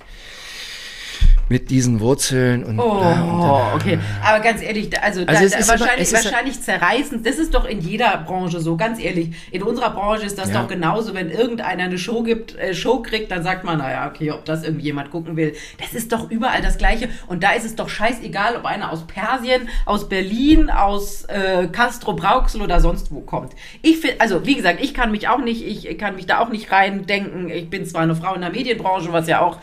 mit 1.49 1.69
diesen 1.71 1.99
Wurzeln 1.99 2.63
und. 2.63 2.79
Oh, 2.79 2.99
bla 2.99 3.11
und 3.23 3.41
dann- 3.41 3.73
okay. 3.75 3.99
Aber 4.25 4.39
ganz 4.39 4.61
ehrlich, 4.61 4.89
also, 5.01 5.25
da, 5.25 5.33
Also 5.33 5.45
es 5.45 5.51
da, 5.51 5.57
ist 5.57 5.69
immer- 5.69 5.79
wahrscheinlich, 5.79 6.13
wahrscheinlich 6.13 6.61
zerreißend. 6.61 7.25
Das 7.25 7.35
ist 7.37 7.53
doch 7.53 7.65
in 7.65 7.81
jeder 7.81 8.17
Branche 8.25 8.59
so, 8.61 8.77
ganz 8.77 8.99
ehrlich. 9.03 9.31
In 9.51 9.63
unserer 9.63 9.89
Branche 9.89 10.25
ist 10.25 10.37
das 10.37 10.49
Ja. 10.51 10.61
doch 10.61 10.67
genauso, 10.67 11.13
wenn 11.13 11.29
irgendeiner 11.31 11.83
eine 11.83 11.97
Show 11.97 12.23
gibt, 12.23 12.55
äh, 12.55 12.73
Show 12.73 13.01
kriegt, 13.01 13.31
dann 13.31 13.43
sagt 13.43 13.63
man, 13.63 13.79
naja, 13.79 14.07
okay, 14.07 14.31
ob 14.31 14.45
das 14.45 14.63
irgendjemand 14.63 15.11
gucken 15.11 15.35
will. 15.35 15.53
Das 15.79 15.93
ist 15.93 16.11
doch 16.11 16.29
überall 16.29 16.61
das 16.61 16.77
Gleiche. 16.77 17.09
Und 17.27 17.43
da 17.43 17.51
ist 17.51 17.65
es 17.65 17.75
doch 17.75 17.89
scheißegal, 17.89 18.55
ob 18.55 18.65
einer 18.65 18.91
aus 18.91 19.05
Persien, 19.07 19.67
aus 19.85 20.07
Berlin, 20.07 20.69
aus 20.69 21.23
äh, 21.25 21.67
Castro 21.71 22.13
Brauxel 22.13 22.61
oder 22.61 22.79
sonst 22.79 23.11
wo 23.11 23.21
kommt. 23.21 23.53
Ich 23.81 23.97
finde, 23.97 24.21
also 24.21 24.45
wie 24.45 24.55
gesagt, 24.55 24.79
ich 24.83 24.93
kann 24.93 25.09
mich 25.11 25.27
auch 25.27 25.39
nicht, 25.39 25.65
ich 25.65 25.97
kann 25.97 26.15
mich 26.15 26.27
da 26.27 26.39
auch 26.39 26.49
nicht 26.49 26.71
reindenken. 26.71 27.49
Ich 27.49 27.69
bin 27.69 27.85
zwar 27.85 28.01
eine 28.01 28.15
Frau 28.15 28.35
in 28.35 28.41
der 28.41 28.51
Medienbranche, 28.51 29.11
was 29.11 29.27
ja 29.27 29.41
auch 29.41 29.57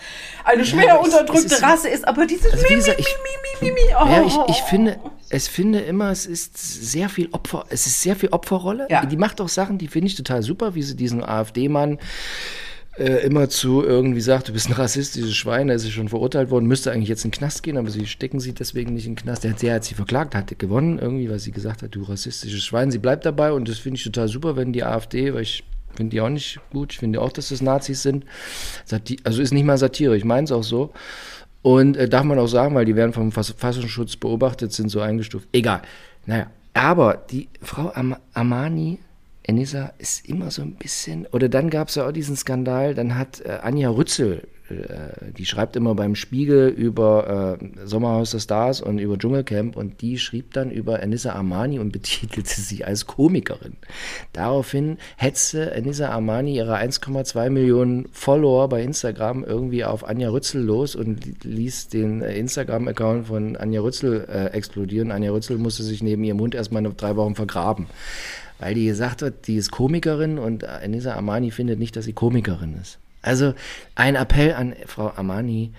eine 0.45 0.65
schwer 0.65 0.99
es 1.01 1.07
unterdrückte 1.07 1.55
ist- 1.55 1.63
Rasse 1.77 1.89
ist, 1.89 2.07
aber 2.07 2.27
dieses 2.27 2.53
Also 2.53 2.69
wie 2.69 2.75
gesagt, 2.75 2.99
ich- 3.01 3.07
Mi, 3.61 3.69
Mi, 3.69 3.73
Mi, 3.73 3.81
oh. 4.01 4.07
Ja, 4.07 4.25
ich, 4.27 4.37
ich 4.49 4.63
finde, 4.63 4.99
es 5.29 5.49
finde 5.49 5.81
immer, 5.81 6.11
es 6.11 6.27
ist 6.27 6.57
sehr 6.59 7.09
viel 7.09 7.29
Opfer, 7.33 7.65
es 7.71 7.87
ist 7.87 8.03
sehr 8.03 8.17
viel 8.17 8.31
Opferrolle. 8.31 8.87
Ja. 8.91 9.05
Die 9.07 9.17
macht 9.17 9.41
auch 9.41 9.49
Sachen, 9.49 9.79
die 9.79 9.89
finde 9.89 10.09
ich 10.09 10.15
total 10.15 10.43
super, 10.43 10.75
wie 10.75 10.83
sie 10.83 10.97
diesen 10.97 11.23
AfD-Mann 11.25 11.99
äh, 12.99 13.27
immer 13.27 13.49
zu 13.51 13.83
irgendwie 13.85 14.23
sagt, 14.23 14.49
du 14.49 14.53
bist 14.55 14.69
ein 14.69 14.73
rassistisches 14.73 15.35
Schwein, 15.35 15.69
er 15.69 15.75
ist 15.77 15.85
ja 15.85 15.91
schon 15.91 16.09
verurteilt 16.09 16.51
worden, 16.51 16.65
müsste 16.67 16.93
eigentlich 16.93 17.11
jetzt 17.11 17.25
in 17.27 17.31
den 17.31 17.39
Knast 17.39 17.63
gehen, 17.63 17.77
aber 17.77 17.91
sie 17.91 18.07
stecken 18.07 18.41
sie 18.41 18.55
deswegen 18.55 18.95
nicht 18.95 19.05
in 19.07 19.13
den 19.17 19.23
Knast. 19.23 19.45
Der, 19.45 19.51
hat- 19.51 19.61
der 19.63 19.75
hat 19.75 19.85
sie 19.85 19.95
verklagt, 19.95 20.35
hat 20.35 20.59
gewonnen 20.59 20.99
irgendwie, 20.99 21.29
weil 21.29 21.39
sie 21.39 21.53
gesagt 21.53 21.83
hat, 21.83 21.95
du 21.95 22.03
rassistisches 22.05 22.65
Schwein. 22.65 22.91
Sie 22.91 22.99
bleibt 22.99 23.27
dabei 23.27 23.53
und 23.53 23.69
das 23.69 23.79
finde 23.79 23.99
ich 23.99 24.05
total 24.05 24.29
super, 24.29 24.57
wenn 24.57 24.73
die 24.73 24.83
AfD, 24.83 25.35
weil 25.35 25.43
ich 25.43 25.63
finde 25.95 26.11
die 26.11 26.21
auch 26.23 26.29
nicht 26.31 26.59
gut, 26.73 26.93
ich 26.93 26.99
finde 26.99 27.21
auch, 27.21 27.33
dass 27.33 27.49
das 27.51 27.61
Nazis 27.61 28.03
sind. 28.03 28.25
Sati 28.87 29.19
also 29.25 29.43
ist 29.43 29.53
nicht 29.53 29.65
mal 29.65 29.77
Satire, 29.79 30.17
ich 30.17 30.25
meine 30.25 30.45
es 30.45 30.53
auch 30.53 30.63
so. 30.65 30.93
Und 31.67 31.97
äh, 31.97 32.09
darf 32.09 32.23
man 32.23 32.39
auch 32.39 32.47
sagen, 32.47 32.77
weil 32.77 32.85
die 32.85 32.95
werden 32.95 33.13
vom 33.13 33.33
Fass- 33.33 33.49
Verfassungsschutz 33.51 34.15
beobachtet, 34.15 34.73
sind 34.73 34.89
so 34.89 35.01
eingestuft. 35.01 35.49
Egal. 35.51 35.83
Naja, 36.25 36.47
aber 36.75 37.25
die 37.29 37.49
Frau 37.61 37.91
Am 37.93 38.15
Amani, 38.35 39.01
Enisa, 39.43 39.93
ist 39.99 40.29
immer 40.29 40.53
so 40.53 40.63
ein 40.63 40.75
bisschen. 40.77 41.27
Oder 41.33 41.49
dann 41.49 41.69
gab 41.69 41.89
es 41.89 41.97
ja 41.97 42.07
auch 42.07 42.13
diesen 42.13 42.37
Skandal, 42.37 42.95
dann 42.95 43.19
hat 43.19 43.41
äh, 43.41 43.59
Anja 43.63 43.91
Rützel, 43.91 44.47
die 45.39 45.47
schreibt 45.47 45.77
immer 45.77 45.95
beim 45.95 46.15
Spiegel 46.15 46.69
über 46.69 47.59
äh, 47.61 47.87
Sommerhaus 47.87 48.33
der 48.33 48.41
Stars 48.41 48.81
und 48.81 48.99
über 48.99 49.17
Dschungelcamp 49.17 49.77
und 49.77 50.01
die 50.01 50.19
schrieb 50.19 50.53
dann 50.55 50.71
über 50.71 51.01
Enisa 51.03 51.35
Amani 51.35 51.79
und 51.79 51.93
betitelte 51.93 52.61
sie 52.61 52.85
als 52.85 53.07
Komikerin. 53.07 53.75
Daraufhin 54.33 54.99
hetzte 55.17 55.71
Enisa 55.71 56.11
Amani 56.11 56.57
ihre 56.57 56.77
1,2 56.77 57.51
Millionen 57.51 58.09
Follower 58.13 58.69
bei 58.69 58.83
Instagram 58.83 59.45
irgendwie 59.45 59.85
auf 59.85 60.07
Anja 60.07 60.31
Rützel 60.31 60.63
los 60.63 60.97
und 60.97 61.25
li- 61.25 61.35
ließ 61.45 61.89
den 61.89 62.23
äh, 62.23 62.37
Instagram-Account 62.37 63.29
von 63.29 63.57
Anja 63.57 63.81
Rützel 63.81 64.27
äh, 64.29 64.47
explodieren. 64.47 65.11
Anja 65.13 65.31
Rützel 65.31 65.59
musste 65.59 65.83
sich 65.85 66.03
neben 66.03 66.25
ihrem 66.25 66.41
Hund 66.41 66.55
erstmal 66.55 66.83
noch 66.83 66.95
drei 66.95 67.15
Wochen 67.17 67.35
vergraben. 67.35 67.87
Weil 68.59 68.75
die 68.75 68.87
gesagt 68.87 69.23
hat, 69.23 69.47
die 69.47 69.57
ist 69.57 69.71
Komikerin 69.71 70.39
und 70.39 70.63
Enisa 70.63 71.15
Amani 71.15 71.51
findet 71.51 71.79
nicht, 71.79 71.95
dass 71.95 72.07
sie 72.07 72.15
Komikerin 72.15 72.75
ist. 72.81 72.99
Also 73.27 73.55
ein 73.95 74.15
Appell 74.15 74.55
an 74.55 74.75
Frau 74.87 75.13
Amani. 75.17 75.73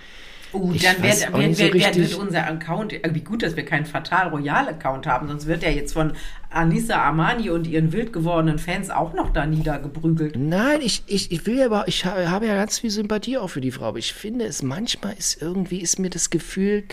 Uh, 0.53 0.71
Ich 0.73 0.81
dann 0.81 1.03
wird, 1.03 1.33
nicht 1.33 1.57
so 1.57 1.73
wird, 1.73 1.95
wird, 1.95 2.15
unser 2.15 2.47
Account, 2.47 2.93
wie 2.93 3.21
gut, 3.21 3.43
dass 3.43 3.55
wir 3.55 3.65
keinen 3.65 3.85
Fatal 3.85 4.29
Royal 4.29 4.69
Account 4.69 5.05
haben, 5.05 5.27
sonst 5.27 5.45
wird 5.45 5.61
er 5.61 5.73
jetzt 5.73 5.93
von 5.93 6.13
Anissa 6.49 7.01
Armani 7.01 7.49
und 7.49 7.67
ihren 7.67 7.91
wild 7.91 8.13
gewordenen 8.13 8.57
Fans 8.57 8.89
auch 8.89 9.13
noch 9.13 9.31
da 9.33 9.45
niedergeprügelt. 9.45 10.37
Nein, 10.37 10.79
ich, 10.81 11.03
ich, 11.07 11.31
ich 11.31 11.45
will 11.45 11.57
ja 11.57 11.65
aber, 11.65 11.87
ich 11.87 12.05
habe, 12.05 12.29
habe 12.31 12.47
ja 12.47 12.55
ganz 12.55 12.79
viel 12.79 12.91
Sympathie 12.91 13.37
auch 13.37 13.49
für 13.49 13.61
die 13.61 13.71
Frau, 13.71 13.85
aber 13.85 13.99
ich 13.99 14.13
finde 14.13 14.45
es 14.45 14.63
manchmal 14.63 15.13
ist 15.17 15.41
irgendwie, 15.41 15.81
ist 15.81 15.99
mir 15.99 16.09
das 16.09 16.29
Gefühl 16.29 16.85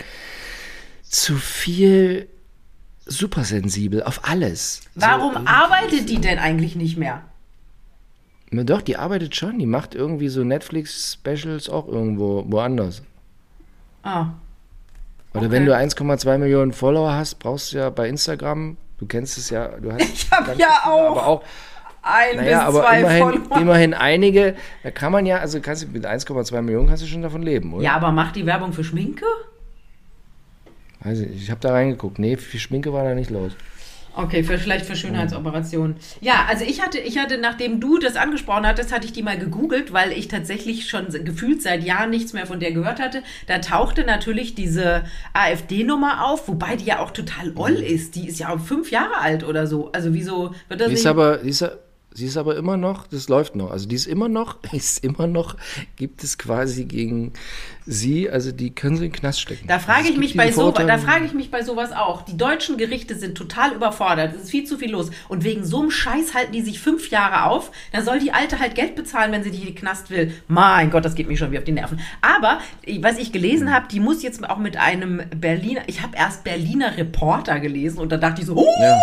zu 1.05 1.37
viel 1.37 2.29
supersensibel 3.07 4.03
auf 4.03 4.29
alles. 4.29 4.81
Warum 4.95 5.35
So, 5.35 5.41
arbeitet 5.45 6.09
die 6.09 6.21
denn 6.21 6.39
eigentlich 6.39 6.75
nicht 6.75 6.97
mehr? 6.97 7.23
Na 8.57 8.63
doch, 8.65 8.83
die 8.83 8.97
arbeitet 8.97 9.35
schon, 9.35 9.59
die 9.59 9.67
macht 9.67 9.95
irgendwie 9.95 10.29
so 10.29 10.45
Netflix-Specials 10.45 11.69
auch 11.69 11.89
irgendwo 11.89 12.45
woanders. 12.47 13.03
Ah, 14.03 14.27
Oder 15.33 15.47
Okay. 15.47 15.51
wenn 15.51 15.67
du 15.67 15.75
1,2 15.77 16.39
Millionen 16.39 16.73
Follower 16.73 17.13
hast, 17.13 17.37
brauchst 17.41 17.73
du 17.73 17.79
ja 17.79 17.91
bei 17.91 18.09
Instagram, 18.09 18.77
du 18.99 19.07
kennst 19.07 19.39
es 19.39 19.51
ja, 19.51 19.69
du 19.69 19.93
hast 19.93 20.01
Ich 20.15 20.31
hab 20.31 20.47
ja 20.47 20.55
viele, 20.55 20.69
auch 20.85 21.11
aber 21.11 21.27
auch 21.27 21.45
ein 22.03 22.37
Naja, 22.37 22.59
bis 22.67 22.69
aber 22.77 22.81
zwei 22.87 23.01
immerhin, 23.01 23.23
Follower. 23.45 23.61
immerhin 23.61 23.95
einige, 23.95 24.55
da 24.83 24.91
kann 24.91 25.11
man 25.11 25.27
ja, 25.27 25.39
also 25.39 25.61
kannst 25.61 25.83
du 25.83 25.89
mit 25.89 26.07
1,2 26.07 26.61
Millionen 26.63 26.87
kannst 26.87 27.03
du 27.03 27.07
schon 27.07 27.23
davon 27.23 27.43
leben, 27.43 27.73
oder? 27.75 27.83
Ja, 27.83 27.97
aber 27.97 28.13
macht 28.13 28.37
die 28.37 28.47
Werbung 28.47 28.73
für 28.73 28.85
Schminke? 28.85 29.25
Weiß 31.01 31.19
ich, 31.21 31.35
ich 31.43 31.51
habe 31.51 31.61
da 31.61 31.73
reingeguckt. 31.73 32.19
Nee, 32.19 32.37
viel 32.37 32.61
Schminke 32.61 32.93
war 32.93 33.05
da 33.05 33.15
nicht 33.15 33.31
los. 33.31 33.53
Okay, 34.17 34.45
für, 34.45 34.59
vielleicht 34.59 34.87
für 34.87 34.95
Schönheitsoperationen. 34.95 35.97
Ja, 36.21 36.47
also 36.49 36.65
ich 36.65 36.81
hatte, 36.81 36.99
ich 36.99 37.19
hatte, 37.19 37.37
nachdem 37.39 37.81
du 37.81 37.99
das 37.99 38.15
angesprochen 38.17 38.65
hattest, 38.67 38.93
hatte 38.93 39.07
ich 39.07 39.13
die 39.13 39.23
mal 39.25 39.37
gegoogelt, 39.37 39.93
weil 39.93 40.13
ich 40.13 40.29
tatsächlich 40.29 40.89
schon 40.89 41.09
gefühlt 41.25 41.63
seit 41.63 41.83
Jahren 41.83 42.11
nichts 42.11 42.33
mehr 42.33 42.47
von 42.47 42.61
der 42.61 42.71
gehört 42.73 43.01
hatte. 43.01 43.23
Da 43.49 43.59
tauchte 43.59 44.05
natürlich 44.05 44.55
diese 44.55 45.03
AfD-Nummer 45.33 46.27
auf, 46.27 46.47
wobei 46.49 46.77
die 46.77 46.85
ja 46.85 47.01
auch 47.01 47.11
total 47.11 47.53
oll 47.57 47.73
ist. 47.75 48.15
Die 48.15 48.29
ist 48.29 48.39
ja 48.39 48.51
auch 48.55 48.61
fünf 48.61 48.91
Jahre 48.91 49.19
alt 49.19 49.43
oder 49.45 49.67
so. 49.67 49.91
Also 49.93 50.15
wieso 50.15 50.55
wird 50.69 50.81
das 50.81 50.89
Die 50.89 50.95
ist 50.95 51.01
nicht... 51.01 51.07
aber, 51.09 51.39
die 51.39 51.49
ist, 51.49 51.61
ja- 51.61 51.73
sie 52.15 52.27
ist 52.27 52.37
aber 52.37 52.57
immer 52.57 52.77
noch, 52.77 53.07
das 53.07 53.29
läuft 53.29 53.57
noch. 53.57 53.71
Also 53.71 53.87
die 53.87 53.97
ist 53.97 54.07
immer 54.07 54.29
noch, 54.29 54.57
ist 54.73 55.05
immer 55.05 55.27
noch, 55.27 55.57
gibt 55.97 56.23
es 56.25 56.39
quasi 56.39 56.85
gegen 56.85 57.33
sie, 57.87 58.31
also 58.31 58.51
die 58.53 58.75
können 58.75 58.97
sie 58.97 59.05
in 59.07 59.13
den 59.13 59.19
Knast 59.21 59.41
stecken. 59.41 59.67
Da 59.67 59.79
frage 59.79 59.99
Also 59.99 60.13
ich 60.13 60.19
mich 60.19 60.37
bei 60.37 60.51
so, 60.53 60.71
da 60.71 60.97
frage 60.99 61.27
ich 61.27 61.35
mich 61.35 61.51
bei 61.51 61.63
sowas 61.63 61.93
auch. 61.93 62.23
Die 62.23 62.37
deutschen 62.37 62.79
Gerichte 62.79 63.15
sind 63.17 63.37
total 63.37 63.73
überfordert. 63.75 64.35
Es 64.35 64.45
ist 64.45 64.51
viel 64.51 64.65
zu 64.65 64.79
viel 64.79 64.91
los. 64.93 65.11
Und 65.29 65.45
wegen 65.45 65.65
so 65.65 65.81
einem 65.81 65.91
Scheiß 65.91 66.35
halten 66.35 66.53
die 66.53 66.63
sich 66.63 66.81
fünf 66.81 67.11
Jahre 67.11 67.51
auf. 67.51 67.71
Da 67.93 68.01
soll 68.03 68.21
die 68.21 68.33
Alte 68.33 68.59
halt 68.59 68.75
Geld 68.75 68.95
bezahlen, 68.97 69.33
wenn 69.33 69.43
sie 69.43 69.51
die 69.51 69.59
in 69.59 69.67
den 69.67 69.75
Knast 69.75 70.09
will. 70.11 70.33
Mein 70.49 70.91
Gott, 70.91 71.05
das 71.05 71.15
geht 71.15 71.29
mir 71.29 71.37
schon 71.37 71.53
wie 71.53 71.59
auf 71.59 71.65
die 71.65 71.73
Nerven. 71.73 72.01
Aber 72.23 72.59
was 73.01 73.19
ich 73.19 73.33
gelesen 73.33 73.75
habe, 73.75 73.87
die 73.89 74.01
muss 74.01 74.23
jetzt 74.23 74.49
auch 74.49 74.59
mit 74.59 74.77
einem 74.77 75.23
Berliner. 75.37 75.83
Ich 75.87 76.01
habe 76.03 76.17
erst 76.17 76.45
Berliner 76.45 76.97
Reporter 76.97 77.61
gelesen 77.61 77.99
und 77.99 78.11
da 78.13 78.17
dachte 78.17 78.41
ich 78.41 78.47
so, 78.47 78.55
oh, 78.57 78.67
Ja. 78.81 78.99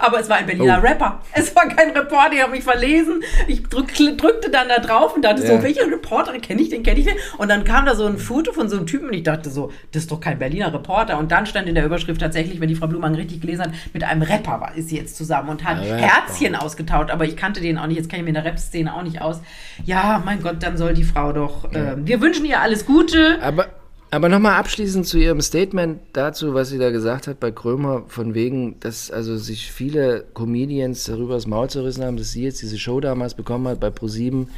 aber 0.00 0.20
es 0.20 0.28
war 0.28 0.36
ein 0.36 0.46
Berliner 0.46 0.78
Oh. 0.82 0.86
Rapper. 0.86 1.20
Es 1.32 1.54
war 1.56 1.66
kein 1.68 1.90
Reporter, 1.90 2.31
ich 2.32 2.42
habe 2.42 2.52
mich 2.52 2.64
verlesen. 2.64 3.22
Ich 3.48 3.62
drück, 3.64 3.92
drückte 3.94 4.50
dann 4.50 4.68
da 4.68 4.78
drauf 4.78 5.14
und 5.14 5.22
dachte 5.24 5.42
Ja. 5.42 5.56
so, 5.56 5.62
welcher 5.62 5.86
Reporter 5.86 6.32
kenne 6.38 6.62
ich 6.62 6.68
den, 6.70 6.82
kenne 6.82 7.00
ich 7.00 7.06
den? 7.06 7.16
Und 7.38 7.48
dann 7.48 7.64
kam 7.64 7.86
da 7.86 7.94
so 7.94 8.06
ein 8.06 8.18
Foto 8.18 8.52
von 8.52 8.68
so 8.68 8.76
einem 8.76 8.86
Typen 8.86 9.08
und 9.08 9.14
ich 9.14 9.22
dachte 9.22 9.50
so, 9.50 9.70
das 9.92 10.02
ist 10.02 10.10
doch 10.12 10.20
kein 10.20 10.38
Berliner 10.38 10.72
Reporter. 10.72 11.18
Und 11.18 11.30
dann 11.32 11.46
stand 11.46 11.68
in 11.68 11.74
der 11.74 11.84
Überschrift 11.84 12.20
tatsächlich, 12.20 12.60
wenn 12.60 12.68
die 12.68 12.74
Frau 12.74 12.86
Blumann 12.86 13.14
richtig 13.14 13.40
gelesen 13.40 13.62
hat, 13.64 13.70
mit 13.92 14.04
einem 14.04 14.22
Rapper 14.22 14.60
war, 14.60 14.76
ist 14.76 14.88
sie 14.88 14.96
jetzt 14.96 15.16
zusammen 15.16 15.48
und 15.50 15.64
hat 15.64 15.78
Rapper. 15.80 15.96
Herzchen 15.96 16.54
ausgetauscht. 16.56 17.10
Aber 17.10 17.24
ich 17.24 17.36
kannte 17.36 17.60
den 17.60 17.78
auch 17.78 17.86
nicht, 17.86 17.96
jetzt 17.98 18.08
kenne 18.08 18.20
ich 18.20 18.24
mir 18.24 18.30
in 18.30 18.34
der 18.34 18.44
Rap-Szene 18.44 18.94
auch 18.94 19.02
nicht 19.02 19.20
aus. 19.20 19.40
Ja, 19.84 20.22
mein 20.24 20.42
Gott, 20.42 20.62
dann 20.62 20.76
soll 20.76 20.94
die 20.94 21.04
Frau 21.04 21.32
doch, 21.32 21.68
ähm, 21.74 22.06
wir 22.06 22.20
wünschen 22.20 22.44
ihr 22.44 22.60
alles 22.60 22.86
Gute. 22.86 23.38
Aber, 23.42 23.66
aber 24.12 24.28
nochmal 24.28 24.56
abschließend 24.58 25.06
zu 25.06 25.16
ihrem 25.16 25.40
Statement 25.40 25.98
dazu, 26.12 26.52
was 26.52 26.68
sie 26.68 26.76
da 26.76 26.90
gesagt 26.90 27.26
hat 27.26 27.40
bei 27.40 27.50
Krömer, 27.50 28.04
von 28.08 28.34
wegen, 28.34 28.78
dass 28.80 29.10
also 29.10 29.38
sich 29.38 29.72
viele 29.72 30.24
Comedians 30.34 31.04
darüber 31.04 31.34
das 31.34 31.46
Maul 31.46 31.70
zerrissen 31.70 32.04
haben, 32.04 32.18
dass 32.18 32.32
sie 32.32 32.44
jetzt 32.44 32.60
diese 32.60 32.78
Show 32.78 33.00
damals 33.00 33.32
bekommen 33.32 33.66
hat 33.68 33.80
bei 33.80 33.88
ProSieben. 33.88 34.50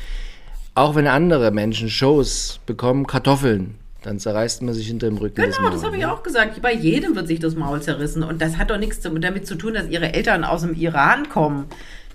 Auch 0.74 0.96
wenn 0.96 1.06
andere 1.06 1.52
Menschen 1.52 1.88
Shows 1.88 2.58
bekommen, 2.66 3.06
Kartoffeln, 3.06 3.76
dann 4.02 4.18
zerreißt 4.18 4.62
man 4.62 4.74
sich 4.74 4.88
hinter 4.88 5.06
dem 5.06 5.18
Rücken 5.18 5.40
das 5.40 5.56
Genau, 5.56 5.68
Maul. 5.68 5.76
das 5.76 5.84
habe 5.84 5.98
ich 5.98 6.04
auch 6.04 6.24
gesagt. 6.24 6.60
Bei 6.60 6.74
jedem 6.74 7.14
wird 7.14 7.28
sich 7.28 7.38
das 7.38 7.54
Maul 7.54 7.80
zerrissen. 7.80 8.24
Und 8.24 8.42
das 8.42 8.58
hat 8.58 8.70
doch 8.70 8.78
nichts 8.78 8.98
damit 9.02 9.46
zu 9.46 9.54
tun, 9.54 9.74
dass 9.74 9.86
ihre 9.86 10.14
Eltern 10.14 10.42
aus 10.42 10.62
dem 10.62 10.74
Iran 10.74 11.28
kommen. 11.28 11.66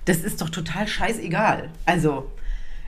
Das 0.03 0.17
ist 0.17 0.41
doch 0.41 0.49
total 0.49 0.89
scheißegal. 0.89 1.69
Also. 1.85 2.25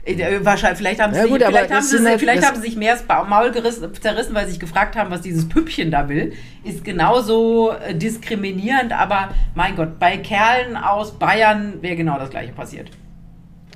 Äh, 0.04 0.44
Wahrscheinlich, 0.44 0.78
vielleicht 0.78 1.00
haben 1.00 1.12
sie, 1.12 1.18
Ja, 1.18 1.22
sich, 1.24 1.32
gut, 1.32 1.42
vielleicht 1.44 1.70
haben 1.72 1.82
sie, 1.82 2.04
halt- 2.04 2.20
vielleicht 2.20 2.46
haben 2.46 2.56
sie 2.56 2.62
sich 2.62 2.76
mehr 2.76 2.96
das 2.96 3.28
Maul 3.28 3.50
gerissen, 3.52 3.88
zerrissen, 4.00 4.34
weil 4.34 4.46
sie 4.46 4.52
sich 4.52 4.60
gefragt 4.60 4.96
haben, 4.96 5.10
was 5.10 5.20
dieses 5.20 5.48
Püppchen 5.48 5.90
da 5.90 6.08
will. 6.08 6.32
Ist 6.64 6.84
genauso 6.84 7.70
äh, 7.72 7.94
diskriminierend, 7.94 8.92
aber 8.92 9.30
mein 9.54 9.76
Gott, 9.76 9.98
bei 9.98 10.16
Kerlen 10.16 10.76
aus 10.76 11.12
Bayern 11.18 11.80
wäre 11.82 11.96
genau 11.96 12.18
das 12.18 12.30
gleiche 12.30 12.52
passiert. 12.52 12.90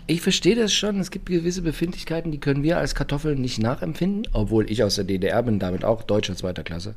Ich 0.08 0.20
verstehe 0.22 0.54
das 0.54 0.72
schon. 0.72 1.00
Es 1.00 1.10
gibt 1.10 1.26
gewisse 1.26 1.62
Befindlichkeiten, 1.62 2.30
die 2.30 2.38
können 2.38 2.62
wir 2.62 2.78
als 2.78 2.94
Kartoffeln 2.94 3.40
nicht 3.40 3.58
nachempfinden, 3.60 4.28
obwohl 4.32 4.70
ich 4.70 4.84
aus 4.84 4.94
der 4.94 5.04
DDR 5.04 5.42
bin, 5.42 5.58
damit 5.58 5.84
auch 5.84 6.04
Deutscher 6.04 6.36
zweiter 6.36 6.62
Klasse. 6.62 6.94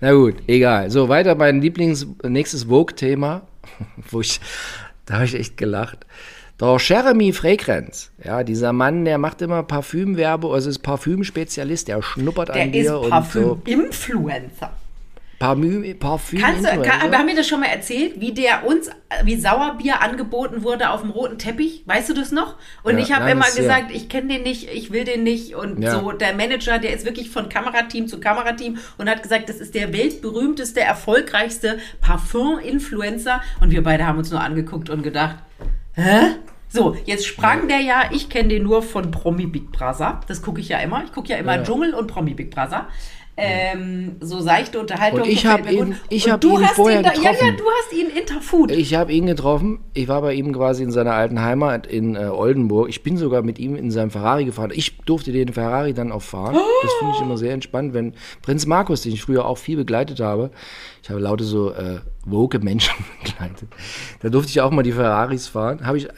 Na 0.00 0.12
gut, 0.12 0.36
egal. 0.46 0.90
So, 0.90 1.08
weiter 1.08 1.34
mein 1.34 1.60
Lieblings 1.60 2.06
nächstes 2.22 2.64
Vogue-Thema, 2.64 3.42
wo 4.10 4.20
ich, 4.20 4.40
da 5.06 5.14
habe 5.14 5.24
ich 5.24 5.34
echt 5.34 5.56
gelacht. 5.56 6.06
Der 6.60 6.76
Jeremy 6.80 7.32
Fragrance, 7.32 8.08
ja, 8.24 8.42
dieser 8.42 8.72
Mann, 8.72 9.04
der 9.04 9.18
macht 9.18 9.40
immer 9.42 9.62
Parfümwerbe, 9.62 10.48
also 10.48 10.68
ist 10.68 10.80
Parfümspezialist, 10.80 11.86
der 11.86 12.02
schnuppert 12.02 12.48
Der 12.48 12.62
an 12.62 12.72
ist 12.72 12.82
dir 12.88 12.98
und 12.98 13.04
so. 13.04 13.10
Parfüm-Influencer. 13.10 14.70
Parfüm, 15.38 15.98
Parfüm 16.00 16.40
Kannst 16.40 16.64
du, 16.64 16.68
Influencer. 16.68 16.90
kann, 16.98 17.16
haben 17.16 17.28
wir 17.28 17.36
das 17.36 17.46
schon 17.46 17.60
mal 17.60 17.66
erzählt, 17.68 18.20
wie 18.20 18.32
der 18.32 18.66
uns, 18.66 18.90
wie 19.22 19.36
Sauerbier 19.36 20.02
angeboten 20.02 20.64
wurde 20.64 20.90
auf 20.90 21.02
dem 21.02 21.10
roten 21.10 21.38
Teppich? 21.38 21.84
Weißt 21.86 22.08
du 22.08 22.14
das 22.14 22.32
noch? 22.32 22.56
Und 22.82 22.94
Ja, 22.98 23.04
ich 23.04 23.12
habe 23.12 23.30
immer 23.30 23.46
gesagt, 23.46 23.92
ich 23.92 24.08
kenne 24.08 24.34
den 24.34 24.42
nicht, 24.42 24.68
ich 24.68 24.90
will 24.90 25.04
den 25.04 25.22
nicht. 25.22 25.54
Und 25.54 25.80
Ja. 25.80 25.92
so, 26.00 26.10
der 26.10 26.34
Manager, 26.34 26.80
der 26.80 26.92
ist 26.92 27.04
wirklich 27.06 27.30
von 27.30 27.48
Kamerateam 27.48 28.08
zu 28.08 28.18
Kamerateam 28.18 28.78
und 28.98 29.08
hat 29.08 29.22
gesagt, 29.22 29.48
das 29.48 29.60
ist 29.60 29.76
der 29.76 29.92
weltberühmteste, 29.92 30.80
erfolgreichste 30.80 31.78
Parfum-Influencer. 32.00 33.40
Und 33.60 33.70
wir 33.70 33.84
beide 33.84 34.08
haben 34.08 34.18
uns 34.18 34.32
nur 34.32 34.40
angeguckt 34.40 34.90
und 34.90 35.04
gedacht, 35.04 35.36
hä? 35.98 36.36
So, 36.70 36.96
jetzt 37.06 37.26
sprang 37.26 37.66
der 37.68 37.80
ja, 37.80 38.10
ich 38.12 38.28
kenne 38.28 38.50
den 38.50 38.62
nur 38.62 38.82
von 38.82 39.10
Promi 39.10 39.46
Big 39.46 39.72
Brother. 39.72 40.20
Das 40.28 40.42
gucke 40.42 40.60
ich 40.60 40.68
ja 40.68 40.78
immer. 40.78 41.02
Ich 41.04 41.12
gucke 41.12 41.30
ja 41.30 41.36
immer 41.38 41.56
Ja. 41.56 41.62
Dschungel 41.62 41.94
und 41.94 42.08
Promi 42.08 42.34
Big 42.34 42.50
Brother. 42.50 42.88
Ähm, 43.40 44.16
so 44.20 44.40
seichte 44.40 44.80
Unterhaltung. 44.80 45.20
Und 45.22 45.28
ich 45.28 45.42
gefällt 45.42 45.60
hab 45.60 45.70
mir 45.70 45.78
gut. 45.78 45.86
ihn- 45.88 45.96
ich 46.08 46.26
Und 46.26 46.32
hab 46.32 46.40
du 46.40 46.58
ihn 46.58 46.64
hast 46.66 46.74
vorher 46.74 47.02
da, 47.02 47.12
Ja, 47.14 47.22
ja, 47.22 47.30
getroffen. 47.30 47.56
du 47.56 47.64
hast 47.64 47.92
ihn 47.92 48.06
Interfood. 48.10 48.70
Ich 48.72 48.94
habe 48.94 49.12
ihn 49.12 49.26
getroffen. 49.26 49.78
Ich 49.94 50.08
war 50.08 50.20
bei 50.22 50.34
ihm 50.34 50.52
quasi 50.52 50.82
in 50.82 50.90
seiner 50.90 51.12
alten 51.14 51.40
Heimat 51.40 51.86
in 51.86 52.16
äh, 52.16 52.24
Oldenburg. 52.24 52.88
Ich 52.88 53.02
bin 53.04 53.16
sogar 53.16 53.42
mit 53.42 53.58
ihm 53.60 53.76
in 53.76 53.90
seinem 53.92 54.10
Ferrari 54.10 54.44
gefahren. 54.44 54.72
Ich 54.74 54.98
durfte 54.98 55.30
den 55.30 55.52
Ferrari 55.52 55.94
dann 55.94 56.10
auch 56.10 56.22
fahren. 56.22 56.56
Das 56.82 56.92
finde 56.98 57.14
ich 57.16 57.20
immer 57.22 57.38
sehr 57.38 57.52
entspannt, 57.54 57.94
wenn 57.94 58.14
Prinz 58.42 58.66
Markus, 58.66 59.02
den 59.02 59.12
ich 59.12 59.22
früher 59.22 59.44
auch 59.46 59.58
viel 59.58 59.76
begleitet 59.76 60.18
habe, 60.20 60.50
ich 61.02 61.08
habe 61.10 61.20
lauter 61.20 61.44
so 61.44 61.70
äh, 61.72 62.00
woke 62.26 62.58
Menschen 62.58 62.94
begleitet. 63.24 63.68
Da 64.20 64.30
durfte 64.30 64.50
ich 64.50 64.60
auch 64.60 64.70
mal 64.72 64.82
die 64.82 64.92
Ferraris 64.92 65.46
fahren. 65.46 65.86
Habe 65.86 65.98
ich 65.98 66.08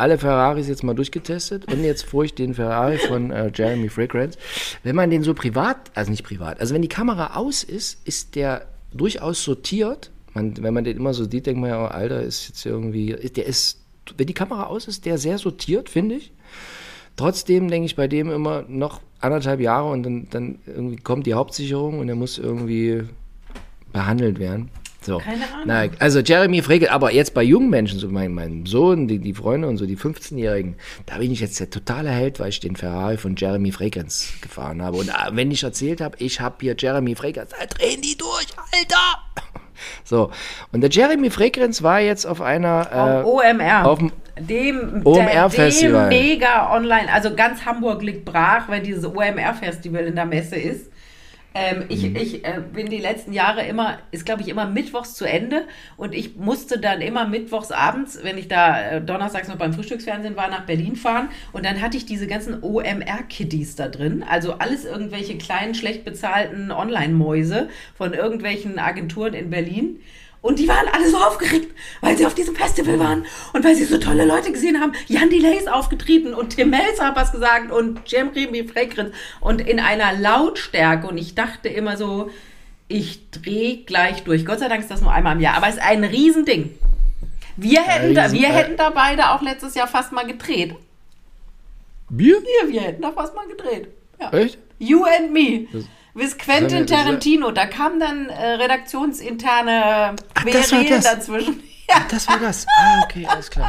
alle 0.00 0.18
Ferraris 0.18 0.68
jetzt 0.68 0.82
mal 0.82 0.94
durchgetestet 0.94 1.72
und 1.72 1.84
jetzt 1.84 2.04
fuhr 2.04 2.24
ich 2.24 2.34
den 2.34 2.54
Ferrari 2.54 2.98
von 2.98 3.30
äh, 3.30 3.50
Jeremy 3.54 3.88
Fragrance. 3.88 4.38
Wenn 4.82 4.96
man 4.96 5.10
den 5.10 5.22
so 5.22 5.34
privat, 5.34 5.90
also 5.94 6.10
nicht 6.10 6.24
privat, 6.24 6.60
also 6.60 6.74
wenn 6.74 6.82
die 6.82 6.88
Kamera 6.88 7.36
aus 7.36 7.62
ist, 7.62 8.06
ist 8.06 8.34
der 8.34 8.66
durchaus 8.92 9.44
sortiert. 9.44 10.10
Man, 10.34 10.62
wenn 10.62 10.74
man 10.74 10.84
den 10.84 10.96
immer 10.96 11.12
so 11.12 11.24
sieht, 11.24 11.46
denkt 11.46 11.60
man 11.60 11.70
ja, 11.70 11.84
oh, 11.84 11.88
Alter, 11.88 12.22
ist 12.22 12.48
jetzt 12.48 12.64
irgendwie, 12.64 13.12
der 13.14 13.46
ist, 13.46 13.80
wenn 14.16 14.26
die 14.26 14.34
Kamera 14.34 14.64
aus 14.64 14.88
ist, 14.88 15.04
der 15.04 15.18
sehr 15.18 15.38
sortiert, 15.38 15.88
finde 15.88 16.16
ich. 16.16 16.32
Trotzdem 17.16 17.68
denke 17.68 17.86
ich 17.86 17.96
bei 17.96 18.08
dem 18.08 18.30
immer 18.30 18.64
noch 18.68 19.00
anderthalb 19.20 19.60
Jahre 19.60 19.90
und 19.90 20.02
dann, 20.04 20.28
dann 20.30 20.58
irgendwie 20.66 20.96
kommt 20.96 21.26
die 21.26 21.34
Hauptsicherung 21.34 21.98
und 21.98 22.08
er 22.08 22.14
muss 22.14 22.38
irgendwie 22.38 23.02
behandelt 23.92 24.38
werden. 24.38 24.70
So. 25.02 25.18
Keine 25.18 25.44
Ahnung. 25.44 25.64
Na, 25.64 25.84
also 25.98 26.20
Jeremy 26.20 26.62
Frege, 26.62 26.92
aber 26.92 27.12
jetzt 27.12 27.32
bei 27.32 27.42
jungen 27.42 27.70
Menschen, 27.70 27.98
so 27.98 28.08
mein, 28.08 28.34
mein 28.34 28.66
Sohn, 28.66 29.08
die, 29.08 29.18
die 29.18 29.32
Freunde 29.34 29.66
und 29.68 29.78
so, 29.78 29.86
die 29.86 29.96
15-Jährigen, 29.96 30.76
da 31.06 31.18
bin 31.18 31.32
ich 31.32 31.40
jetzt 31.40 31.58
der 31.58 31.70
totale 31.70 32.10
Held, 32.10 32.38
weil 32.38 32.50
ich 32.50 32.60
den 32.60 32.76
Ferrari 32.76 33.16
von 33.16 33.34
Jeremy 33.36 33.72
Fragrance 33.72 34.32
gefahren 34.42 34.82
habe. 34.82 34.98
Und 34.98 35.08
äh, 35.08 35.12
wenn 35.32 35.50
ich 35.50 35.62
erzählt 35.62 36.00
habe, 36.00 36.16
ich 36.18 36.40
habe 36.40 36.56
hier 36.60 36.74
Jeremy 36.78 37.14
Fragrance, 37.14 37.54
da 37.58 37.64
drehen 37.66 38.00
die 38.02 38.16
durch, 38.16 38.46
Alter! 38.56 39.58
So, 40.04 40.30
und 40.72 40.82
der 40.82 40.90
Jeremy 40.90 41.30
Fragrance 41.30 41.82
war 41.82 42.00
jetzt 42.00 42.26
auf 42.26 42.42
einer... 42.42 43.22
Äh, 43.24 43.26
OMR. 43.26 43.86
auf 43.86 43.98
dem 43.98 44.12
dem, 44.38 45.00
OMR 45.04 45.24
der- 45.26 45.50
Festival. 45.50 46.10
Dem 46.10 46.18
mega 46.18 46.74
online. 46.74 47.10
Also 47.12 47.34
ganz 47.34 47.64
Hamburg 47.64 48.02
liegt 48.02 48.24
brach, 48.26 48.68
weil 48.68 48.80
dieses 48.82 49.04
OMR-Festival 49.04 50.04
in 50.04 50.14
der 50.16 50.26
Messe 50.26 50.56
ist. 50.56 50.89
Ähm, 51.54 51.84
ich 51.88 52.04
Mhm. 52.04 52.16
ich 52.16 52.44
äh, 52.44 52.60
bin 52.72 52.88
die 52.88 52.98
letzten 52.98 53.32
Jahre 53.32 53.66
immer, 53.66 53.98
ist 54.12 54.24
glaube 54.24 54.42
ich 54.42 54.48
immer 54.48 54.66
mittwochs 54.66 55.14
zu 55.14 55.24
Ende 55.24 55.66
und 55.96 56.14
ich 56.14 56.36
musste 56.36 56.78
dann 56.78 57.00
immer 57.00 57.26
mittwochs 57.26 57.72
abends, 57.72 58.20
wenn 58.22 58.38
ich 58.38 58.46
da 58.46 58.80
äh, 58.80 59.00
donnerstags 59.02 59.48
noch 59.48 59.56
beim 59.56 59.72
Frühstücksfernsehen 59.72 60.36
war, 60.36 60.48
nach 60.48 60.64
Berlin 60.66 60.94
fahren 60.94 61.28
und 61.52 61.64
dann 61.64 61.80
hatte 61.80 61.96
ich 61.96 62.06
diese 62.06 62.28
ganzen 62.28 62.62
OMR-Kiddies 62.62 63.74
da 63.74 63.88
drin, 63.88 64.22
also 64.22 64.54
alles 64.54 64.84
irgendwelche 64.84 65.38
kleinen, 65.38 65.74
schlecht 65.74 66.04
bezahlten 66.04 66.70
Online-Mäuse 66.70 67.68
von 67.96 68.12
irgendwelchen 68.14 68.78
Agenturen 68.78 69.34
in 69.34 69.50
Berlin. 69.50 70.00
Und 70.42 70.58
die 70.58 70.68
waren 70.68 70.88
alle 70.90 71.10
so 71.10 71.18
aufgeregt, 71.18 71.74
weil 72.00 72.16
sie 72.16 72.24
auf 72.24 72.34
diesem 72.34 72.56
Festival 72.56 72.98
waren 72.98 73.26
und 73.52 73.62
weil 73.62 73.74
sie 73.74 73.84
so 73.84 73.98
tolle 73.98 74.24
Leute 74.24 74.52
gesehen 74.52 74.80
haben. 74.80 74.92
Jan 75.06 75.28
Delay 75.28 75.58
ist 75.58 75.70
aufgetreten 75.70 76.32
und 76.32 76.56
Tim 76.56 76.70
Melzer 76.70 77.08
hat 77.08 77.16
was 77.16 77.32
gesagt 77.32 77.70
und 77.70 78.00
Jeremy 78.06 78.66
Fragrance 78.66 79.12
und 79.40 79.60
in 79.60 79.78
einer 79.80 80.14
Lautstärke. 80.14 81.06
Und 81.06 81.18
ich 81.18 81.34
dachte 81.34 81.68
immer 81.68 81.98
so, 81.98 82.30
ich 82.88 83.30
drehe 83.30 83.84
gleich 83.84 84.24
durch. 84.24 84.46
Gott 84.46 84.60
sei 84.60 84.68
Dank 84.68 84.80
ist 84.80 84.90
das 84.90 85.02
nur 85.02 85.12
einmal 85.12 85.36
im 85.36 85.42
Jahr, 85.42 85.56
aber 85.56 85.68
es 85.68 85.74
ist 85.74 85.82
ein 85.82 86.04
Riesending. 86.04 86.74
Wir 87.56 87.82
hätten, 87.82 88.14
da, 88.14 88.32
wir 88.32 88.48
hätten 88.48 88.78
da 88.78 88.88
beide 88.88 89.32
auch 89.32 89.42
letztes 89.42 89.74
Jahr 89.74 89.86
fast 89.86 90.12
mal 90.12 90.26
gedreht. 90.26 90.74
Bier? 92.08 92.36
Wir, 92.42 92.72
wir 92.72 92.80
hätten 92.80 93.02
da 93.02 93.12
fast 93.12 93.34
mal 93.34 93.46
gedreht. 93.46 93.88
Ja. 94.18 94.32
Echt? 94.32 94.58
You 94.78 95.04
and 95.04 95.32
Me. 95.32 95.66
With 95.70 95.86
haben 96.14 96.38
Quentin 96.38 96.78
wir- 96.80 96.86
Tarantino. 96.86 97.50
Da 97.50 97.66
kam 97.66 97.98
dann 98.00 98.28
äh, 98.28 98.46
redaktionsinterne 98.52 100.14
Ach, 100.34 100.44
Querelen 100.44 101.02
dazwischen. 101.02 101.62
Ja. 101.90 102.02
Das 102.08 102.28
war 102.28 102.38
das. 102.38 102.66
Ah, 102.78 103.00
okay, 103.02 103.26
alles 103.28 103.50
klar. 103.50 103.68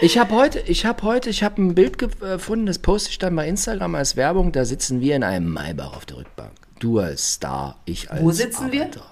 Ich 0.00 0.16
habe 0.16 0.32
heute, 0.32 0.60
ich 0.60 0.86
habe 0.86 1.02
heute, 1.02 1.28
ich 1.28 1.42
habe 1.42 1.60
ein 1.60 1.74
Bild 1.74 1.98
gefunden, 1.98 2.66
das 2.66 2.78
poste 2.78 3.10
ich 3.10 3.18
dann 3.18 3.34
bei 3.34 3.48
Instagram 3.48 3.96
als 3.96 4.14
Werbung. 4.14 4.52
Da 4.52 4.64
sitzen 4.64 5.00
wir 5.00 5.16
in 5.16 5.24
einem 5.24 5.52
Maybach 5.52 5.96
auf 5.96 6.06
der 6.06 6.18
Rückbank. 6.18 6.52
Du 6.78 7.00
als 7.00 7.32
Star, 7.32 7.80
ich 7.84 8.08
als 8.12 8.22
Wo 8.22 8.30
sitzen 8.30 8.70
wir? 8.70 8.82
Arbeiter. 8.82 9.02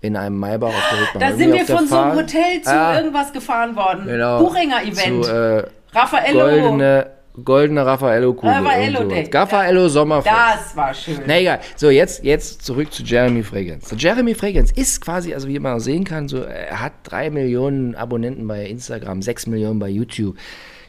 In 0.00 0.16
einem 0.16 0.40
Maybach 0.40 0.70
auf 0.70 0.88
der 0.90 1.00
Rückbank. 1.02 1.20
Da 1.20 1.26
Irgendwie 1.28 1.44
sind 1.44 1.52
wir 1.54 1.60
auf 1.60 1.66
der 1.68 1.76
von 1.76 1.86
so 1.86 1.96
einem 2.00 2.16
Hotel 2.16 2.62
zu 2.62 2.70
Ah, 2.72 2.96
irgendwas 2.96 3.32
gefahren 3.32 3.76
worden. 3.76 4.06
genau. 4.06 4.38
Buchinger-Event. 4.40 5.24
Zu, 5.24 5.30
äh, 5.30 5.96
Raffaello. 5.96 6.40
goldene, 6.40 7.10
goldene 7.44 7.84
Raffaello-Kugel. 7.84 8.50
Raffaello 8.50 9.00
irgend 9.00 9.10
sowas. 9.10 9.24
Deck. 9.24 9.34
Raffaello 9.34 9.88
Sommerfest. 9.88 10.36
Das 10.36 10.76
war 10.76 10.94
schön. 10.94 11.20
Na 11.26 11.38
egal. 11.38 11.60
So, 11.76 11.90
jetzt, 11.90 12.24
jetzt 12.24 12.62
zurück 12.62 12.92
zu 12.92 13.02
Jeremy 13.02 13.42
Fragrance. 13.42 13.88
So, 13.88 13.96
Jeremy 13.96 14.34
Fragrance 14.34 14.72
ist 14.74 15.00
quasi, 15.00 15.34
also 15.34 15.48
wie 15.48 15.58
man 15.58 15.76
auch 15.76 15.80
sehen 15.80 16.04
kann, 16.04 16.28
so, 16.28 16.38
er 16.38 16.80
hat 16.80 16.92
drei 17.04 17.30
Millionen 17.30 17.94
Abonnenten 17.94 18.46
bei 18.46 18.66
Instagram, 18.66 19.22
sechs 19.22 19.46
Millionen 19.46 19.78
bei 19.78 19.88
YouTube, 19.88 20.36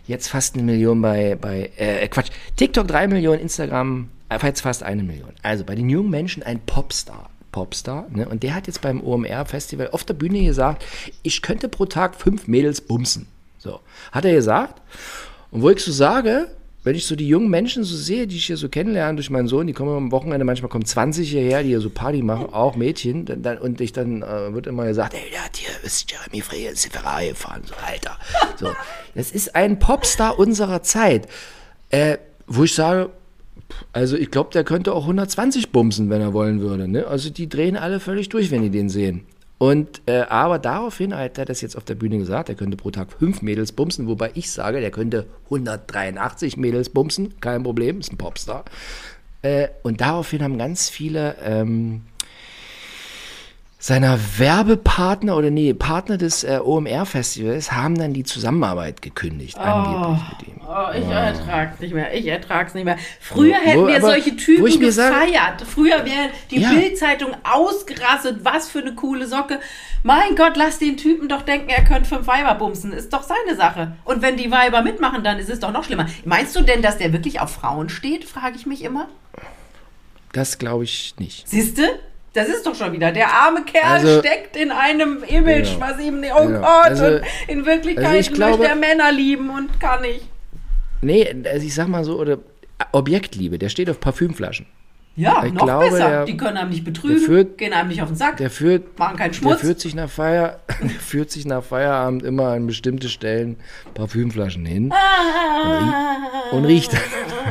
jetzt 0.05 0.27
fast 0.29 0.55
eine 0.55 0.63
Million 0.63 1.01
bei, 1.01 1.37
bei 1.39 1.71
äh, 1.77 2.07
Quatsch, 2.07 2.29
TikTok 2.55 2.87
drei 2.87 3.07
Millionen, 3.07 3.41
Instagram 3.41 4.09
äh, 4.29 4.37
jetzt 4.43 4.61
fast 4.61 4.83
eine 4.83 5.03
Million. 5.03 5.31
Also 5.43 5.63
bei 5.63 5.75
den 5.75 5.89
jungen 5.89 6.09
Menschen 6.09 6.43
ein 6.43 6.59
Popstar. 6.65 7.29
Popstar, 7.51 8.05
ne? 8.09 8.27
Und 8.27 8.43
der 8.43 8.53
hat 8.53 8.67
jetzt 8.67 8.81
beim 8.81 9.01
OMR-Festival 9.01 9.89
auf 9.91 10.03
der 10.03 10.13
Bühne 10.13 10.43
gesagt, 10.43 10.85
ich 11.23 11.41
könnte 11.41 11.69
pro 11.69 11.85
Tag 11.85 12.15
fünf 12.15 12.47
Mädels 12.47 12.81
bumsen. 12.81 13.27
So, 13.57 13.79
hat 14.11 14.25
er 14.25 14.33
gesagt. 14.33 14.81
Und 15.57 15.63
wo 15.63 15.71
ich 15.71 15.79
so 15.79 15.91
sage, 15.91 16.49
wenn 16.83 16.95
ich 16.95 17.07
so 17.07 17.15
die 17.15 17.27
jungen 17.27 17.49
Menschen 17.49 17.83
so 17.83 17.95
sehe, 17.95 18.27
die 18.27 18.35
ich 18.35 18.45
hier 18.45 18.57
so 18.57 18.69
kennenlerne 18.69 19.15
durch 19.15 19.31
meinen 19.31 19.47
Sohn, 19.47 19.65
die 19.65 19.73
kommen 19.73 19.89
am 19.97 20.11
Wochenende, 20.11 20.45
manchmal 20.45 20.69
kommen 20.69 20.85
20 20.85 21.31
hierher, 21.31 21.63
die 21.63 21.69
hier 21.69 21.81
so 21.81 21.89
Party 21.89 22.21
machen, 22.21 22.53
auch 22.53 22.75
Mädchen, 22.75 23.25
dann, 23.25 23.41
dann, 23.41 23.57
und 23.57 23.81
ich 23.81 23.91
dann 23.91 24.21
äh, 24.21 24.53
wird 24.53 24.67
immer 24.67 24.85
gesagt, 24.85 25.15
ey, 25.15 25.31
der 25.31 25.45
hat 25.45 25.57
hier, 25.57 25.71
ist 25.83 26.11
Jeremy 26.11 26.41
Frey 26.41 26.67
ins 26.67 26.85
Ferrari 26.85 27.29
gefahren, 27.29 27.63
so, 27.65 27.73
Alter. 27.83 28.19
So, 28.57 28.69
das 29.15 29.31
ist 29.31 29.55
ein 29.55 29.79
Popstar 29.79 30.37
unserer 30.37 30.83
Zeit, 30.83 31.27
äh, 31.89 32.19
wo 32.45 32.63
ich 32.63 32.75
sage, 32.75 33.09
also 33.93 34.15
ich 34.15 34.29
glaube, 34.29 34.51
der 34.53 34.63
könnte 34.63 34.93
auch 34.93 35.05
120 35.05 35.71
bumsen, 35.71 36.11
wenn 36.11 36.21
er 36.21 36.33
wollen 36.33 36.61
würde. 36.61 36.87
Ne? 36.87 37.07
Also 37.07 37.31
die 37.31 37.49
drehen 37.49 37.77
alle 37.77 37.99
völlig 37.99 38.29
durch, 38.29 38.51
wenn 38.51 38.61
die 38.61 38.69
den 38.69 38.89
sehen. 38.89 39.25
Und 39.57 40.01
äh, 40.05 40.21
aber 40.29 40.59
daraufhin 40.59 41.15
hat 41.15 41.37
er 41.37 41.45
das 41.45 41.61
jetzt 41.61 41.75
auf 41.75 41.83
der 41.83 41.95
Bühne 41.95 42.19
gesagt, 42.19 42.49
er 42.49 42.55
könnte 42.55 42.77
pro 42.77 42.91
Tag 42.91 43.11
fünf 43.11 43.41
Mädels 43.41 43.71
bumsen, 43.71 44.07
wobei 44.07 44.31
ich 44.35 44.51
sage, 44.51 44.81
der 44.81 44.91
könnte 44.91 45.25
183 45.45 46.57
Mädels 46.57 46.89
bumsen, 46.89 47.39
kein 47.41 47.63
Problem, 47.63 47.99
ist 47.99 48.11
ein 48.11 48.17
Popstar. 48.17 48.65
Äh, 49.41 49.69
und 49.81 50.01
daraufhin 50.01 50.43
haben 50.43 50.57
ganz 50.57 50.89
viele 50.89 51.35
ähm, 51.43 52.01
seiner 53.87 54.19
Werbepartner 54.37 55.37
oder 55.37 55.49
nee, 55.49 55.73
Partner 55.73 56.17
des 56.17 56.43
äh, 56.43 56.59
OMR-Festivals 56.61 57.71
haben 57.71 57.97
dann 57.97 58.11
die 58.11 58.25
Zusammenarbeit 58.25 59.01
gekündigt, 59.01 59.57
angeblich 59.57 60.21
mit 60.29 60.47
ihm. 60.49 60.61
Oh, 60.67 60.91
ich 60.93 61.05
ertrag's 61.07 61.79
nicht 61.79 61.93
mehr. 61.93 62.13
Ich 62.13 62.27
ertrag's 62.27 62.73
nicht 62.73 62.83
mehr. 62.83 62.97
Früher 63.21 63.55
Wo- 63.55 63.65
hätten 63.65 63.87
wir 63.87 63.95
aber 63.95 64.07
solche 64.07 64.35
Typen 64.35 64.65
gefeiert. 64.81 65.61
Früher 65.65 66.03
wäre 66.03 66.31
die 66.51 66.59
Ja. 66.59 66.69
Bildzeitung 66.71 67.31
ausgerastet. 67.45 68.39
Was 68.43 68.67
für 68.69 68.79
eine 68.79 68.93
coole 68.93 69.25
Socke. 69.25 69.61
Mein 70.03 70.35
Gott, 70.35 70.57
lass 70.57 70.79
den 70.79 70.97
Typen 70.97 71.29
doch 71.29 71.43
denken, 71.43 71.69
er 71.69 71.85
könnte 71.85 72.09
fünf 72.09 72.27
Weiber 72.27 72.55
bumsen. 72.55 72.91
Ist 72.91 73.13
doch 73.13 73.23
seine 73.23 73.55
Sache. 73.55 73.93
Und 74.03 74.21
wenn 74.21 74.35
die 74.35 74.51
Weiber 74.51 74.81
mitmachen, 74.81 75.23
dann 75.23 75.39
ist 75.39 75.49
es 75.49 75.61
doch 75.61 75.71
noch 75.71 75.85
schlimmer. 75.85 76.07
Meinst 76.25 76.53
du 76.57 76.61
denn, 76.61 76.81
dass 76.81 76.97
der 76.97 77.13
wirklich 77.13 77.39
auf 77.39 77.51
Frauen 77.51 77.87
steht? 77.87 78.25
Frage 78.25 78.57
ich 78.57 78.65
mich 78.65 78.83
immer. 78.83 79.07
Das 80.33 80.57
glaube 80.57 80.83
ich 80.83 81.15
nicht. 81.19 81.47
Siehste? 81.47 81.87
Das 82.37 82.47
ist 82.49 82.65
doch 82.67 82.75
schon 82.75 82.91
wieder. 82.93 83.11
Der 83.11 83.27
arme 83.33 83.63
Kerl 83.63 83.83
Also- 83.83 84.19
steckt 84.19 84.55
in 84.55 84.69
einem 84.71 85.23
Image, 85.27 85.73
Genau. 85.73 85.79
was 85.87 85.99
ihm, 85.99 86.23
oh 86.35 86.45
Genau. 86.45 86.59
Gott, 86.59 86.85
Also- 86.85 87.05
und 87.05 87.21
in 87.47 87.65
Wirklichkeit 87.65 88.05
also 88.05 88.17
ich 88.19 88.31
glaube- 88.33 88.57
möchte 88.59 88.67
er 88.67 88.75
Männer 88.75 89.11
lieben 89.11 89.49
und 89.49 89.79
kann 89.79 90.01
nicht. 90.01 90.21
Nee, 91.01 91.35
also 91.51 91.65
ich 91.65 91.73
sag 91.73 91.87
mal 91.87 92.03
so, 92.03 92.19
oder 92.19 92.37
Objektliebe, 92.91 93.57
der 93.57 93.69
steht 93.69 93.89
auf 93.89 93.99
Parfümflaschen. 93.99 94.67
Ja, 95.15 95.43
Ich 95.43 95.51
noch 95.51 95.63
glaube, 95.65 95.85
besser. 95.89 96.09
der- 96.09 96.25
die 96.25 96.37
können 96.37 96.57
einem 96.57 96.69
nicht 96.69 96.83
betrügen, 96.85 97.17
der 97.17 97.25
führt- 97.25 97.57
gehen 97.57 97.73
einem 97.73 97.89
nicht 97.89 98.03
auf 98.03 98.09
den 98.09 98.15
Sack, 98.17 98.37
Der 98.37 98.51
führt, 98.51 98.99
machen 98.99 99.17
keinen 99.17 99.31
der 99.31 99.37
Schmutz. 99.39 99.61
führt 99.61 99.79
sich 99.79 99.95
nach 99.95 100.09
Feier, 100.11 100.59
der 100.79 100.89
führt 100.99 101.31
sich 101.31 101.45
nach 101.45 101.63
Feierabend 101.63 102.21
immer 102.21 102.49
an 102.49 102.67
bestimmte 102.67 103.09
Stellen 103.09 103.57
Parfümflaschen 103.95 104.63
hin 104.67 104.93
und 106.51 106.65
riecht. 106.65 106.91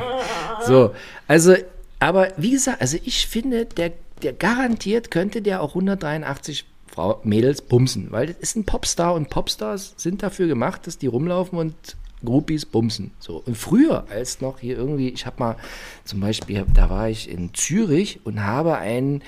so, 0.66 0.94
also, 1.26 1.54
aber 1.98 2.28
wie 2.36 2.52
gesagt, 2.52 2.80
also 2.80 2.98
ich 3.04 3.26
finde, 3.26 3.64
der, 3.66 3.90
der 4.22 4.32
garantiert 4.32 5.10
könnte 5.10 5.42
der 5.42 5.62
auch 5.62 5.70
183 5.70 6.64
Frau, 6.86 7.20
Mädels 7.24 7.62
bumsen, 7.62 8.10
weil 8.10 8.28
das 8.28 8.36
ist 8.38 8.56
ein 8.56 8.64
Popstar 8.64 9.14
und 9.14 9.28
Popstars 9.28 9.94
sind 9.96 10.22
dafür 10.22 10.46
gemacht, 10.46 10.86
dass 10.86 10.98
die 10.98 11.08
rumlaufen 11.08 11.58
und 11.58 11.74
Groupies 12.24 12.64
bumsen. 12.64 13.10
So. 13.18 13.42
Und 13.44 13.56
früher, 13.56 14.06
als 14.10 14.40
noch 14.40 14.58
hier 14.58 14.76
irgendwie, 14.76 15.10
ich 15.10 15.26
habe 15.26 15.36
mal 15.38 15.56
zum 16.04 16.20
Beispiel, 16.20 16.64
da 16.72 16.88
war 16.88 17.08
ich 17.08 17.30
in 17.30 17.52
Zürich 17.52 18.20
und 18.24 18.44
habe 18.44 18.76
einen, 18.76 19.22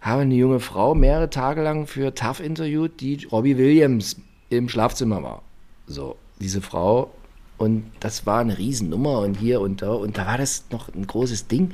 habe 0.00 0.22
eine 0.22 0.34
junge 0.34 0.60
Frau 0.60 0.94
mehrere 0.94 1.30
Tage 1.30 1.62
lang 1.62 1.86
für 1.86 2.14
TAF 2.14 2.40
interviewt, 2.40 3.00
die 3.00 3.24
Robbie 3.30 3.56
Williams 3.56 4.16
im 4.50 4.68
Schlafzimmer 4.68 5.22
war. 5.22 5.42
So, 5.86 6.16
diese 6.38 6.60
Frau. 6.60 7.10
Und 7.58 7.90
das 8.00 8.26
war 8.26 8.40
eine 8.40 8.58
Riesennummer 8.58 9.20
und 9.20 9.38
hier 9.38 9.62
und 9.62 9.80
da. 9.80 9.92
Und 9.92 10.18
da 10.18 10.26
war 10.26 10.36
das 10.36 10.64
noch 10.70 10.94
ein 10.94 11.06
großes 11.06 11.46
Ding. 11.48 11.72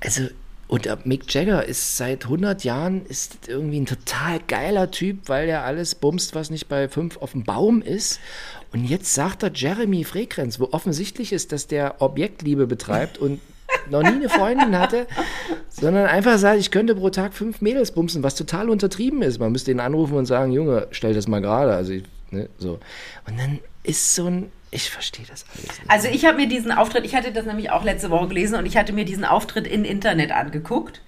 Also, 0.00 0.28
und 0.68 1.06
Mick 1.06 1.32
Jagger 1.32 1.64
ist 1.64 1.96
seit 1.96 2.24
100 2.24 2.64
Jahren 2.64 3.06
ist 3.06 3.48
irgendwie 3.48 3.80
ein 3.80 3.86
total 3.86 4.40
geiler 4.48 4.90
Typ, 4.90 5.28
weil 5.28 5.48
er 5.48 5.64
alles 5.64 5.94
bumst, 5.94 6.34
was 6.34 6.50
nicht 6.50 6.68
bei 6.68 6.88
fünf 6.88 7.18
auf 7.18 7.32
dem 7.32 7.44
Baum 7.44 7.82
ist. 7.82 8.18
Und 8.72 8.84
jetzt 8.84 9.14
sagt 9.14 9.44
er 9.44 9.52
Jeremy 9.54 10.02
Frequenz, 10.02 10.58
wo 10.58 10.68
offensichtlich 10.72 11.32
ist, 11.32 11.52
dass 11.52 11.68
der 11.68 12.02
Objektliebe 12.02 12.66
betreibt 12.66 13.18
und 13.18 13.40
noch 13.90 14.02
nie 14.02 14.08
eine 14.08 14.28
Freundin 14.28 14.78
hatte, 14.78 15.06
sondern 15.68 16.06
einfach 16.06 16.38
sagt, 16.38 16.58
ich 16.58 16.70
könnte 16.70 16.94
pro 16.94 17.10
Tag 17.10 17.34
fünf 17.34 17.60
Mädels 17.60 17.92
bumsen, 17.92 18.22
was 18.22 18.34
total 18.34 18.68
untertrieben 18.68 19.22
ist. 19.22 19.38
Man 19.38 19.52
müsste 19.52 19.70
ihn 19.70 19.80
anrufen 19.80 20.16
und 20.16 20.26
sagen, 20.26 20.52
Junge, 20.52 20.88
stell 20.90 21.14
das 21.14 21.28
mal 21.28 21.40
gerade. 21.40 21.74
Also 21.74 21.94
ne, 22.30 22.48
so. 22.58 22.80
Und 23.26 23.38
dann 23.38 23.60
ist 23.84 24.14
so 24.14 24.26
ein, 24.26 24.50
ich 24.76 24.90
verstehe 24.90 25.26
das 25.26 25.44
alles. 25.52 25.78
Nicht. 25.78 25.90
Also 25.90 26.08
ich 26.08 26.24
habe 26.24 26.36
mir 26.36 26.48
diesen 26.48 26.70
Auftritt, 26.70 27.04
ich 27.04 27.14
hatte 27.14 27.32
das 27.32 27.46
nämlich 27.46 27.70
auch 27.70 27.82
letzte 27.82 28.10
Woche 28.10 28.28
gelesen 28.28 28.56
und 28.56 28.66
ich 28.66 28.76
hatte 28.76 28.92
mir 28.92 29.04
diesen 29.04 29.24
Auftritt 29.24 29.66
in 29.66 29.84
Internet 29.84 30.32
angeguckt. 30.32 31.02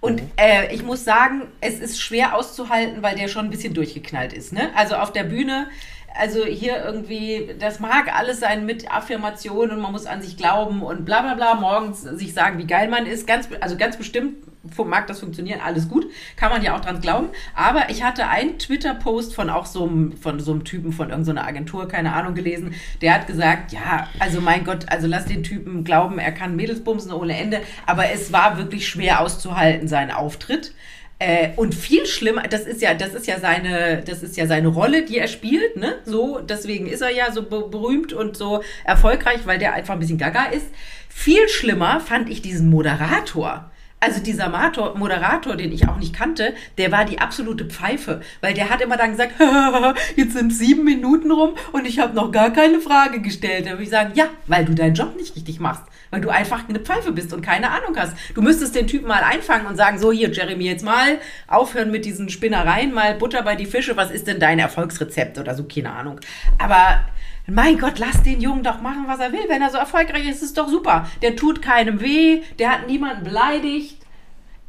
Und 0.00 0.20
mhm. 0.20 0.30
äh, 0.36 0.74
ich 0.74 0.82
muss 0.82 1.04
sagen, 1.04 1.42
es 1.60 1.78
ist 1.78 2.00
schwer 2.00 2.36
auszuhalten, 2.36 3.02
weil 3.02 3.16
der 3.16 3.28
schon 3.28 3.46
ein 3.46 3.50
bisschen 3.50 3.74
durchgeknallt 3.74 4.32
ist. 4.32 4.52
Ne? 4.52 4.70
Also 4.74 4.96
auf 4.96 5.12
der 5.12 5.24
Bühne 5.24 5.68
also 6.14 6.44
hier 6.44 6.84
irgendwie, 6.84 7.54
das 7.58 7.80
mag 7.80 8.14
alles 8.14 8.40
sein 8.40 8.66
mit 8.66 8.90
Affirmationen 8.92 9.76
und 9.76 9.82
man 9.82 9.92
muss 9.92 10.06
an 10.06 10.20
sich 10.20 10.36
glauben 10.36 10.82
und 10.82 11.04
bla 11.04 11.22
bla 11.22 11.34
bla, 11.34 11.54
morgens 11.54 12.02
sich 12.02 12.34
sagen, 12.34 12.58
wie 12.58 12.66
geil 12.66 12.88
man 12.88 13.06
ist. 13.06 13.26
Ganz, 13.26 13.48
also 13.60 13.76
ganz 13.76 13.96
bestimmt 13.96 14.36
mag 14.84 15.06
das 15.06 15.20
funktionieren, 15.20 15.60
alles 15.64 15.88
gut, 15.88 16.06
kann 16.36 16.50
man 16.50 16.62
ja 16.62 16.76
auch 16.76 16.80
dran 16.80 17.00
glauben. 17.00 17.28
Aber 17.54 17.90
ich 17.90 18.02
hatte 18.02 18.28
einen 18.28 18.58
Twitter-Post 18.58 19.34
von 19.34 19.50
auch 19.50 19.66
so 19.66 19.86
einem, 19.86 20.16
von 20.16 20.40
so 20.40 20.52
einem 20.52 20.64
Typen 20.64 20.92
von 20.92 21.10
irgendeiner 21.10 21.46
Agentur, 21.46 21.88
keine 21.88 22.12
Ahnung, 22.12 22.34
gelesen, 22.34 22.74
der 23.00 23.14
hat 23.14 23.26
gesagt, 23.26 23.72
ja, 23.72 24.08
also 24.18 24.40
mein 24.40 24.64
Gott, 24.64 24.86
also 24.88 25.06
lass 25.06 25.26
den 25.26 25.42
Typen 25.42 25.84
glauben, 25.84 26.18
er 26.18 26.32
kann 26.32 26.56
Mädels 26.56 26.84
bumsen 26.84 27.12
ohne 27.12 27.36
Ende. 27.36 27.60
Aber 27.86 28.10
es 28.10 28.32
war 28.32 28.58
wirklich 28.58 28.88
schwer 28.88 29.20
auszuhalten, 29.20 29.88
sein 29.88 30.10
Auftritt. 30.10 30.74
Äh, 31.18 31.50
und 31.54 31.74
viel 31.74 32.06
schlimmer, 32.06 32.42
das 32.42 32.62
ist 32.62 32.82
ja, 32.82 32.94
das 32.94 33.14
ist 33.14 33.28
ja 33.28 33.38
seine, 33.38 34.02
das 34.04 34.24
ist 34.24 34.36
ja 34.36 34.48
seine 34.48 34.68
Rolle, 34.68 35.04
die 35.04 35.18
er 35.18 35.28
spielt, 35.28 35.76
ne? 35.76 35.98
So, 36.04 36.40
deswegen 36.40 36.88
ist 36.88 37.00
er 37.00 37.10
ja 37.10 37.30
so 37.30 37.44
berühmt 37.44 38.12
und 38.12 38.36
so 38.36 38.62
erfolgreich, 38.84 39.40
weil 39.44 39.60
der 39.60 39.72
einfach 39.74 39.94
ein 39.94 40.00
bisschen 40.00 40.18
gaga 40.18 40.46
ist. 40.46 40.66
Viel 41.08 41.48
schlimmer 41.48 42.00
fand 42.00 42.28
ich 42.28 42.42
diesen 42.42 42.70
Moderator. 42.70 43.70
Also 44.02 44.20
dieser 44.20 44.48
Moderator, 44.48 44.98
Moderator, 44.98 45.54
den 45.54 45.70
ich 45.70 45.88
auch 45.88 45.96
nicht 45.96 46.12
kannte, 46.12 46.54
der 46.76 46.90
war 46.90 47.04
die 47.04 47.20
absolute 47.20 47.66
Pfeife, 47.66 48.20
weil 48.40 48.52
der 48.52 48.68
hat 48.68 48.80
immer 48.80 48.96
dann 48.96 49.12
gesagt, 49.12 49.34
jetzt 50.16 50.32
sind 50.32 50.52
sieben 50.52 50.82
Minuten 50.82 51.30
rum 51.30 51.54
und 51.70 51.86
ich 51.86 52.00
habe 52.00 52.12
noch 52.12 52.32
gar 52.32 52.50
keine 52.50 52.80
Frage 52.80 53.20
gestellt. 53.20 53.66
Da 53.66 53.70
würde 53.70 53.84
ich 53.84 53.90
sagen, 53.90 54.10
ja, 54.14 54.24
weil 54.48 54.64
du 54.64 54.74
deinen 54.74 54.94
Job 54.94 55.14
nicht 55.16 55.36
richtig 55.36 55.60
machst 55.60 55.84
weil 56.10 56.20
du 56.20 56.28
einfach 56.28 56.68
eine 56.68 56.78
Pfeife 56.78 57.10
bist 57.10 57.32
und 57.32 57.40
keine 57.40 57.70
Ahnung 57.70 57.96
hast. 57.96 58.14
Du 58.34 58.42
müsstest 58.42 58.74
den 58.74 58.86
Typen 58.86 59.08
mal 59.08 59.22
einfangen 59.22 59.66
und 59.66 59.76
sagen, 59.76 59.98
so 59.98 60.12
hier, 60.12 60.30
Jeremy, 60.30 60.64
jetzt 60.64 60.84
mal 60.84 61.18
aufhören 61.48 61.90
mit 61.90 62.04
diesen 62.04 62.28
Spinnereien, 62.28 62.92
mal 62.92 63.14
Butter 63.14 63.42
bei 63.42 63.56
die 63.56 63.64
Fische, 63.64 63.96
was 63.96 64.10
ist 64.10 64.26
denn 64.26 64.38
dein 64.38 64.58
Erfolgsrezept 64.58 65.38
oder 65.38 65.54
so, 65.54 65.64
keine 65.64 65.90
Ahnung. 65.90 66.20
Aber 66.58 67.00
mein 67.46 67.78
Gott, 67.78 67.98
lass 67.98 68.22
den 68.22 68.40
Jungen 68.40 68.62
doch 68.62 68.80
machen, 68.80 69.04
was 69.06 69.18
er 69.20 69.32
will. 69.32 69.44
Wenn 69.48 69.62
er 69.62 69.70
so 69.70 69.78
erfolgreich 69.78 70.28
ist, 70.28 70.36
ist 70.36 70.42
es 70.42 70.54
doch 70.54 70.68
super. 70.68 71.08
Der 71.22 71.36
tut 71.36 71.60
keinem 71.60 72.00
weh, 72.00 72.42
der 72.58 72.70
hat 72.70 72.86
niemanden 72.86 73.24
beleidigt. 73.24 73.98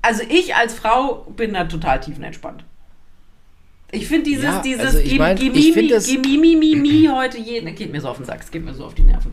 Also 0.02 0.24
ich 0.28 0.56
als 0.56 0.74
Frau 0.74 1.26
bin 1.36 1.54
da 1.54 1.66
total 1.66 2.00
tiefenentspannt. 2.00 2.66
Ich 3.92 4.08
finde 4.08 4.24
dieses, 4.24 4.44
ja, 4.44 4.62
dieses 4.62 4.86
also 4.86 5.00
ich 5.00 5.20
mein, 5.20 5.38
Gemimimi 5.38 7.10
heute 7.14 7.38
jeden, 7.38 7.74
geht 7.76 7.92
mir 7.92 8.02
so 8.02 8.10
auf 8.10 8.18
den 8.18 8.26
Sack, 8.26 8.42
es 8.42 8.50
geht 8.50 8.66
mir 8.66 8.74
so 8.74 8.86
auf 8.86 8.96
die 8.96 9.04
Nerven. 9.04 9.32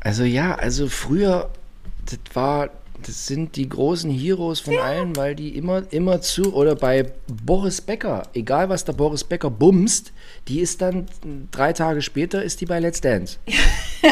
Also 0.00 0.24
ja, 0.24 0.54
also 0.54 0.88
früher, 0.88 1.48
das 2.04 2.18
war, 2.34 2.68
das 3.06 3.26
sind 3.26 3.56
die 3.56 3.68
großen 3.68 4.10
Heroes 4.10 4.60
von 4.60 4.78
allen, 4.78 5.14
weil 5.16 5.34
die 5.34 5.56
immer, 5.56 5.82
immer 5.90 6.20
zu, 6.22 6.54
oder 6.54 6.74
bei 6.74 7.12
Boris 7.44 7.80
Becker, 7.80 8.22
egal 8.32 8.70
was 8.70 8.84
der 8.84 8.94
Boris 8.94 9.24
Becker 9.24 9.50
bumst, 9.50 10.12
die 10.48 10.60
ist 10.60 10.80
dann 10.80 11.06
drei 11.50 11.72
Tage 11.72 12.00
später, 12.00 12.42
ist 12.42 12.60
die 12.60 12.66
bei 12.66 12.80
Let's 12.80 13.00
Dance. 13.00 13.38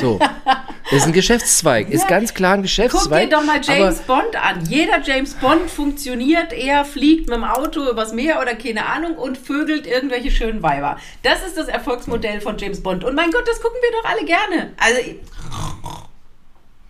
So. 0.01 0.19
Das 0.19 1.01
ist 1.01 1.07
ein 1.07 1.13
Geschäftszweig, 1.13 1.91
ist 1.91 2.09
ganz 2.09 2.33
klar 2.33 2.55
ein 2.55 2.63
Geschäftszweig. 2.63 3.29
Guck 3.29 3.31
dir 3.31 3.37
doch 3.37 3.45
mal 3.45 3.61
James 3.63 4.01
Bond 4.01 4.35
an. 4.37 4.65
Jeder 4.65 5.03
James 5.03 5.35
Bond 5.35 5.69
funktioniert, 5.71 6.55
er 6.55 6.87
fliegt 6.87 7.29
mit 7.29 7.37
dem 7.37 7.45
Auto 7.45 7.91
übers 7.91 8.15
Meer 8.15 8.41
oder 8.41 8.55
keine 8.55 8.87
Ahnung 8.87 9.17
und 9.17 9.37
vögelt 9.37 9.87
irgendwelche 9.87 10.31
schönen 10.31 10.63
Weiber. 10.63 10.97
Das 11.23 11.47
ist 11.47 11.59
das 11.59 11.69
Erfolgsmodell 11.69 12.41
von 12.41 12.57
James 12.57 12.83
Bond. 12.83 13.05
Und 13.05 13.15
mein 13.15 13.31
Gott, 13.31 13.47
das 13.47 13.61
gucken 13.61 13.79
wir 13.83 14.01
doch 14.01 14.11
alle 14.11 14.25
gerne. 14.25 14.73
Also. 14.79 15.01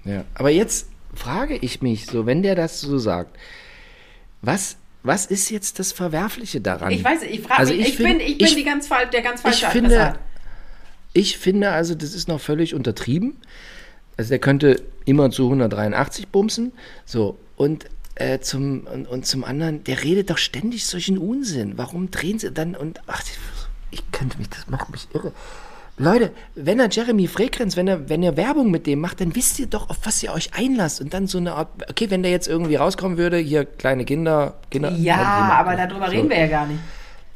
Ja, 0.05 0.25
aber 0.35 0.51
jetzt 0.51 0.92
frage 1.15 1.57
ich 1.57 1.83
mich 1.83 2.07
so, 2.07 2.27
wenn 2.27 2.43
der 2.43 2.55
das 2.55 2.81
so 2.81 2.99
sagt, 2.99 3.37
was 4.41 4.77
was 5.05 5.27
ist 5.27 5.51
jetzt 5.51 5.79
das 5.79 5.93
Verwerfliche 5.93 6.61
daran? 6.61 6.93
Ich 6.93 7.03
weiß, 7.03 7.23
ich 7.23 7.41
frage 7.41 7.59
also 7.59 7.73
mich, 7.73 7.83
ich, 7.83 7.89
ich, 7.89 7.97
find, 7.97 8.19
bin, 8.19 8.21
ich 8.21 8.39
bin 8.39 8.47
ich, 8.47 8.55
die 8.55 8.65
ganz, 8.65 8.89
der 8.89 9.23
ganz 9.23 9.41
falsche 9.41 9.67
ich 9.67 9.73
finde, 9.73 10.15
ich 11.13 11.39
finde 11.39 11.71
also, 11.71 11.95
das 11.95 12.15
ist 12.15 12.29
noch 12.29 12.41
völlig 12.41 12.75
untertrieben. 12.75 13.37
Also 14.17 14.31
der 14.31 14.39
könnte 14.39 14.83
immer 15.05 15.31
zu 15.31 15.45
183 15.45 16.29
bumsen. 16.29 16.73
So, 17.05 17.39
und 17.57 17.87
äh, 18.15 18.39
zum, 18.41 18.87
und, 18.87 19.07
und, 19.07 19.27
zum 19.27 19.45
anderen, 19.45 19.85
der 19.85 20.05
redet 20.05 20.31
doch 20.31 20.39
ständig 20.39 20.87
solchen 20.87 21.19
Unsinn. 21.19 21.77
Warum 21.77 22.11
drehen 22.11 22.39
sie 22.39 22.53
dann 22.53 22.75
und 22.75 23.01
ach, 23.07 23.23
ich 23.91 24.03
könnte 24.13 24.39
mich, 24.39 24.49
das 24.51 24.69
macht 24.69 24.91
mich 24.91 25.09
irre. 25.13 25.33
Leute, 25.99 26.33
wenn 26.55 26.81
er 26.81 26.89
Jeremy 26.91 27.27
Frequenz, 27.27 27.77
wenn 27.77 27.87
er, 27.87 28.09
wenn 28.09 28.23
ihr 28.23 28.37
Werbung 28.37 28.71
mit 28.71 28.87
dem 28.87 29.01
macht, 29.01 29.21
dann 29.21 29.35
wisst 29.37 29.59
ihr 29.59 29.67
doch, 29.67 29.91
auf 29.91 29.99
was 30.05 30.23
ihr 30.23 30.33
euch 30.33 30.55
einlasst. 30.55 31.01
Und 31.01 31.13
dann 31.13 31.27
so 31.27 31.39
eine 31.39 31.55
Art, 31.55 31.69
okay, 31.91 32.11
wenn 32.11 32.23
der 32.23 32.33
jetzt 32.33 32.49
irgendwie 32.49 32.77
rauskommen 32.77 33.19
würde, 33.19 33.37
hier 33.37 33.65
kleine 33.65 34.05
Kinder, 34.05 34.55
Kinder. 34.71 34.91
Ja, 34.93 35.57
aber 35.59 35.77
darüber 35.77 36.07
so. 36.07 36.13
reden 36.13 36.31
wir 36.31 36.39
ja 36.39 36.47
gar 36.47 36.67
nicht. 36.67 36.81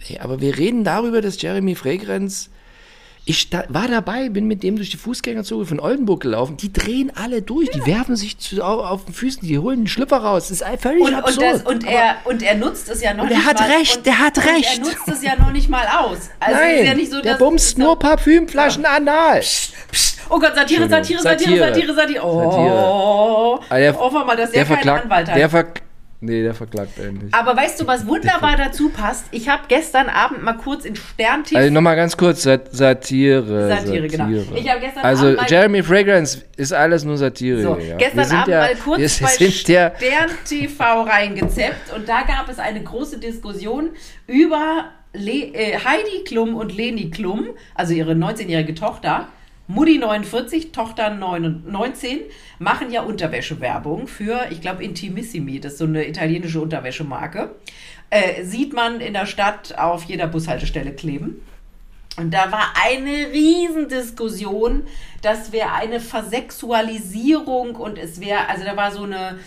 Nee, 0.08 0.18
aber 0.18 0.40
wir 0.40 0.56
reden 0.56 0.84
darüber, 0.84 1.20
dass 1.20 1.40
Jeremy 1.40 1.74
Frequenz 1.74 2.50
ich 3.28 3.50
da, 3.50 3.64
war 3.68 3.88
dabei, 3.88 4.28
bin 4.28 4.46
mit 4.46 4.62
dem 4.62 4.76
durch 4.76 4.90
die 4.90 4.96
Fußgängerzone 4.96 5.66
von 5.66 5.80
Oldenburg 5.80 6.22
gelaufen. 6.22 6.56
Die 6.56 6.72
drehen 6.72 7.10
alle 7.14 7.42
durch, 7.42 7.68
die 7.70 7.84
werfen 7.84 8.14
sich 8.14 8.38
zu, 8.38 8.62
auf, 8.62 8.88
auf, 8.88 9.04
den 9.04 9.14
Füßen, 9.14 9.46
die 9.46 9.58
holen 9.58 9.80
den 9.80 9.86
Schlüpper 9.88 10.18
raus. 10.18 10.48
Das 10.48 10.60
ist 10.60 10.80
völlig 10.80 11.02
und, 11.02 11.14
absurd. 11.14 11.38
Und, 11.38 11.52
das, 11.52 11.62
und, 11.62 11.84
er, 11.84 12.16
und 12.24 12.42
er 12.42 12.54
nutzt 12.54 12.88
es 12.88 13.02
ja 13.02 13.12
noch 13.12 13.24
und 13.24 13.30
nicht 13.30 13.44
hat 13.44 13.58
mal. 13.58 13.68
Recht, 13.68 13.96
und, 13.96 14.06
der 14.06 14.18
hat 14.20 14.38
recht. 14.38 14.78
er 14.78 14.84
nutzt 14.84 15.08
es 15.08 15.22
ja 15.24 15.36
noch 15.36 15.50
nicht 15.50 15.68
mal 15.68 15.86
aus. 15.86 16.30
Also 16.38 16.56
Nein, 16.56 16.76
ist 16.76 16.86
ja 16.86 16.94
nicht 16.94 17.10
so, 17.10 17.20
der 17.20 17.34
bumst 17.34 17.76
nur 17.78 17.98
Parfümflaschen 17.98 18.84
ja. 18.84 18.90
anal. 18.90 19.40
Psst, 19.40 19.74
psst. 19.90 20.20
Oh 20.30 20.38
Gott, 20.38 20.54
Satire, 20.54 20.88
Satire, 20.88 21.20
Satire, 21.20 21.58
Satire, 21.58 21.94
Satire. 21.94 22.24
Oh, 22.24 23.60
Satire. 23.68 23.98
Hoffen 23.98 24.14
wir 24.14 24.24
mal, 24.24 24.36
dass 24.36 24.52
der, 24.52 24.64
der 24.64 24.76
keinen 24.76 24.88
Anwalt 24.88 25.28
hat. 25.28 25.36
Der, 25.36 25.52
Nee, 26.20 26.42
der 26.42 26.54
verklagt 26.54 26.98
einen 26.98 27.18
nicht. 27.18 27.34
Aber 27.34 27.56
weißt 27.56 27.80
du, 27.80 27.86
was 27.86 28.06
wunderbar 28.06 28.56
dazu 28.56 28.88
passt? 28.88 29.26
Ich 29.32 29.48
habe 29.48 29.64
gestern 29.68 30.08
Abend 30.08 30.42
mal 30.42 30.54
kurz 30.54 30.84
in 30.84 30.96
Sterntief. 30.96 31.58
Also 31.58 31.72
nochmal 31.72 31.96
ganz 31.96 32.16
kurz, 32.16 32.42
Sat 32.42 32.74
Satire. 32.74 33.68
Satire, 33.68 34.08
genau. 34.08 34.28
Ich 34.54 34.68
habe 34.68 34.80
gestern 34.80 35.04
also 35.04 35.26
Abend. 35.28 35.50
Jeremy 35.50 35.82
Fragrance 35.82 36.42
ist 36.56 36.72
alles 36.72 37.04
nur 37.04 37.18
Satire. 37.18 37.60
So, 37.62 37.78
ja. 37.78 37.96
Gestern 37.96 38.30
Abend 38.30 38.48
ja, 38.48 38.60
mal 38.60 38.76
kurz 38.76 39.20
bei 39.20 39.50
Stern 39.50 39.92
TV 40.44 41.02
reingezeppt 41.02 41.94
und 41.94 42.08
da 42.08 42.22
gab 42.22 42.48
es 42.48 42.58
eine 42.58 42.82
große 42.82 43.18
Diskussion 43.18 43.90
über 44.26 44.86
Le 45.12 45.54
äh, 45.54 45.78
Heidi 45.78 46.24
Klum 46.24 46.54
und 46.54 46.74
Leni 46.74 47.10
Klum, 47.10 47.50
also 47.74 47.92
ihre 47.92 48.12
19-jährige 48.12 48.74
Tochter 48.74 49.28
Mutti 49.68 49.98
49, 49.98 50.70
Tochter 50.70 51.10
19 51.10 52.20
machen 52.60 52.92
ja 52.92 53.02
Unterwäschewerbung 53.02 54.06
für, 54.06 54.46
ich 54.50 54.60
glaube, 54.60 54.84
Intimissimi, 54.84 55.58
das 55.58 55.72
ist 55.72 55.78
so 55.78 55.86
eine 55.86 56.06
italienische 56.06 56.60
Unterwäschemarke. 56.60 57.54
Äh, 58.10 58.44
sieht 58.44 58.72
man 58.72 59.00
in 59.00 59.12
der 59.12 59.26
Stadt 59.26 59.76
auf 59.76 60.04
jeder 60.04 60.28
Bushaltestelle 60.28 60.92
kleben. 60.92 61.40
Und 62.16 62.32
da 62.32 62.50
war 62.50 62.72
eine 62.82 63.32
Riesendiskussion, 63.32 64.84
das 65.20 65.52
wäre 65.52 65.72
eine 65.72 66.00
Versexualisierung 66.00 67.74
und 67.74 67.98
es 67.98 68.20
wäre, 68.20 68.48
also 68.48 68.64
da 68.64 68.76
war 68.76 68.90
so 68.90 69.02
eine, 69.02 69.38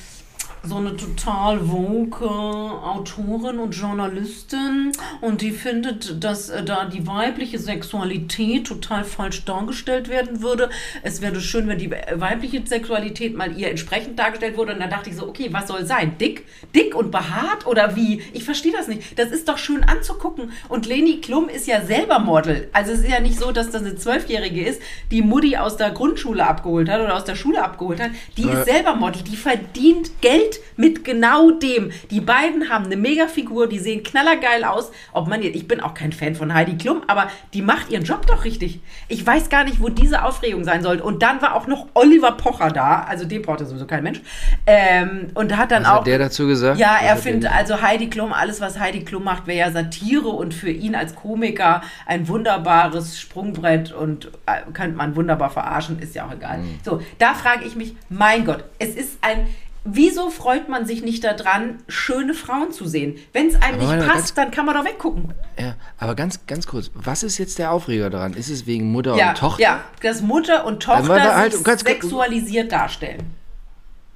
so 0.63 0.75
eine 0.75 0.95
total 0.97 1.69
woke 1.69 2.25
Autorin 2.25 3.59
und 3.59 3.71
Journalistin 3.71 4.91
und 5.21 5.41
die 5.41 5.51
findet, 5.51 6.23
dass 6.23 6.49
äh, 6.49 6.63
da 6.63 6.85
die 6.85 7.07
weibliche 7.07 7.57
Sexualität 7.59 8.67
total 8.67 9.03
falsch 9.03 9.45
dargestellt 9.45 10.09
werden 10.09 10.41
würde. 10.41 10.69
Es 11.01 11.21
wäre 11.21 11.39
schön, 11.39 11.67
wenn 11.67 11.77
die 11.77 11.89
weibliche 11.91 12.61
Sexualität 12.65 13.35
mal 13.35 13.57
ihr 13.57 13.69
entsprechend 13.69 14.19
dargestellt 14.19 14.57
wurde. 14.57 14.73
Und 14.73 14.79
dann 14.81 14.89
dachte 14.89 15.09
ich 15.09 15.15
so, 15.15 15.27
okay, 15.27 15.49
was 15.51 15.67
soll 15.67 15.85
sein? 15.85 16.17
Dick? 16.19 16.45
Dick 16.75 16.93
und 16.95 17.11
behaart 17.11 17.65
oder 17.65 17.95
wie? 17.95 18.21
Ich 18.33 18.43
verstehe 18.43 18.71
das 18.73 18.87
nicht. 18.87 19.17
Das 19.17 19.31
ist 19.31 19.47
doch 19.47 19.57
schön 19.57 19.83
anzugucken. 19.83 20.51
Und 20.67 20.85
Leni 20.85 21.21
Klum 21.21 21.47
ist 21.49 21.67
ja 21.67 21.81
selber 21.85 22.19
Model. 22.19 22.69
Also 22.73 22.91
es 22.91 22.99
ist 22.99 23.09
ja 23.09 23.19
nicht 23.19 23.39
so, 23.39 23.51
dass 23.51 23.71
das 23.71 23.81
eine 23.83 23.95
Zwölfjährige 23.95 24.63
ist, 24.65 24.81
die 25.11 25.21
Mutti 25.21 25.55
aus 25.57 25.77
der 25.77 25.91
Grundschule 25.91 26.45
abgeholt 26.45 26.89
hat 26.89 26.99
oder 27.01 27.15
aus 27.15 27.23
der 27.23 27.35
Schule 27.35 27.63
abgeholt 27.63 28.01
hat. 28.01 28.11
Die 28.37 28.43
Ja. 28.43 28.59
ist 28.59 28.65
selber 28.65 28.95
Model. 28.95 29.21
Die 29.23 29.37
verdient 29.37 30.21
Geld 30.21 30.48
mit 30.75 31.03
genau 31.03 31.51
dem. 31.51 31.91
Die 32.09 32.21
beiden 32.21 32.69
haben 32.69 32.85
eine 32.85 32.97
Mega-Figur, 32.97 33.67
die 33.67 33.79
sehen 33.79 34.03
knallergeil 34.03 34.63
aus. 34.63 34.91
Ob 35.11 35.27
man 35.27 35.41
jetzt, 35.41 35.55
ich 35.55 35.67
bin 35.67 35.79
auch 35.79 35.93
kein 35.93 36.11
Fan 36.11 36.35
von 36.35 36.53
Heidi 36.53 36.77
Klum, 36.77 37.01
aber 37.07 37.29
die 37.53 37.61
macht 37.61 37.89
ihren 37.89 38.03
Job 38.03 38.25
doch 38.27 38.45
richtig. 38.45 38.79
Ich 39.07 39.25
weiß 39.25 39.49
gar 39.49 39.63
nicht, 39.63 39.81
wo 39.81 39.89
diese 39.89 40.23
Aufregung 40.23 40.63
sein 40.63 40.81
sollte. 40.81 41.03
Und 41.03 41.21
dann 41.21 41.41
war 41.41 41.55
auch 41.55 41.67
noch 41.67 41.87
Oliver 41.93 42.31
Pocher 42.33 42.69
da, 42.71 43.01
also 43.01 43.25
den 43.25 43.41
braucht 43.41 43.59
ja 43.61 43.65
sowieso 43.65 43.85
kein 43.85 44.03
Mensch. 44.03 44.21
Ähm, 44.65 45.27
und 45.33 45.55
hat 45.57 45.71
dann 45.71 45.83
Was 45.83 45.89
auch. 45.89 45.97
hat 45.99 46.07
der 46.07 46.19
dazu 46.19 46.47
gesagt? 46.47 46.79
Ja, 46.79 46.97
er 47.01 47.17
findet, 47.17 47.51
also 47.51 47.81
Heidi 47.81 48.09
Klum, 48.09 48.33
alles 48.33 48.61
was 48.61 48.79
Heidi 48.79 49.03
Klum 49.03 49.23
macht, 49.23 49.47
wäre 49.47 49.59
ja 49.59 49.71
Satire 49.71 50.29
und 50.29 50.53
für 50.53 50.69
ihn 50.69 50.95
als 50.95 51.15
Komiker 51.15 51.81
ein 52.05 52.27
wunderbares 52.27 53.19
Sprungbrett 53.19 53.91
und 53.91 54.27
äh, 54.45 54.71
könnte 54.73 54.97
man 54.97 55.15
wunderbar 55.15 55.49
verarschen, 55.49 55.99
ist 55.99 56.15
ja 56.15 56.25
auch 56.25 56.33
egal. 56.33 56.59
Mhm. 56.59 56.79
So, 56.83 57.01
da 57.17 57.33
frage 57.33 57.65
ich 57.65 57.75
mich, 57.75 57.95
mein 58.09 58.45
Gott, 58.45 58.63
es 58.79 58.95
ist 58.95 59.17
ein. 59.21 59.47
Wieso 59.91 60.29
freut 60.29 60.69
man 60.69 60.85
sich 60.85 61.03
nicht 61.03 61.23
daran, 61.23 61.81
schöne 61.87 62.33
Frauen 62.33 62.71
zu 62.71 62.85
sehen? 62.87 63.17
Wenn 63.33 63.47
es 63.47 63.55
einem 63.55 63.81
Aber 63.81 63.95
nicht 63.95 64.07
passt, 64.07 64.37
dann 64.37 64.51
kann 64.51 64.65
man 64.65 64.75
doch 64.75 64.85
weggucken. 64.85 65.33
Ja, 65.59 65.75
aber 65.97 66.15
ganz, 66.15 66.45
ganz 66.47 66.67
kurz, 66.67 66.91
was 66.93 67.23
ist 67.23 67.37
jetzt 67.37 67.59
der 67.59 67.71
Aufreger 67.71 68.09
daran? 68.09 68.33
Ist 68.33 68.49
es 68.49 68.65
wegen 68.65 68.91
Mutter 68.91 69.15
Ja, 69.15 69.29
und 69.29 69.37
Tochter? 69.37 69.61
ja, 69.61 69.83
dass 70.01 70.21
Mutter 70.21 70.65
und 70.65 70.81
Tochter 70.83 71.07
warte, 71.07 71.35
halt, 71.35 71.63
ganz 71.63 71.81
sexualisiert 71.81 72.71
darstellen. 72.71 73.33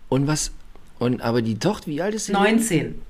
Und 0.10 0.28
was? 0.28 0.52
Und 1.00 1.22
aber 1.22 1.42
die 1.42 1.58
Tochter, 1.58 1.88
wie 1.88 2.02
alt 2.02 2.16
ist 2.16 2.28
sie? 2.28 2.34
19. 2.34 3.02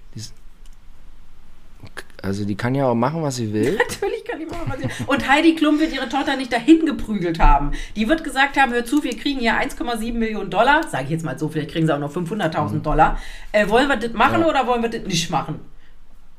Also 2.21 2.45
die 2.45 2.55
kann 2.55 2.73
ja 2.73 2.87
auch 2.87 2.95
machen, 2.95 3.21
was 3.21 3.35
sie 3.35 3.51
will. 3.51 3.77
Natürlich 3.89 4.22
kann 4.33 4.39
die 4.39 4.45
machen, 4.45 4.65
was 4.67 4.79
sie 4.79 5.03
Und 5.07 5.29
Heidi 5.29 5.55
Klum 5.55 5.79
wird 5.79 5.93
ihre 5.93 6.09
Tochter 6.09 6.35
nicht 6.35 6.51
dahin 6.51 6.85
geprügelt 6.85 7.39
haben. 7.39 7.71
Die 7.95 8.07
wird 8.07 8.23
gesagt 8.23 8.59
haben, 8.59 8.71
hör 8.73 8.85
zu, 8.85 9.03
wir 9.03 9.17
kriegen 9.17 9.39
hier 9.39 9.53
1,7 9.53 10.13
Millionen 10.13 10.49
Dollar. 10.49 10.87
Sage 10.87 11.05
ich 11.05 11.09
jetzt 11.11 11.23
mal 11.25 11.37
so, 11.39 11.49
vielleicht 11.49 11.71
kriegen 11.71 11.85
sie 11.87 11.93
auch 11.95 11.99
noch 11.99 12.13
500.000 12.13 12.81
Dollar. 12.81 13.19
Äh, 13.51 13.67
wollen 13.69 13.87
wir 13.87 13.97
das 13.97 14.13
machen 14.13 14.41
Ja. 14.41 14.47
oder 14.47 14.67
wollen 14.67 14.81
wir 14.81 14.89
das 14.89 15.03
nicht 15.03 15.29
machen? 15.29 15.59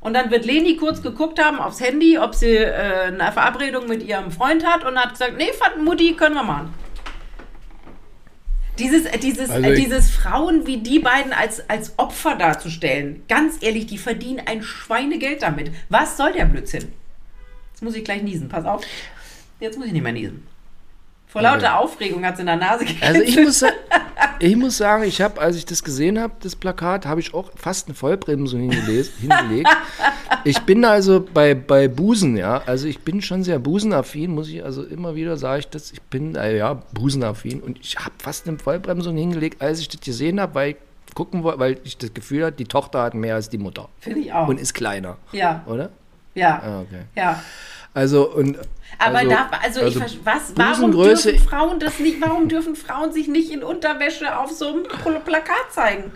Und 0.00 0.12
dann 0.12 0.30
wird 0.30 0.44
Leni 0.44 0.76
kurz 0.76 1.00
geguckt 1.00 1.42
haben 1.42 1.58
aufs 1.58 1.80
Handy, 1.80 2.18
ob 2.18 2.34
sie 2.34 2.56
äh, 2.56 3.04
eine 3.06 3.32
Verabredung 3.32 3.88
mit 3.88 4.02
ihrem 4.02 4.30
Freund 4.30 4.66
hat 4.66 4.84
und 4.84 4.98
hat 4.98 5.10
gesagt, 5.12 5.34
nee, 5.38 5.50
fand 5.58 5.82
Mutti, 5.82 6.12
können 6.14 6.34
wir 6.34 6.42
machen. 6.42 6.74
Dieses, 8.78 9.06
äh, 9.06 9.18
dieses, 9.18 9.50
Also 9.50 9.66
äh, 9.66 9.72
ich- 9.74 9.84
dieses 9.84 10.10
Frauen 10.10 10.66
wie 10.66 10.78
die 10.78 10.98
beiden 10.98 11.32
als, 11.32 11.68
als 11.70 11.96
Opfer 11.98 12.34
darzustellen, 12.34 13.22
ganz 13.28 13.62
ehrlich, 13.62 13.86
die 13.86 13.98
verdienen 13.98 14.42
ein 14.46 14.62
Schweinegeld 14.62 15.42
damit. 15.42 15.70
Was 15.88 16.16
soll 16.16 16.32
der 16.32 16.44
Blödsinn? 16.46 16.92
Jetzt 17.74 17.82
muss 17.82 17.96
ich 17.96 18.04
gleich 18.04 18.22
niesen, 18.22 18.48
pass 18.48 18.64
auf. 18.64 18.82
Jetzt 19.58 19.76
muss 19.76 19.88
ich 19.88 19.92
nicht 19.92 20.02
mehr 20.02 20.12
niesen. 20.12 20.46
Vor 21.26 21.42
lauter 21.42 21.80
Aufregung 21.80 22.24
hat 22.24 22.34
es 22.34 22.40
in 22.40 22.46
der 22.46 22.54
Nase 22.54 22.84
Also 23.00 23.20
ich 23.20 23.34
gekitzelt. 23.34 23.44
muss, 23.44 23.64
ich 24.38 24.56
muss 24.56 24.76
sagen, 24.76 25.02
ich 25.02 25.20
habe, 25.20 25.40
als 25.40 25.56
ich 25.56 25.66
das 25.66 25.82
gesehen 25.82 26.20
habe, 26.20 26.34
das 26.40 26.54
Plakat, 26.54 27.06
habe 27.06 27.18
ich 27.20 27.34
auch 27.34 27.50
fast 27.56 27.88
eine 27.88 27.96
Vollbremsung 27.96 28.60
hingelegt. 28.70 29.68
Ich 30.44 30.60
bin 30.60 30.84
also 30.84 31.26
bei, 31.34 31.56
bei 31.56 31.88
Busen, 31.88 32.36
ja, 32.36 32.62
also 32.66 32.86
ich 32.86 33.00
bin 33.00 33.20
schon 33.20 33.42
sehr 33.42 33.58
busenaffin, 33.58 34.30
muss 34.32 34.48
ich 34.48 34.64
also 34.64 34.84
immer 34.84 35.16
wieder 35.16 35.36
sage 35.36 35.60
ich 35.60 35.68
das, 35.68 35.90
ich 35.90 36.02
bin 36.02 36.36
äh, 36.36 36.56
ja 36.56 36.74
busenaffin 36.92 37.60
und 37.60 37.80
ich 37.80 37.96
habe 37.96 38.14
fast 38.18 38.46
eine 38.46 38.58
Vollbremsung 38.60 39.16
hingelegt, 39.16 39.60
als 39.60 39.80
ich 39.80 39.88
das 39.88 40.02
gesehen 40.02 40.40
habe, 40.40 40.54
weil 40.54 40.70
ich 40.70 40.76
gucken 41.16 41.42
wollte, 41.42 41.58
weil 41.58 41.80
ich 41.82 41.98
das 41.98 42.14
Gefühl 42.14 42.44
hatte, 42.44 42.56
die 42.58 42.66
Tochter 42.66 43.02
hat 43.02 43.14
mehr 43.14 43.34
als 43.34 43.48
die 43.48 43.58
Mutter 43.58 43.88
Finde 43.98 44.20
ich 44.20 44.32
auch. 44.32 44.46
und 44.46 44.60
ist 44.60 44.72
kleiner, 44.74 45.16
ja, 45.32 45.64
oder? 45.66 45.90
Ja, 46.34 46.60
Ah, 46.64 46.80
okay. 46.80 47.02
ja. 47.14 47.42
Also 47.94 48.28
und 48.30 48.58
Aber 48.98 49.18
also, 49.18 49.30
darf, 49.30 49.48
also, 49.62 49.82
ich, 49.82 49.96
versch- 49.96 50.18
was, 50.24 50.52
warum 50.56 50.90
dürfen 50.92 51.38
Frauen 51.38 51.78
das 51.80 51.98
nicht, 52.00 52.20
warum 52.20 52.48
dürfen 52.48 52.74
Frauen 52.76 53.12
sich 53.12 53.28
nicht 53.28 53.50
in 53.50 53.62
Unterwäsche 53.62 54.36
auf 54.36 54.50
so 54.50 54.68
einem 54.68 54.82
Pl- 54.84 55.20
Plakat 55.20 55.70
zeigen? 55.72 56.12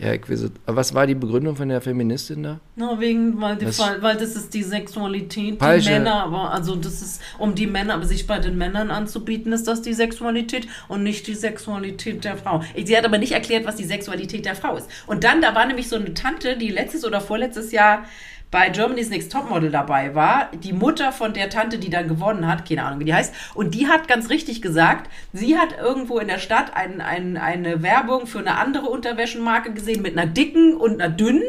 Ja, 0.00 0.12
ich 0.12 0.30
weiß 0.30 0.42
es. 0.42 0.50
Was 0.66 0.94
war 0.94 1.06
die 1.06 1.14
Begründung 1.16 1.56
von 1.56 1.68
der 1.68 1.80
Feministin 1.80 2.42
da? 2.44 2.60
Na, 2.76 3.00
wegen, 3.00 3.40
weil, 3.40 3.56
die, 3.56 3.66
Was- 3.66 3.78
weil, 4.00 4.16
das 4.16 4.36
ist 4.36 4.54
die 4.54 4.62
Sexualität, 4.62 5.58
Falsche- 5.58 5.88
die 5.88 5.94
Männer, 5.94 6.22
aber 6.24 6.52
also 6.52 6.76
das 6.76 7.02
ist, 7.02 7.20
um 7.38 7.54
die 7.54 7.66
Männer, 7.66 7.94
aber 7.94 8.04
sich 8.06 8.26
bei 8.26 8.38
den 8.38 8.56
Männern 8.56 8.90
anzubieten, 8.92 9.52
ist 9.52 9.66
das 9.66 9.82
die 9.82 9.92
Sexualität 9.94 10.68
und 10.86 11.02
nicht 11.02 11.26
die 11.26 11.34
Sexualität 11.34 12.24
der 12.24 12.36
Frau. 12.36 12.62
Sie 12.82 12.96
hat 12.96 13.04
aber 13.04 13.18
nicht 13.18 13.32
erklärt, 13.32 13.66
was 13.66 13.76
die 13.76 13.84
Sexualität 13.84 14.44
der 14.46 14.54
Frau 14.54 14.76
ist. 14.76 14.88
Und 15.06 15.24
dann, 15.24 15.42
da 15.42 15.54
war 15.54 15.66
nämlich 15.66 15.88
so 15.88 15.96
eine 15.96 16.14
Tante, 16.14 16.56
die 16.56 16.68
letztes 16.70 17.04
oder 17.04 17.20
vorletztes 17.20 17.72
Jahr 17.72 18.04
bei 18.50 18.70
Germany's 18.70 19.10
Next 19.10 19.30
Topmodel 19.30 19.70
dabei 19.70 20.14
war, 20.14 20.50
die 20.52 20.72
Mutter 20.72 21.12
von 21.12 21.34
der 21.34 21.50
Tante, 21.50 21.78
die 21.78 21.90
dann 21.90 22.08
gewonnen 22.08 22.46
hat, 22.46 22.66
keine 22.66 22.84
Ahnung, 22.84 23.00
wie 23.00 23.04
die 23.04 23.14
heißt, 23.14 23.34
und 23.54 23.74
die 23.74 23.88
hat 23.88 24.08
ganz 24.08 24.30
richtig 24.30 24.62
gesagt, 24.62 25.10
sie 25.32 25.58
hat 25.58 25.76
irgendwo 25.78 26.18
in 26.18 26.28
der 26.28 26.38
Stadt 26.38 26.74
ein, 26.74 27.00
ein, 27.00 27.36
eine 27.36 27.82
Werbung 27.82 28.26
für 28.26 28.38
eine 28.38 28.56
andere 28.56 28.86
Unterwäschenmarke 28.86 29.72
gesehen 29.72 30.02
mit 30.02 30.16
einer 30.16 30.30
dicken 30.30 30.74
und 30.74 31.00
einer 31.00 31.12
dünnen 31.12 31.42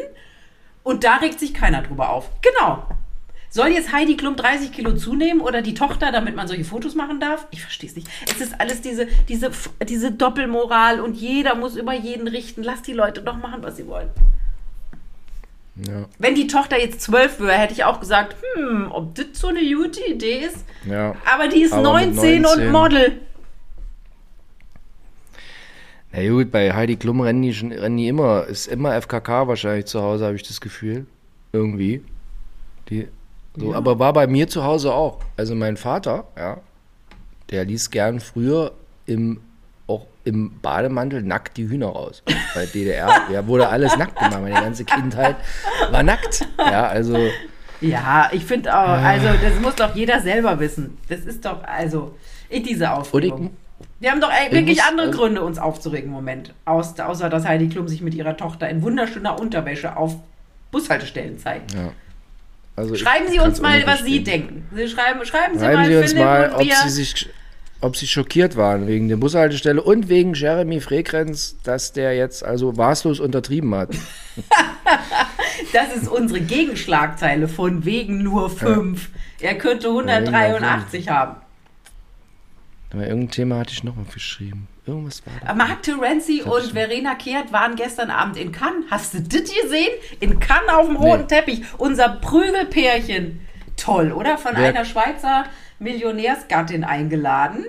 und 0.82 1.04
da 1.04 1.16
regt 1.16 1.40
sich 1.40 1.54
keiner 1.54 1.82
drüber 1.82 2.10
auf. 2.10 2.28
Genau. 2.42 2.86
Soll 3.52 3.68
jetzt 3.68 3.92
Heidi 3.92 4.16
Klum 4.16 4.36
30 4.36 4.70
Kilo 4.70 4.94
zunehmen 4.94 5.40
oder 5.40 5.60
die 5.60 5.74
Tochter, 5.74 6.12
damit 6.12 6.36
man 6.36 6.46
solche 6.46 6.64
Fotos 6.64 6.94
machen 6.94 7.18
darf? 7.18 7.48
Ich 7.50 7.60
verstehe 7.60 7.90
es 7.90 7.96
nicht. 7.96 8.08
Es 8.24 8.40
ist 8.40 8.60
alles 8.60 8.80
diese, 8.80 9.08
diese, 9.28 9.50
diese 9.88 10.12
Doppelmoral 10.12 11.00
und 11.00 11.16
jeder 11.16 11.56
muss 11.56 11.74
über 11.74 11.92
jeden 11.92 12.28
richten. 12.28 12.62
Lass 12.62 12.82
die 12.82 12.92
Leute 12.92 13.22
doch 13.22 13.36
machen, 13.36 13.62
was 13.62 13.76
sie 13.76 13.88
wollen. 13.88 14.08
Ja. 15.76 16.06
Wenn 16.18 16.34
die 16.34 16.46
Tochter 16.46 16.78
jetzt 16.78 17.00
zwölf 17.00 17.40
wäre, 17.40 17.52
hätte 17.52 17.72
ich 17.72 17.84
auch 17.84 18.00
gesagt, 18.00 18.36
hm, 18.54 18.88
ob 18.90 19.14
das 19.14 19.26
so 19.32 19.48
eine 19.48 19.60
gute 19.60 20.04
Idee 20.04 20.40
ist. 20.40 20.64
Ja. 20.88 21.14
Aber 21.32 21.48
die 21.48 21.62
ist 21.62 21.72
Aber 21.72 22.00
mit 22.00 22.14
19, 22.14 22.42
19. 22.42 22.66
und 22.66 22.72
Model. 22.72 23.20
Na 26.12 26.28
gut, 26.28 26.50
bei 26.50 26.72
Heidi 26.72 26.96
Klum 26.96 27.20
rennen 27.20 27.42
die, 27.42 27.54
schon, 27.54 27.70
rennen 27.72 27.96
die 27.96 28.08
immer, 28.08 28.44
ist 28.46 28.66
immer 28.66 29.00
FKK 29.00 29.46
wahrscheinlich 29.46 29.86
zu 29.86 30.02
Hause, 30.02 30.26
habe 30.26 30.36
ich 30.36 30.42
das 30.42 30.60
Gefühl. 30.60 31.06
Irgendwie. 31.52 32.02
Die, 32.88 33.08
so, 33.56 33.74
Aber 33.74 33.98
war 33.98 34.12
bei 34.12 34.26
mir 34.26 34.48
zu 34.48 34.64
Hause 34.64 34.92
auch. 34.92 35.20
Also 35.36 35.54
mein 35.54 35.76
Vater, 35.76 36.24
ja, 36.36 36.58
der 37.50 37.64
ließ 37.64 37.90
gern 37.90 38.20
früher 38.20 38.72
im, 39.06 39.40
auch 39.90 40.06
im 40.24 40.58
Bademantel 40.60 41.22
nackt 41.22 41.56
die 41.56 41.68
Hühner 41.68 41.88
raus. 41.88 42.22
Bei 42.54 42.66
DDR, 42.66 43.22
ja, 43.32 43.46
wurde 43.46 43.68
alles 43.68 43.96
nackt 43.96 44.16
gemacht. 44.16 44.40
Meine 44.40 44.54
ganze 44.54 44.84
Kindheit 44.84 45.36
war 45.90 46.02
nackt. 46.02 46.46
Ja, 46.58 46.86
also, 46.86 47.16
Ja, 47.80 48.28
ich 48.32 48.44
finde 48.44 48.76
auch, 48.76 48.88
also 48.88 49.28
das 49.42 49.58
muss 49.60 49.74
doch 49.76 49.94
jeder 49.94 50.20
selber 50.20 50.60
wissen. 50.60 50.98
Das 51.08 51.20
ist 51.20 51.44
doch, 51.44 51.64
also, 51.64 52.14
in 52.48 52.62
diese 52.62 52.90
Aufregung. 52.92 53.46
Ich- 53.46 53.86
Wir 54.02 54.10
haben 54.10 54.20
doch 54.20 54.30
wirklich 54.50 54.76
muss- 54.78 54.86
andere 54.88 55.06
also- 55.08 55.18
Gründe, 55.18 55.42
uns 55.42 55.58
aufzuregen 55.58 56.08
im 56.08 56.12
Moment. 56.14 56.52
Aus, 56.66 56.98
außer, 57.00 57.28
dass 57.30 57.46
Heidi 57.46 57.68
Klum 57.68 57.88
sich 57.88 58.02
mit 58.02 58.14
ihrer 58.14 58.36
Tochter 58.36 58.68
in 58.68 58.82
wunderschöner 58.82 59.40
Unterwäsche 59.40 59.96
auf 59.96 60.16
Bushaltestellen 60.70 61.38
zeigt. 61.38 61.72
ja. 61.74 61.92
Also 62.76 62.94
ich 62.94 63.00
Schreiben 63.00 63.28
Sie 63.28 63.38
uns 63.40 63.60
mal, 63.60 63.84
was 63.86 64.04
Sie 64.04 64.22
denken. 64.22 64.66
Sie 64.74 64.88
schreiben, 64.88 65.22
schreiben 65.26 65.58
Sie 65.58 65.64
Schreiben 65.64 65.76
mal, 65.82 65.86
Sie 65.86 65.96
uns 65.96 66.10
Philipp 66.12 66.24
mal, 66.24 66.52
ob 66.54 66.60
wir. 66.60 66.76
Sie, 66.84 66.88
sich, 66.88 67.28
ob 67.80 67.96
Sie 67.96 68.06
schockiert 68.06 68.56
waren 68.56 68.86
wegen 68.86 69.08
der 69.08 69.16
Bushaltestelle 69.16 69.82
und 69.82 70.08
wegen 70.08 70.34
Jeremy 70.34 70.80
Frequenz, 70.80 71.56
dass 71.62 71.92
der 71.92 72.14
jetzt 72.14 72.44
also 72.44 72.72
maßlos 72.72 73.20
untertrieben 73.20 73.74
hat. 73.74 73.90
Das 75.72 75.94
ist 75.94 76.08
unsere 76.08 76.40
Gegenschlagzeile 76.40 77.46
von 77.46 77.84
wegen 77.84 78.22
nur 78.22 78.50
fünf. 78.50 79.10
Er 79.40 79.54
könnte 79.56 79.88
183 79.88 81.08
haben. 81.08 81.36
Aber 82.92 83.06
irgendein 83.06 83.30
Thema 83.30 83.58
hatte 83.58 83.72
ich 83.72 83.84
noch 83.84 83.96
aufgeschrieben. 83.98 84.66
Irgendwas 84.86 85.22
war 85.26 85.34
da. 85.46 85.54
Mark 85.54 85.82
Terenzi 85.82 86.42
und 86.42 86.64
ich- 86.64 86.72
Verena 86.72 87.14
Kehrt 87.14 87.52
waren 87.52 87.76
gestern 87.76 88.10
Abend 88.10 88.36
in 88.36 88.50
Cannes. 88.50 88.84
Hast 88.90 89.14
du 89.14 89.20
das 89.20 89.42
gesehen? 89.42 89.90
In 90.18 90.40
Cannes 90.40 90.70
auf 90.72 90.86
dem 90.86 90.96
roten 90.96 91.20
Nee. 91.22 91.26
Teppich. 91.28 91.62
Unser 91.78 92.08
Prügelpärchen. 92.08 93.40
Toll, 93.80 94.12
oder? 94.12 94.38
Von 94.38 94.56
Wer- 94.56 94.68
einer 94.68 94.84
Schweizer 94.84 95.44
Millionärsgattin 95.78 96.84
eingeladen. 96.84 97.64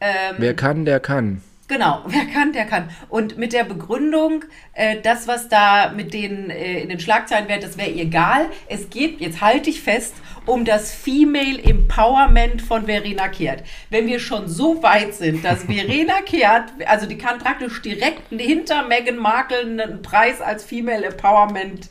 Ähm, 0.00 0.34
Wer 0.38 0.54
kann, 0.54 0.84
der 0.84 1.00
kann. 1.00 1.42
Genau, 1.68 2.02
wer 2.06 2.26
kann, 2.26 2.52
der 2.52 2.64
kann. 2.64 2.90
Und 3.08 3.38
mit 3.38 3.52
der 3.52 3.64
Begründung, 3.64 4.44
äh, 4.74 5.00
das, 5.02 5.26
was 5.26 5.48
da 5.48 5.90
mit 5.94 6.14
den 6.14 6.48
äh, 6.50 6.80
in 6.80 6.88
den 6.90 7.00
Schlagzeilen 7.00 7.48
wäre, 7.48 7.58
das 7.60 7.76
wäre 7.76 7.90
egal. 7.90 8.46
Es 8.68 8.88
geht, 8.90 9.20
jetzt 9.20 9.40
halte 9.40 9.70
ich 9.70 9.80
fest, 9.82 10.14
um 10.44 10.64
das 10.64 10.92
Female 10.94 11.60
Empowerment 11.60 12.62
von 12.62 12.86
Verena 12.86 13.26
Kehrt. 13.28 13.64
Wenn 13.90 14.06
wir 14.06 14.20
schon 14.20 14.46
so 14.48 14.82
weit 14.84 15.14
sind, 15.14 15.44
dass 15.44 15.64
Verena 15.66 16.20
Kehrt, 16.24 16.70
also 16.86 17.06
die 17.06 17.18
kann 17.18 17.38
praktisch 17.38 17.82
direkt 17.82 18.22
hinter 18.30 18.86
Meghan 18.86 19.16
Markle 19.16 19.58
einen 19.58 20.02
Preis 20.02 20.40
als 20.40 20.64
Female 20.64 21.04
Empowerment 21.06 21.88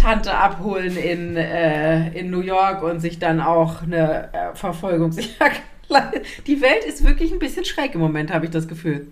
Tante 0.00 0.34
abholen 0.34 0.96
in, 0.96 1.36
äh, 1.36 2.10
in 2.18 2.30
New 2.30 2.40
York 2.40 2.82
und 2.82 3.00
sich 3.00 3.18
dann 3.18 3.40
auch 3.40 3.82
eine 3.82 4.32
äh, 4.32 4.54
Verfolgungsjagd 4.54 5.62
die 6.46 6.60
Welt 6.60 6.84
ist 6.84 7.04
wirklich 7.04 7.32
ein 7.32 7.38
bisschen 7.38 7.64
schräg 7.64 7.94
im 7.94 8.00
Moment, 8.00 8.32
habe 8.32 8.46
ich 8.46 8.50
das 8.50 8.68
Gefühl. 8.68 9.08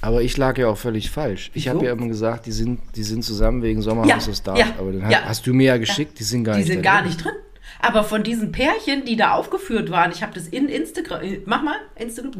Aber 0.00 0.20
ich 0.20 0.36
lag 0.36 0.58
ja 0.58 0.68
auch 0.68 0.76
völlig 0.76 1.10
falsch. 1.10 1.50
Ich 1.54 1.68
habe 1.68 1.86
ja 1.86 1.92
immer 1.92 2.08
gesagt, 2.08 2.44
die 2.44 2.52
sind, 2.52 2.80
die 2.94 3.02
sind 3.02 3.24
zusammen 3.24 3.62
wegen 3.62 3.80
Sommerhaus 3.80 4.26
ja, 4.26 4.34
Stars. 4.34 4.58
Ja, 4.58 4.66
aber 4.78 4.92
dann 4.92 5.10
ja. 5.10 5.22
hast 5.24 5.46
du 5.46 5.54
mir 5.54 5.64
ja 5.68 5.76
geschickt, 5.78 6.18
die 6.18 6.24
sind 6.24 6.44
gar 6.44 6.56
die 6.56 6.60
nicht 6.60 6.68
drin. 6.68 6.82
Die 6.82 6.88
sind 6.88 6.92
gar 6.92 7.02
nicht 7.02 7.24
drin. 7.24 7.32
Aber 7.80 8.04
von 8.04 8.22
diesen 8.22 8.52
Pärchen, 8.52 9.04
die 9.04 9.16
da 9.16 9.32
aufgeführt 9.32 9.90
waren, 9.90 10.10
ich 10.12 10.22
habe 10.22 10.32
das 10.34 10.48
in 10.48 10.68
Instagram. 10.68 11.22
Äh, 11.22 11.40
mach 11.44 11.62
mal, 11.62 11.76
Instagram. 11.96 12.32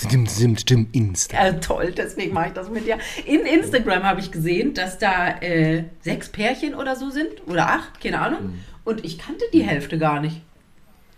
Stimmt, 0.00 0.30
stimmt, 0.30 0.60
stimmt, 0.60 0.94
Insta. 0.94 1.46
Ja, 1.46 1.52
toll, 1.54 1.92
deswegen 1.96 2.34
mache 2.34 2.48
ich 2.48 2.52
das 2.52 2.70
mit 2.70 2.86
dir. 2.86 2.98
In 3.26 3.40
Instagram 3.40 4.02
habe 4.02 4.20
ich 4.20 4.30
gesehen, 4.30 4.74
dass 4.74 4.98
da 4.98 5.38
äh, 5.40 5.84
sechs 6.00 6.28
Pärchen 6.28 6.74
oder 6.74 6.96
so 6.96 7.10
sind. 7.10 7.30
Oder 7.46 7.68
acht, 7.68 8.00
keine 8.00 8.20
Ahnung. 8.20 8.42
Mhm. 8.42 8.60
Und 8.84 9.04
ich 9.04 9.18
kannte 9.18 9.44
die 9.52 9.62
Hälfte 9.62 9.98
gar 9.98 10.20
nicht. 10.20 10.42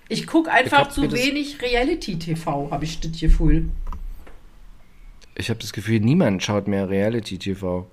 Ich 0.09 0.27
gucke 0.27 0.51
einfach 0.51 0.89
ich 0.89 0.95
zu 0.95 1.11
wenig 1.11 1.63
Reality-TV, 1.63 2.71
habe 2.71 2.85
ich 2.85 3.01
das 3.01 3.19
Gefühl. 3.19 3.71
Ich 5.35 5.49
habe 5.49 5.59
das 5.59 5.73
Gefühl, 5.73 6.01
niemand 6.01 6.43
schaut 6.43 6.69
mehr 6.69 6.91
Reality-TV. 6.91 7.87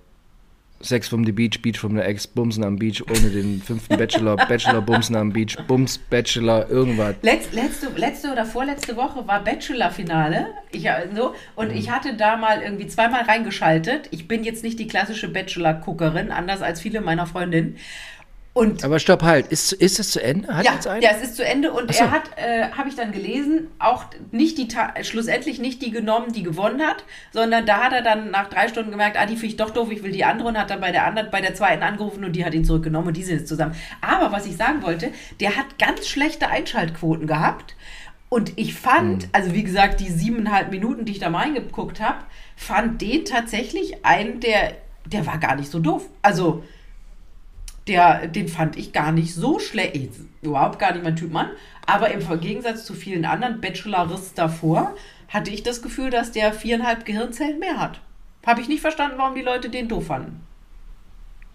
Sex 0.82 1.09
from 1.09 1.25
the 1.25 1.32
Beach, 1.32 1.61
Beach 1.61 1.77
from 1.77 1.95
the 1.95 2.01
Ex, 2.01 2.25
Bumsen 2.25 2.63
am 2.63 2.77
Beach, 2.77 3.03
ohne 3.09 3.30
den 3.30 3.61
fünften 3.61 3.97
Bachelor, 3.97 4.36
Bachelor 4.47 4.82
Bumsen 4.82 5.15
am 5.15 5.32
Beach, 5.32 5.57
Bums, 5.67 5.97
Bachelor, 5.97 6.69
irgendwas. 6.69 7.15
Letz, 7.21 7.51
letzte, 7.51 7.88
letzte 7.95 8.32
oder 8.32 8.45
vorletzte 8.45 8.95
Woche 8.95 9.27
war 9.27 9.43
Bachelor-Finale. 9.43 10.47
Ich, 10.71 10.88
so, 11.15 11.34
und 11.55 11.71
mhm. 11.71 11.77
ich 11.77 11.91
hatte 11.91 12.15
da 12.15 12.38
mal 12.38 12.61
irgendwie 12.61 12.88
zweimal 12.88 13.23
reingeschaltet. 13.23 14.07
Ich 14.11 14.27
bin 14.27 14.43
jetzt 14.43 14.63
nicht 14.63 14.80
die 14.80 14.88
klassische 14.88 15.27
Bachelor-Guckerin, 15.27 16.32
anders 16.32 16.61
als 16.61 16.80
viele 16.80 17.01
meiner 17.01 17.27
Freundinnen. 17.27 17.75
Und 18.54 18.84
Aber 18.84 19.00
stopp, 19.00 19.22
halt. 19.22 19.47
Ist, 19.47 19.74
ist 19.74 20.00
es 20.00 20.12
zu 20.12 20.22
Ende? 20.22 20.54
Hat 20.54 20.66
ja, 20.66 20.97
ja, 20.97 21.12
es 21.12 21.22
ist 21.22 21.36
zu 21.36 21.45
Ende 21.45 21.72
und 21.72 21.93
so. 21.93 22.04
er 22.04 22.12
hat, 22.12 22.24
äh, 22.36 22.70
habe 22.72 22.89
ich 22.89 22.95
dann 22.95 23.12
gelesen, 23.12 23.68
auch 23.78 24.06
nicht 24.32 24.58
die 24.58 24.68
schlussendlich 25.04 25.60
nicht 25.60 25.82
die 25.82 25.91
genommen, 25.91 26.34
die 26.34 26.43
gewonnen 26.43 26.82
hat, 26.82 27.04
sondern 27.32 27.66
da 27.66 27.84
hat 27.84 27.93
er 27.93 28.02
dann 28.02 28.32
nach 28.32 28.50
drei 28.50 28.68
Stunden 28.68 28.89
gemerkt, 28.89 29.18
ah, 29.18 29.28
die 29.28 29.36
finde 29.36 29.47
ich 29.47 29.58
doch 29.58 29.70
doof, 29.70 29.91
ich 29.91 30.02
will 30.04 30.12
die 30.12 30.26
andere 30.26 30.47
und 30.50 30.58
hat 30.58 30.72
dann 30.72 30.82
bei 30.82 30.91
der 30.91 31.06
anderen, 31.06 31.30
bei 31.30 31.41
der 31.41 31.54
zweiten 31.54 31.84
angerufen 31.84 32.26
und 32.26 32.34
die 32.36 32.43
hat 32.43 32.54
ihn 32.54 32.66
zurückgenommen 32.66 33.10
und 33.10 33.18
die 33.18 33.24
sind 33.24 33.39
jetzt 33.39 33.47
zusammen. 33.47 33.76
Aber 34.02 34.32
was 34.32 34.47
ich 34.47 34.58
sagen 34.58 34.82
wollte, 34.82 35.12
der 35.39 35.56
hat 35.56 35.78
ganz 35.78 36.08
schlechte 36.08 36.50
Einschaltquoten 36.50 37.28
gehabt. 37.28 37.76
Und 38.30 38.54
ich 38.58 38.76
fand, 38.76 39.24
mhm. 39.24 39.30
also 39.32 39.54
wie 39.54 39.64
gesagt, 39.64 40.00
die 40.00 40.10
siebeneinhalb 40.10 40.72
Minuten, 40.72 41.06
die 41.06 41.14
ich 41.14 41.20
da 41.20 41.30
mal 41.30 41.43
reingeguckt 41.43 42.00
habe, 42.00 42.20
fand 42.56 43.02
den 43.02 43.26
tatsächlich 43.26 44.06
einen, 44.06 44.39
der, 44.39 44.74
der 45.06 45.26
war 45.26 45.38
gar 45.38 45.56
nicht 45.56 45.72
so 45.72 45.80
doof. 45.80 46.08
Also, 46.22 46.64
der, 47.89 48.27
den 48.27 48.47
fand 48.47 48.77
ich 48.77 48.93
gar 48.93 49.11
nicht 49.11 49.33
so 49.33 49.59
schlecht. 49.59 50.11
Überhaupt 50.41 50.79
gar 50.79 50.93
nicht 50.93 51.03
mein 51.03 51.15
Typ 51.15 51.31
Mann. 51.31 51.49
Aber 51.85 52.11
im 52.11 52.21
Gegensatz 52.39 52.85
zu 52.85 52.93
vielen 52.93 53.25
anderen 53.25 53.59
Bachelorists 53.59 54.33
davor 54.33 54.95
hatte 55.27 55.51
ich 55.51 55.63
das 55.63 55.81
Gefühl, 55.81 56.11
dass 56.11 56.31
der 56.31 56.53
viereinhalb 56.53 57.05
Gehirnzellen 57.05 57.59
mehr 57.59 57.79
hat. 57.79 57.99
Habe 58.45 58.61
ich 58.61 58.67
nicht 58.67 58.81
verstanden, 58.81 59.17
warum 59.17 59.35
die 59.35 59.41
Leute 59.41 59.69
den 59.69 59.87
doof 59.87 60.07
fanden. 60.07 60.41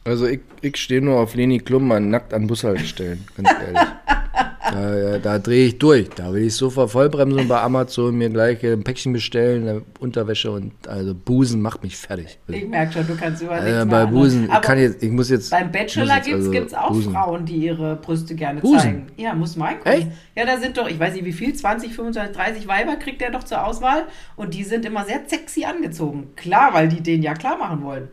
Also 0.05 0.27
ich, 0.27 0.41
ich 0.61 0.77
stehe 0.77 1.01
nur 1.01 1.19
auf 1.19 1.35
Leni 1.35 1.59
Klummann 1.59 2.11
nackt 2.11 2.35
an 2.35 2.47
Bushaltestellen, 2.47 3.25
ganz 3.37 3.49
ehrlich. 3.49 3.89
Da, 4.71 5.19
da 5.19 5.39
drehe 5.39 5.67
ich 5.69 5.79
durch. 5.79 6.09
Da 6.11 6.33
will 6.33 6.45
ich 6.45 6.57
sofort 6.57 6.91
Vollbremsen 6.91 7.49
bei 7.49 7.61
Amazon 7.61 8.17
mir 8.17 8.31
gleich 8.31 8.65
ein 8.65 8.83
Päckchen 8.83 9.13
bestellen, 9.13 9.83
Unterwäsche 10.01 10.51
und 10.51 10.73
also 10.89 11.15
Busen 11.15 11.61
macht 11.61 11.83
mich 11.83 11.97
fertig. 11.97 12.39
Ich 12.49 12.67
merke 12.67 12.95
schon, 12.95 13.07
du 13.07 13.15
kannst 13.15 13.43
überall 13.43 13.63
nichts 13.63 13.83
äh, 13.83 13.87
Bei 13.87 14.07
Busen, 14.07 14.45
ich 14.45 14.61
kann 14.63 14.79
jetzt, 14.79 15.03
ich 15.03 15.11
muss 15.11 15.29
jetzt. 15.29 15.51
Beim 15.51 15.71
Bachelor 15.71 16.21
gibt 16.21 16.69
es 16.69 16.75
also 16.75 16.77
auch 16.77 16.93
Busen. 16.93 17.13
Frauen, 17.13 17.45
die 17.45 17.57
ihre 17.57 17.97
Brüste 17.97 18.35
gerne 18.35 18.61
Busen. 18.61 18.81
zeigen. 18.81 19.07
Ja, 19.17 19.35
muss 19.35 19.57
mal 19.57 19.77
gucken. 19.77 19.93
Echt? 19.93 20.09
Ja, 20.35 20.47
da 20.47 20.59
sind 20.59 20.79
doch, 20.79 20.89
ich 20.89 20.99
weiß 20.99 21.15
nicht 21.15 21.25
wie 21.25 21.33
viel, 21.33 21.55
20, 21.55 21.95
25, 21.95 22.37
30 22.37 22.69
Weiber 22.69 22.97
kriegt 22.97 23.21
er 23.21 23.31
doch 23.31 23.45
zur 23.45 23.65
Auswahl 23.65 24.05
und 24.37 24.55
die 24.55 24.65
sind 24.65 24.85
immer 24.87 25.05
sehr 25.05 25.21
sexy 25.27 25.65
angezogen. 25.65 26.29
Klar, 26.37 26.73
weil 26.73 26.89
die 26.89 27.03
den 27.03 27.23
ja 27.23 27.35
klar 27.35 27.59
machen 27.59 27.83
wollen. 27.83 28.09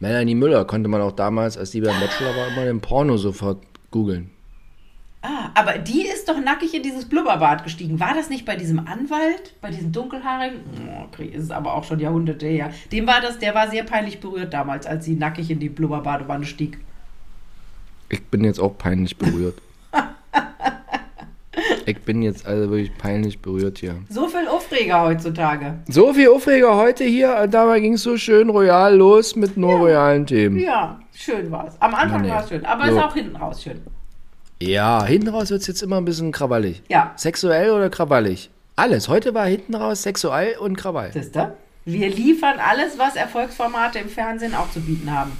Melanie 0.00 0.34
Müller 0.34 0.64
konnte 0.64 0.88
man 0.88 1.00
auch 1.00 1.12
damals, 1.12 1.56
als 1.56 1.70
die 1.70 1.80
beim 1.80 2.00
Bachelor 2.00 2.34
war, 2.34 2.48
immer 2.48 2.64
den 2.64 2.80
Porno 2.80 3.16
sofort 3.16 3.58
googeln. 3.92 4.30
Ah, 5.24 5.50
aber 5.54 5.78
die 5.78 6.02
ist 6.02 6.28
doch 6.28 6.40
nackig 6.40 6.74
in 6.74 6.82
dieses 6.82 7.04
Blubberbad 7.04 7.62
gestiegen. 7.62 8.00
War 8.00 8.12
das 8.12 8.28
nicht 8.28 8.44
bei 8.44 8.56
diesem 8.56 8.80
Anwalt, 8.80 9.54
bei 9.60 9.70
diesem 9.70 9.92
Dunkelhaarigen? 9.92 10.60
Oh, 10.88 11.22
ist 11.22 11.52
aber 11.52 11.74
auch 11.74 11.84
schon 11.84 12.00
Jahrhunderte 12.00 12.46
her. 12.46 12.72
Dem 12.90 13.06
war 13.06 13.20
das, 13.20 13.38
der 13.38 13.54
war 13.54 13.70
sehr 13.70 13.84
peinlich 13.84 14.18
berührt 14.18 14.52
damals, 14.52 14.84
als 14.84 15.04
sie 15.04 15.14
nackig 15.14 15.48
in 15.48 15.60
die 15.60 15.68
Blubberbadewanne 15.68 16.44
stieg. 16.44 16.78
Ich 18.08 18.24
bin 18.24 18.42
jetzt 18.42 18.58
auch 18.58 18.76
peinlich 18.76 19.16
berührt. 19.16 19.62
ich 21.86 22.02
bin 22.02 22.22
jetzt 22.22 22.44
also 22.44 22.68
wirklich 22.70 22.96
peinlich 22.98 23.38
berührt 23.38 23.78
hier. 23.78 23.98
So 24.08 24.26
viel 24.26 24.48
Aufreger 24.48 25.02
heutzutage. 25.02 25.78
So 25.88 26.12
viel 26.12 26.30
Aufreger 26.30 26.76
heute 26.76 27.04
hier. 27.04 27.46
Dabei 27.46 27.78
ging 27.78 27.94
es 27.94 28.02
so 28.02 28.16
schön 28.16 28.50
royal 28.50 28.96
los 28.96 29.36
mit 29.36 29.56
nur 29.56 29.70
ja. 29.70 29.76
royalen 29.76 30.26
Themen. 30.26 30.58
Ja, 30.58 31.00
schön 31.14 31.48
war 31.52 31.68
es. 31.68 31.80
Am 31.80 31.94
Anfang 31.94 32.28
war 32.28 32.42
es 32.42 32.48
schön, 32.48 32.66
aber 32.66 32.86
so. 32.86 32.96
ist 32.96 33.02
auch 33.04 33.14
hinten 33.14 33.36
raus 33.36 33.62
schön. 33.62 33.80
Ja, 34.62 35.04
hinten 35.04 35.28
raus 35.28 35.50
wird 35.50 35.62
es 35.62 35.66
jetzt 35.66 35.82
immer 35.82 35.96
ein 35.96 36.04
bisschen 36.04 36.30
krawallig. 36.30 36.82
Ja. 36.88 37.12
Sexuell 37.16 37.70
oder 37.70 37.90
krawallig? 37.90 38.48
Alles. 38.76 39.08
Heute 39.08 39.34
war 39.34 39.46
hinten 39.46 39.74
raus 39.74 40.02
sexuell 40.02 40.56
und 40.56 40.76
Krawall. 40.76 41.10
Siehst 41.12 41.34
du? 41.34 41.52
Wir 41.84 42.08
liefern 42.08 42.60
alles, 42.60 42.96
was 42.96 43.16
Erfolgsformate 43.16 43.98
im 43.98 44.08
Fernsehen 44.08 44.54
auch 44.54 44.70
zu 44.70 44.80
bieten 44.80 45.10
haben. 45.10 45.32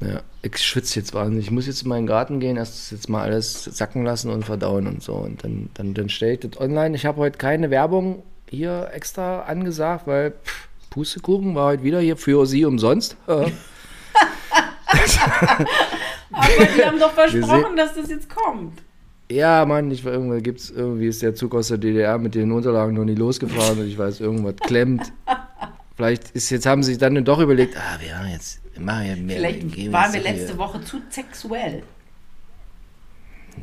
Ja, 0.00 0.20
ich 0.42 0.56
schwitze 0.58 1.00
jetzt 1.00 1.14
wahnsinnig. 1.14 1.46
Ich 1.46 1.50
muss 1.50 1.66
jetzt 1.66 1.82
in 1.82 1.88
meinen 1.88 2.06
Garten 2.06 2.38
gehen, 2.38 2.56
erst 2.56 2.92
jetzt 2.92 3.08
mal 3.08 3.22
alles 3.22 3.64
sacken 3.64 4.04
lassen 4.04 4.30
und 4.30 4.44
verdauen 4.44 4.86
und 4.86 5.02
so. 5.02 5.14
Und 5.14 5.42
dann, 5.42 5.68
dann, 5.74 5.94
dann 5.94 6.08
stelle 6.08 6.34
ich 6.34 6.40
das 6.40 6.60
online. 6.60 6.94
Ich 6.94 7.04
habe 7.04 7.18
heute 7.18 7.38
keine 7.38 7.70
Werbung 7.70 8.22
hier 8.48 8.88
extra 8.92 9.42
angesagt, 9.42 10.06
weil 10.06 10.30
pff, 10.30 10.68
Pustekuchen 10.90 11.56
war 11.56 11.66
heute 11.66 11.82
wieder 11.82 11.98
hier 11.98 12.16
für 12.16 12.46
Sie 12.46 12.64
umsonst. 12.64 13.16
Aber 16.32 16.64
die 16.64 16.82
haben 16.84 16.98
doch 16.98 17.12
versprochen, 17.12 17.76
dass 17.76 17.94
das 17.94 18.08
jetzt 18.08 18.28
kommt. 18.28 18.82
Ja, 19.30 19.64
Mann, 19.64 19.90
ich 19.90 20.04
war 20.04 20.12
irgendwann 20.12 20.42
gibt's 20.42 20.70
irgendwie 20.70 21.06
ist 21.06 21.22
der 21.22 21.34
Zug 21.34 21.54
aus 21.54 21.68
der 21.68 21.78
DDR 21.78 22.18
mit 22.18 22.34
den 22.34 22.52
Unterlagen 22.52 22.94
noch 22.94 23.04
nie 23.04 23.14
losgefahren 23.14 23.78
und 23.78 23.86
ich 23.86 23.96
weiß, 23.96 24.20
irgendwas 24.20 24.56
klemmt. 24.56 25.12
Vielleicht 25.96 26.30
ist 26.30 26.50
jetzt 26.50 26.66
haben 26.66 26.82
sie 26.82 26.92
sich 26.92 26.98
dann 26.98 27.24
doch 27.24 27.38
überlegt, 27.38 27.76
ah, 27.76 27.98
wir 28.00 28.18
haben 28.18 28.28
jetzt, 28.28 28.60
wir 28.74 28.82
machen 28.82 29.06
ja 29.06 29.16
mehr. 29.16 29.36
Vielleicht 29.36 29.92
waren 29.92 30.12
wir 30.12 30.20
letzte 30.20 30.48
hier. 30.48 30.58
Woche 30.58 30.82
zu 30.82 31.00
sexuell. 31.08 31.82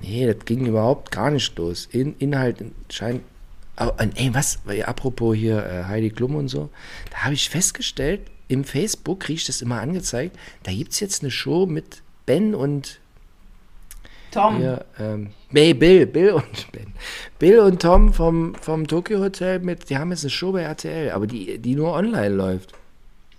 Nee, 0.02 0.32
das 0.32 0.46
ging 0.46 0.66
überhaupt 0.66 1.12
gar 1.12 1.32
nicht 1.32 1.58
los. 1.58 1.88
In, 1.92 2.16
Inhalt 2.18 2.64
scheint. 2.90 3.22
Aber, 3.76 3.96
ey, 4.16 4.34
was? 4.34 4.60
Apropos 4.86 5.36
hier 5.36 5.66
äh, 5.66 5.84
Heidi 5.86 6.10
Klum 6.10 6.36
und 6.36 6.48
so, 6.48 6.70
da 7.12 7.26
habe 7.26 7.34
ich 7.34 7.50
festgestellt, 7.50 8.22
im 8.48 8.64
Facebook 8.64 9.22
kriege 9.22 9.38
ich 9.38 9.46
das 9.46 9.62
immer 9.62 9.80
angezeigt, 9.80 10.38
da 10.64 10.72
gibt 10.72 10.92
es 10.92 11.00
jetzt 11.00 11.22
eine 11.22 11.32
Show 11.32 11.66
mit 11.66 12.02
Ben 12.30 12.54
und 12.54 13.00
Tom. 14.30 14.58
Hier, 14.58 14.86
ähm, 15.00 15.32
nee, 15.50 15.74
Bill, 15.74 16.06
Bill 16.06 16.34
und 16.34 16.72
Ben. 16.72 16.94
Bill 17.40 17.58
und 17.58 17.82
Tom 17.82 18.14
vom, 18.14 18.54
vom 18.54 18.86
Tokyo 18.86 19.20
Hotel 19.20 19.58
mit, 19.58 19.90
die 19.90 19.98
haben 19.98 20.12
jetzt 20.12 20.24
eine 20.24 20.30
Show 20.30 20.52
bei 20.52 20.62
RTL, 20.62 21.10
aber 21.10 21.26
die, 21.26 21.58
die 21.58 21.74
nur 21.74 21.92
online 21.92 22.30
läuft. 22.36 22.74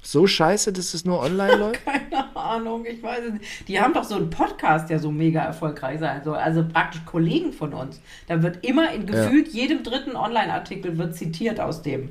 So 0.03 0.26
scheiße, 0.26 0.72
dass 0.72 0.93
es 0.93 1.05
nur 1.05 1.20
online 1.20 1.55
läuft? 1.59 1.84
Keine 1.84 2.36
Ahnung, 2.36 2.84
ich 2.84 3.01
weiß 3.01 3.20
es 3.28 3.32
nicht. 3.34 3.68
Die 3.68 3.80
haben 3.80 3.95
doch 3.95 4.03
so 4.03 4.16
einen 4.16 4.28
Podcast, 4.28 4.91
der 4.91 4.99
so 4.99 5.12
mega 5.12 5.41
erfolgreich 5.41 6.01
sein 6.01 6.24
soll. 6.24 6.38
Also 6.38 6.66
praktisch 6.66 7.05
Kollegen 7.05 7.53
von 7.53 7.72
uns. 7.72 8.01
Da 8.26 8.43
wird 8.43 8.66
immer 8.66 8.93
in 8.93 9.07
gefühlt 9.07 9.55
ja. 9.55 9.62
jedem 9.62 9.84
dritten 9.84 10.16
Online-Artikel 10.16 10.99
wird 10.99 11.14
zitiert 11.14 11.61
aus 11.61 11.82
dem, 11.82 12.09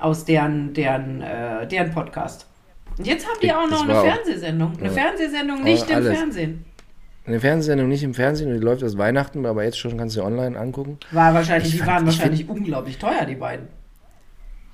aus 0.00 0.24
deren, 0.24 0.72
deren, 0.72 1.20
äh, 1.20 1.68
deren 1.68 1.90
Podcast. 1.90 2.47
Und 2.98 3.06
jetzt 3.06 3.26
haben 3.26 3.38
die 3.40 3.52
auch 3.52 3.68
noch 3.68 3.84
eine 3.84 3.94
Fernsehsendung. 3.94 4.76
Eine 4.78 4.88
ja. 4.88 4.92
Fernsehsendung 4.92 5.62
nicht 5.62 5.88
im 5.90 6.02
Fernsehen. 6.02 6.64
Eine 7.26 7.40
Fernsehsendung 7.40 7.88
nicht 7.88 8.02
im 8.02 8.14
Fernsehen, 8.14 8.52
die 8.52 8.58
läuft 8.58 8.82
aus 8.82 8.96
Weihnachten, 8.96 9.44
aber 9.44 9.62
jetzt 9.62 9.78
schon 9.78 9.98
kannst 9.98 10.16
du 10.16 10.22
online 10.22 10.58
angucken. 10.58 10.98
War 11.10 11.34
wahrscheinlich, 11.34 11.68
ich 11.68 11.72
die 11.72 11.78
fand, 11.78 11.90
waren 11.90 12.06
wahrscheinlich 12.06 12.46
find, 12.46 12.58
unglaublich 12.58 12.98
teuer, 12.98 13.26
die 13.26 13.34
beiden. 13.34 13.68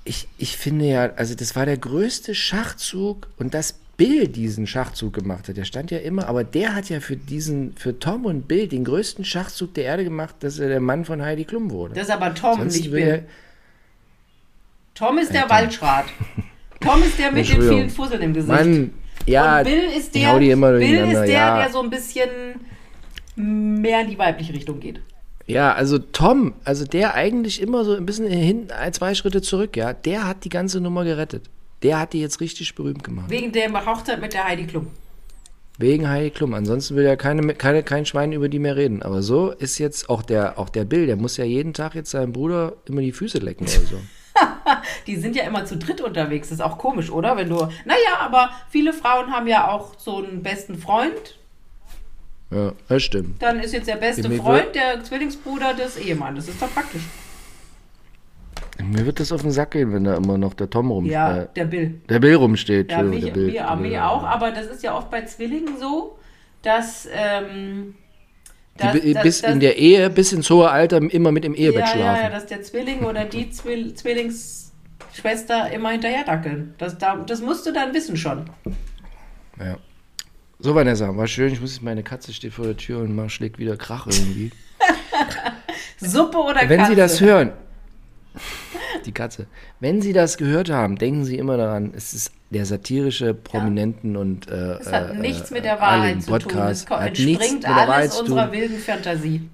Ich, 0.05 0.29
ich 0.39 0.57
finde 0.57 0.85
ja, 0.85 1.13
also 1.17 1.35
das 1.35 1.57
war 1.57 1.67
der 1.67 1.77
größte 1.77 2.35
Schachzug 2.35 3.27
und 3.39 3.55
das 3.55 3.75
Bill 3.97 4.29
diesen 4.29 4.67
Schachzug 4.67 5.15
gemacht 5.15 5.49
hat. 5.49 5.57
Der 5.57 5.65
stand 5.65 5.91
ja 5.91 5.99
immer, 5.99 6.29
aber 6.29 6.45
der 6.45 6.77
hat 6.77 6.89
ja 6.89 7.01
für 7.01 7.17
diesen, 7.17 7.75
für 7.77 7.99
Tom 7.99 8.25
und 8.25 8.47
Bill 8.47 8.69
den 8.69 8.85
größten 8.85 9.25
Schachzug 9.25 9.75
der 9.75 9.85
Erde 9.85 10.05
gemacht, 10.05 10.37
dass 10.41 10.61
er 10.61 10.69
der 10.69 10.81
Mann 10.81 11.05
von 11.05 11.23
Heidi 11.23 11.45
Klum 11.45 11.73
wurde. 11.73 11.95
Das 11.95 12.05
ist 12.05 12.11
aber 12.11 12.35
Tom, 12.35 12.59
Sonst 12.61 12.77
nicht 12.77 12.91
Bill. 12.93 13.25
Tom 14.95 15.19
ist 15.19 15.35
der 15.35 15.51
Waldschrat. 15.51 16.07
Tom 16.85 17.03
ist 17.03 17.19
der 17.19 17.33
mit 17.33 17.49
den 17.49 17.63
vielen 17.63 17.91
Fusseln 17.91 18.23
im 18.23 18.35
Gesicht. 18.35 18.53
Mann, 18.53 18.93
ja, 19.27 19.59
Und 19.59 19.65
Bill 19.65 19.85
ist 19.97 20.15
der, 20.15 20.39
Bill 20.39 20.51
ist 20.51 21.21
der, 21.21 21.29
ja. 21.29 21.59
der 21.59 21.71
so 21.71 21.83
ein 21.83 21.91
bisschen 21.91 22.29
mehr 23.37 24.03
in 24.03 24.11
die 24.11 24.19
weibliche 24.19 24.53
Richtung 24.53 24.81
geht. 24.81 25.01
Ja, 25.47 25.75
also 25.75 25.99
Tom, 25.99 26.55
also 26.65 26.85
der 26.85 27.15
eigentlich 27.15 27.61
immer 27.61 27.85
so 27.85 27.95
ein 27.95 28.07
bisschen 28.07 28.27
hinten, 28.29 28.71
ein, 28.71 28.93
zwei 28.93 29.15
Schritte 29.15 29.43
zurück, 29.43 29.77
ja, 29.77 29.93
der 29.93 30.27
hat 30.27 30.45
die 30.45 30.49
ganze 30.49 30.81
Nummer 30.81 31.05
gerettet. 31.05 31.51
Der 31.83 31.99
hat 31.99 32.15
die 32.15 32.21
jetzt 32.21 32.41
richtig 32.41 32.75
berühmt 32.75 33.05
gemacht. 33.05 33.29
Wegen 33.29 33.53
der 33.53 33.71
Hochzeit 33.85 34.21
mit 34.21 34.33
der 34.33 34.45
Heidi 34.45 34.67
Klum. 34.67 34.87
Wegen 35.77 36.09
Heidi 36.09 36.31
Klum. 36.31 36.55
Ansonsten 36.55 36.97
will 36.97 37.05
ja 37.05 37.17
keine, 37.17 37.55
keine, 37.55 37.83
kein 37.83 38.07
Schwein 38.07 38.33
über 38.33 38.49
die 38.49 38.59
mehr 38.59 38.77
reden. 38.77 39.03
Aber 39.03 39.23
so 39.23 39.51
ist 39.51 39.79
jetzt 39.79 40.09
auch 40.09 40.23
der, 40.23 40.59
auch 40.59 40.71
der 40.71 40.85
Bill, 40.85 41.07
der 41.07 41.17
muss 41.17 41.37
ja 41.37 41.45
jeden 41.45 41.75
Tag 41.75 41.95
jetzt 41.95 42.11
seinem 42.11 42.33
Bruder 42.33 42.75
immer 42.87 43.03
die 43.03 43.13
Füße 43.13 43.39
lecken 43.39 43.65
oder 43.65 43.87
so. 43.87 44.01
Die 45.07 45.17
sind 45.17 45.37
ja 45.37 45.45
immer 45.45 45.65
zu 45.65 45.77
dritt 45.77 46.01
unterwegs. 46.01 46.49
Das 46.49 46.59
ist 46.59 46.65
auch 46.65 46.79
komisch, 46.79 47.11
oder? 47.11 47.37
Wenn 47.37 47.49
du. 47.49 47.57
Naja, 47.85 48.19
aber 48.21 48.51
viele 48.71 48.93
Frauen 48.93 49.31
haben 49.33 49.47
ja 49.47 49.69
auch 49.71 49.99
so 49.99 50.19
einen 50.19 50.43
besten 50.43 50.77
Freund. 50.79 51.39
Ja, 52.51 52.73
das 52.89 53.03
stimmt. 53.03 53.43
Dann 53.43 53.59
ist 53.61 53.73
jetzt 53.73 53.89
der 53.89 53.97
beste 53.97 54.29
Mir 54.29 54.39
Freund 54.41 54.75
der 54.75 55.03
Zwillingsbruder 55.03 55.75
des 55.75 55.97
Ehemannes. 55.97 56.47
Das 56.47 56.55
ist 56.55 56.63
doch 56.63 56.73
praktisch. 56.73 57.03
Mir 58.83 59.07
wird 59.07 59.21
das 59.21 59.33
auf 59.33 59.43
den 59.43 59.51
Sack 59.53 59.71
gehen, 59.73 59.93
wenn 59.93 60.05
da 60.05 60.17
immer 60.17 60.37
noch 60.37 60.53
der 60.55 60.69
Tom 60.69 60.91
rum, 60.91 61.07
Ja, 61.07 61.43
äh, 61.43 61.49
der 61.55 61.65
Bill. 61.65 62.01
der 62.09 62.19
Bill 62.19 62.35
rumsteht. 62.35 62.91
Ja, 62.91 62.99
Entschuldigung, 63.01 63.25
mich, 63.25 63.33
der 63.33 63.63
Bill. 63.63 63.77
mir, 63.77 63.77
mir 63.89 63.91
Ja. 63.95 64.09
auch, 64.09 64.25
aber 64.25 64.51
das 64.51 64.67
ist 64.67 64.83
ja 64.83 64.97
oft 64.97 65.11
bei 65.11 65.23
Zwillingen 65.25 65.79
so, 65.79 66.19
dass. 66.63 67.09
Ähm, 67.13 67.95
Die 68.77 68.83
dass- 68.83 68.93
bi- 69.01 69.13
dass- 69.15 69.23
bis 69.23 69.41
dass- 69.43 69.53
in 69.53 69.61
der 69.61 69.79
Ehe, 69.79 70.11
bis 70.11 70.33
ins 70.33 70.51
hohe 70.51 70.71
Alter 70.71 70.97
immer 70.99 71.31
mit 71.33 71.45
dem 71.45 71.55
ja, 71.55 71.61
Ehebett 71.61 71.81
ja, 71.81 71.87
schlafen. 71.89 72.23
ja, 72.25 72.31
dass 72.31 72.47
der 72.47 72.63
Zwilling 72.63 73.01
oder 73.05 73.25
die 73.25 73.51
Zwill 73.51 73.95
Zwillingsschwester 73.95 75.71
immer 75.73 75.91
hinterher 75.91 76.25
dackeln. 76.25 76.75
Das, 76.79 76.99
da, 76.99 77.17
das 77.17 77.41
musst 77.41 77.67
du 77.67 77.73
dann 77.73 77.95
wissen 77.95 78.17
schon. 78.17 78.51
Ja. 79.59 79.77
So, 80.59 80.75
Vanessa, 80.75 81.17
war 81.17 81.27
schön. 81.27 81.53
Ich 81.53 81.61
muss 81.61 81.75
jetzt, 81.75 81.83
meine 81.83 82.03
Katze 82.03 82.33
steht 82.33 82.53
vor 82.55 82.65
der 82.65 82.77
Tür 82.77 83.01
und 83.01 83.15
mal 83.15 83.29
schlägt 83.29 83.59
wieder 83.59 83.77
Krach 83.77 84.07
irgendwie. 84.07 84.51
Suppe 85.99 86.39
oder 86.39 86.69
Wenn 86.69 86.79
Katze? 86.79 86.91
Sie 86.93 86.97
das 86.97 87.21
hören, 87.21 87.53
die 89.07 89.13
Katze, 89.13 89.47
wenn 89.81 90.03
Sie 90.03 90.13
das 90.13 90.37
gehört 90.37 90.71
haben, 90.71 90.97
denken 90.97 91.25
Sie 91.25 91.37
immer 91.39 91.57
daran, 91.57 91.93
es 91.97 92.15
ist 92.15 92.33
der 92.51 92.67
satirische 92.67 93.35
Prominenten 93.35 94.17
und 94.17 94.49
äh, 94.49 94.79
Es 94.79 94.93
hat 94.93 95.11
äh, 95.11 95.19
nichts 95.19 95.51
mit 95.51 95.61
äh, 95.61 95.63
der 95.63 95.81
Wahrheit 95.81 96.23
zu 96.23 96.29
tun. 96.29 96.37
Es 96.37 96.85
Podcast, 96.85 96.91
hat 96.91 97.07
entspringt 97.09 97.67
alles 97.67 98.21
unserer 98.21 98.53
wilden 98.53 98.79
Fantasie. 98.79 99.49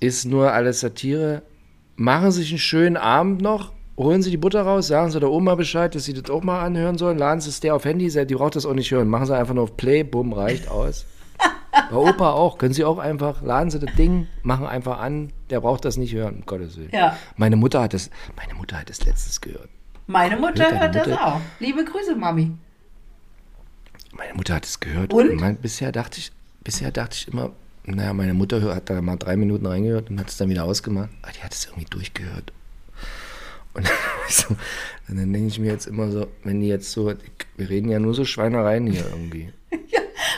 ist 0.00 0.24
nur 0.24 0.52
alles 0.52 0.80
Satire. 0.80 1.42
Machen 1.96 2.30
Sie 2.30 2.40
sich 2.42 2.50
einen 2.50 2.58
schönen 2.58 2.96
Abend 2.96 3.42
noch, 3.42 3.72
holen 3.98 4.22
Sie 4.22 4.30
die 4.30 4.36
Butter 4.36 4.62
raus, 4.62 4.88
sagen 4.88 5.10
Sie 5.10 5.20
der 5.20 5.30
Oma 5.30 5.54
Bescheid, 5.54 5.94
dass 5.94 6.04
Sie 6.04 6.14
das 6.14 6.30
auch 6.30 6.42
mal 6.42 6.62
anhören 6.64 6.96
sollen, 6.98 7.18
laden 7.18 7.40
Sie 7.40 7.50
es 7.50 7.60
der 7.60 7.74
auf 7.74 7.84
Handy, 7.84 8.08
die 8.08 8.34
braucht 8.34 8.56
das 8.56 8.66
auch 8.66 8.74
nicht 8.74 8.90
hören, 8.90 9.08
machen 9.08 9.26
Sie 9.26 9.36
einfach 9.36 9.54
nur 9.54 9.64
auf 9.64 9.76
Play, 9.76 10.02
bumm, 10.02 10.32
reicht 10.32 10.68
aus. 10.68 11.04
Bei 11.90 11.96
Opa 11.96 12.32
auch, 12.32 12.58
können 12.58 12.74
Sie 12.74 12.84
auch 12.84 12.98
einfach, 12.98 13.42
laden 13.42 13.70
Sie 13.70 13.78
das 13.78 13.94
Ding, 13.96 14.26
machen 14.42 14.66
einfach 14.66 15.00
an, 15.00 15.32
der 15.52 15.60
braucht 15.60 15.84
das 15.84 15.96
nicht 15.96 16.14
hören, 16.14 16.36
um 16.36 16.46
Gottes 16.46 16.76
Willen. 16.78 16.90
Ja. 16.92 17.16
Meine 17.36 17.56
Mutter 17.56 17.82
hat 17.82 17.92
das, 17.92 18.10
meine 18.36 18.54
Mutter 18.54 18.80
hat 18.80 18.88
das 18.88 19.04
letztens 19.04 19.40
gehört. 19.40 19.68
Meine 20.06 20.36
Mutter 20.36 20.64
Hört 20.64 20.80
hört 20.80 20.94
das 20.94 21.06
Mutter? 21.06 21.26
auch. 21.26 21.40
Liebe 21.60 21.84
Grüße, 21.84 22.16
Mami. 22.16 22.52
Meine 24.12 24.34
Mutter 24.34 24.54
hat 24.54 24.64
es 24.64 24.80
gehört. 24.80 25.12
Und? 25.12 25.36
Mein, 25.36 25.56
bisher 25.56 25.92
dachte 25.92 26.18
ich, 26.18 26.32
bisher 26.64 26.90
dachte 26.90 27.16
ich 27.16 27.28
immer, 27.28 27.52
naja, 27.84 28.12
meine 28.12 28.34
Mutter 28.34 28.74
hat 28.74 28.88
da 28.90 29.00
mal 29.02 29.16
drei 29.16 29.36
Minuten 29.36 29.66
reingehört 29.66 30.10
und 30.10 30.18
hat 30.18 30.28
es 30.28 30.38
dann 30.38 30.48
wieder 30.48 30.64
ausgemacht. 30.64 31.10
Aber 31.20 31.32
die 31.32 31.42
hat 31.42 31.52
es 31.52 31.66
irgendwie 31.66 31.86
durchgehört. 31.90 32.52
Und 33.74 33.86
so, 34.28 34.48
und 35.08 35.18
dann 35.18 35.32
denke 35.32 35.48
ich 35.48 35.58
mir 35.58 35.70
jetzt 35.70 35.86
immer 35.86 36.10
so, 36.10 36.28
wenn 36.44 36.60
die 36.60 36.68
jetzt 36.68 36.92
so, 36.92 37.12
wir 37.56 37.70
reden 37.70 37.90
ja 37.90 37.98
nur 37.98 38.14
so 38.14 38.24
Schweinereien 38.24 38.86
hier 38.86 39.04
irgendwie. 39.10 39.52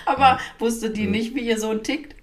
Aber 0.06 0.38
wusste 0.58 0.90
die 0.90 1.06
nicht, 1.06 1.34
wie 1.34 1.46
ihr 1.46 1.58
Sohn 1.58 1.82
tickt? 1.82 2.13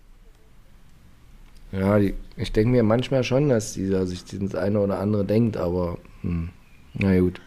Ja, 1.72 2.00
die, 2.00 2.14
ich 2.36 2.52
denke 2.52 2.70
mir 2.72 2.84
manchmal 2.84 3.24
schon, 3.24 3.50
dass 3.50 3.74
die 3.74 3.90
da 3.90 4.06
sich 4.06 4.24
das 4.26 4.56
eine 4.56 4.80
oder 4.80 5.00
andere 5.00 5.24
denkt, 5.26 5.56
aber 5.58 5.98
hm, 6.22 6.50
na 6.94 7.20
gut. 7.20 7.40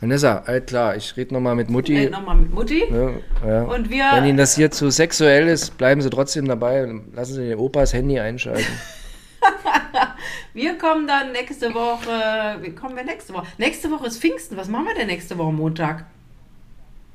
Vanessa, 0.00 0.38
alt 0.46 0.66
klar, 0.68 0.96
ich 0.96 1.16
rede 1.16 1.32
nochmal 1.34 1.54
mit 1.54 1.70
Mutti. 1.70 1.96
Red 1.96 2.10
nochmal 2.10 2.36
mit 2.36 2.52
Mutti. 2.52 2.82
Ne, 2.90 3.20
ja. 3.46 3.62
Und 3.62 3.88
wir- 3.90 4.10
Wenn 4.14 4.24
Ihnen 4.24 4.38
das 4.38 4.56
hier 4.56 4.70
zu 4.72 4.90
sexuell 4.90 5.46
ist, 5.46 5.78
bleiben 5.78 6.00
Sie 6.00 6.10
trotzdem 6.10 6.46
dabei. 6.48 6.92
Lassen 7.14 7.34
Sie 7.34 7.48
den 7.50 7.58
Opas 7.58 7.92
Handy 7.92 8.18
einschalten. 8.18 8.64
Wir 10.54 10.76
kommen 10.76 11.06
dann 11.06 11.32
nächste 11.32 11.72
Woche. 11.72 12.58
Wie 12.60 12.70
kommen 12.74 12.94
wir 12.94 13.04
nächste 13.04 13.32
Woche? 13.32 13.46
Nächste 13.56 13.90
Woche 13.90 14.06
ist 14.06 14.20
Pfingsten. 14.20 14.56
Was 14.56 14.68
machen 14.68 14.84
wir 14.86 14.94
denn 14.94 15.06
nächste 15.06 15.38
Woche 15.38 15.50
Montag? 15.52 16.04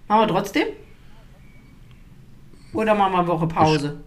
Machen 0.08 0.22
wir 0.22 0.28
trotzdem? 0.36 0.68
Oder 2.74 2.96
machen 2.96 3.14
wir 3.14 3.20
eine 3.20 3.28
Woche 3.28 3.48
Pause? 3.48 4.00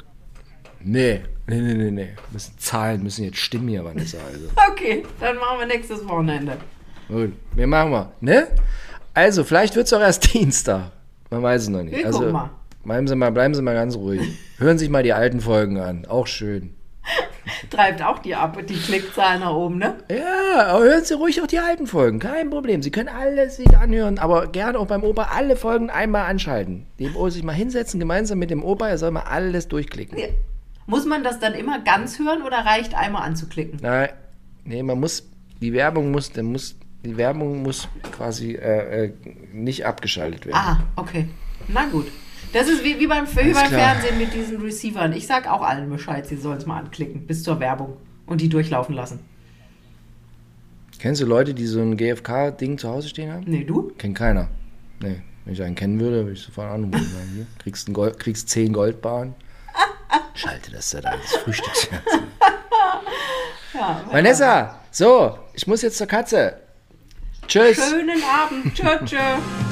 Nee, 0.81 1.21
nee, 1.51 1.61
nee, 1.61 1.75
nee, 1.75 1.91
nee. 1.91 2.09
Müssen 2.31 2.55
Zahlen 2.59 3.03
müssen 3.03 3.25
jetzt 3.25 3.39
stimmen 3.39 3.69
hier, 3.69 3.85
Vanessa. 3.85 4.19
Also. 4.19 4.49
Okay, 4.71 5.03
dann 5.19 5.37
machen 5.37 5.59
wir 5.59 5.67
nächstes 5.67 6.07
Wochenende. 6.09 6.57
Gut, 7.09 7.33
wir 7.55 7.67
machen 7.67 7.91
wir. 7.91 8.13
Ne? 8.21 8.49
Also, 9.15 9.45
vielleicht 9.45 9.75
wird 9.75 9.87
es 9.87 9.93
auch 9.93 10.01
erst 10.01 10.33
Dienstag. 10.35 10.93
Man 11.31 11.43
weiß 11.43 11.63
es 11.63 11.69
noch 11.69 11.83
nicht. 11.83 11.97
Wir 11.97 12.07
also, 12.07 12.31
mal. 12.31 12.51
Bleiben 12.85 13.07
Sie, 13.07 13.15
mal, 13.15 13.31
bleiben 13.31 13.55
Sie 13.55 13.63
mal 13.63 13.75
ganz 13.75 13.97
ruhig. 13.97 14.23
Hören 14.59 14.79
Sie 14.79 14.85
sich 14.85 14.91
mal 14.91 15.03
die 15.03 15.13
alten 15.13 15.41
Folgen 15.41 15.79
an. 15.79 16.07
Auch 16.07 16.27
schön. 16.27 16.75
Treibt 17.71 18.03
auch 18.03 18.19
die 18.21 18.35
ab, 18.35 18.57
die 18.67 18.75
Klickzahlen 18.75 19.41
nach 19.41 19.55
oben, 19.55 19.79
ne? 19.79 19.97
Ja, 20.11 20.67
aber 20.67 20.85
hören 20.85 21.05
Sie 21.05 21.15
ruhig 21.15 21.43
auch 21.43 21.47
die 21.47 21.59
alten 21.59 21.87
Folgen. 21.87 22.21
Kein 22.21 22.49
Problem. 22.49 22.83
Sie 22.83 22.91
können 22.91 23.09
alles 23.09 23.57
sich 23.57 23.77
anhören, 23.77 24.19
aber 24.19 24.47
gerne 24.47 24.79
auch 24.79 24.87
beim 24.87 25.03
Opa 25.03 25.31
alle 25.35 25.57
Folgen 25.57 25.91
einmal 25.91 26.31
anschalten. 26.31 26.87
Dem 26.99 27.17
Opa 27.17 27.31
sich 27.31 27.43
mal 27.43 27.53
hinsetzen, 27.53 28.01
gemeinsam 28.01 28.39
mit 28.39 28.51
dem 28.51 28.65
Opa. 28.65 28.89
Er 28.89 28.99
soll 28.99 29.11
mal 29.11 29.23
alles 29.23 29.69
durchklicken. 29.69 30.19
Ja. 30.19 30.27
Muss 30.91 31.07
man 31.07 31.23
das 31.23 31.39
dann 31.39 31.55
immer 31.55 31.79
ganz 31.79 32.19
hören 32.19 32.43
oder 32.43 32.59
reicht 32.59 32.95
einmal 32.95 33.23
anzuklicken? 33.23 33.79
Nein, 33.81 34.09
nee, 34.65 34.83
man 34.83 34.99
muss, 34.99 35.25
die 35.61 35.73
Werbung 35.73 36.11
muss, 36.11 36.33
der 36.33 36.43
muss, 36.43 36.75
die 37.05 37.17
Werbung 37.17 37.63
muss 37.63 37.87
quasi 38.11 38.57
äh, 38.57 39.05
äh, 39.05 39.13
nicht 39.53 39.87
abgeschaltet 39.87 40.47
werden. 40.47 40.57
Ah, 40.57 40.83
okay. 40.97 41.29
Na 41.69 41.87
gut. 41.87 42.09
Das 42.53 42.69
ist 42.69 42.83
wie, 42.83 42.99
wie 42.99 43.07
beim, 43.07 43.25
wie 43.29 43.53
beim. 43.53 43.71
Fernsehen 43.71 44.19
mit 44.19 44.35
diesen 44.35 44.61
Receivern. 44.61 45.13
Ich 45.13 45.29
sag 45.29 45.49
auch 45.49 45.63
allen 45.63 45.89
Bescheid, 45.89 46.27
sie 46.27 46.37
sollen 46.37 46.59
es 46.59 46.67
mal 46.67 46.79
anklicken, 46.81 47.25
bis 47.25 47.45
zur 47.45 47.61
Werbung 47.61 47.97
und 48.27 48.41
die 48.41 48.49
durchlaufen 48.49 48.97
lassen. 48.97 49.21
Kennst 50.99 51.23
du 51.23 51.27
Leute, 51.27 51.55
die 51.55 51.67
so 51.67 51.81
ein 51.81 51.97
GFK-Ding 51.97 52.79
zu 52.79 52.89
Hause 52.89 53.09
stehen 53.09 53.33
haben? 53.33 53.45
Nee, 53.47 53.63
du? 53.63 53.93
Kennt 53.97 54.19
keiner. 54.19 54.49
Nee, 55.01 55.23
wenn 55.45 55.55
ich 55.55 55.63
einen 55.63 55.77
kennen 55.77 56.01
würde, 56.01 56.25
würde 56.25 56.33
ich 56.33 56.43
sofort 56.43 56.73
anrufen. 56.73 57.07
hier, 57.33 57.47
kriegst, 57.61 57.89
ein 57.89 57.93
Gold, 57.93 58.19
kriegst 58.19 58.49
10 58.49 58.73
Goldbahn. 58.73 59.37
Schalte 60.35 60.71
das 60.73 60.91
da 60.91 61.13
ins 61.13 61.37
Frühstücksherz. 61.37 62.03
Ja. 63.73 64.05
Vanessa, 64.11 64.81
so, 64.91 65.39
ich 65.55 65.65
muss 65.69 65.83
jetzt 65.83 65.97
zur 65.97 66.09
Katze. 66.09 66.57
Tschüss. 67.47 67.77
Schönen 67.77 68.21
Abend. 68.25 68.75
Tschö, 68.75 68.99
tschö. 69.05 69.70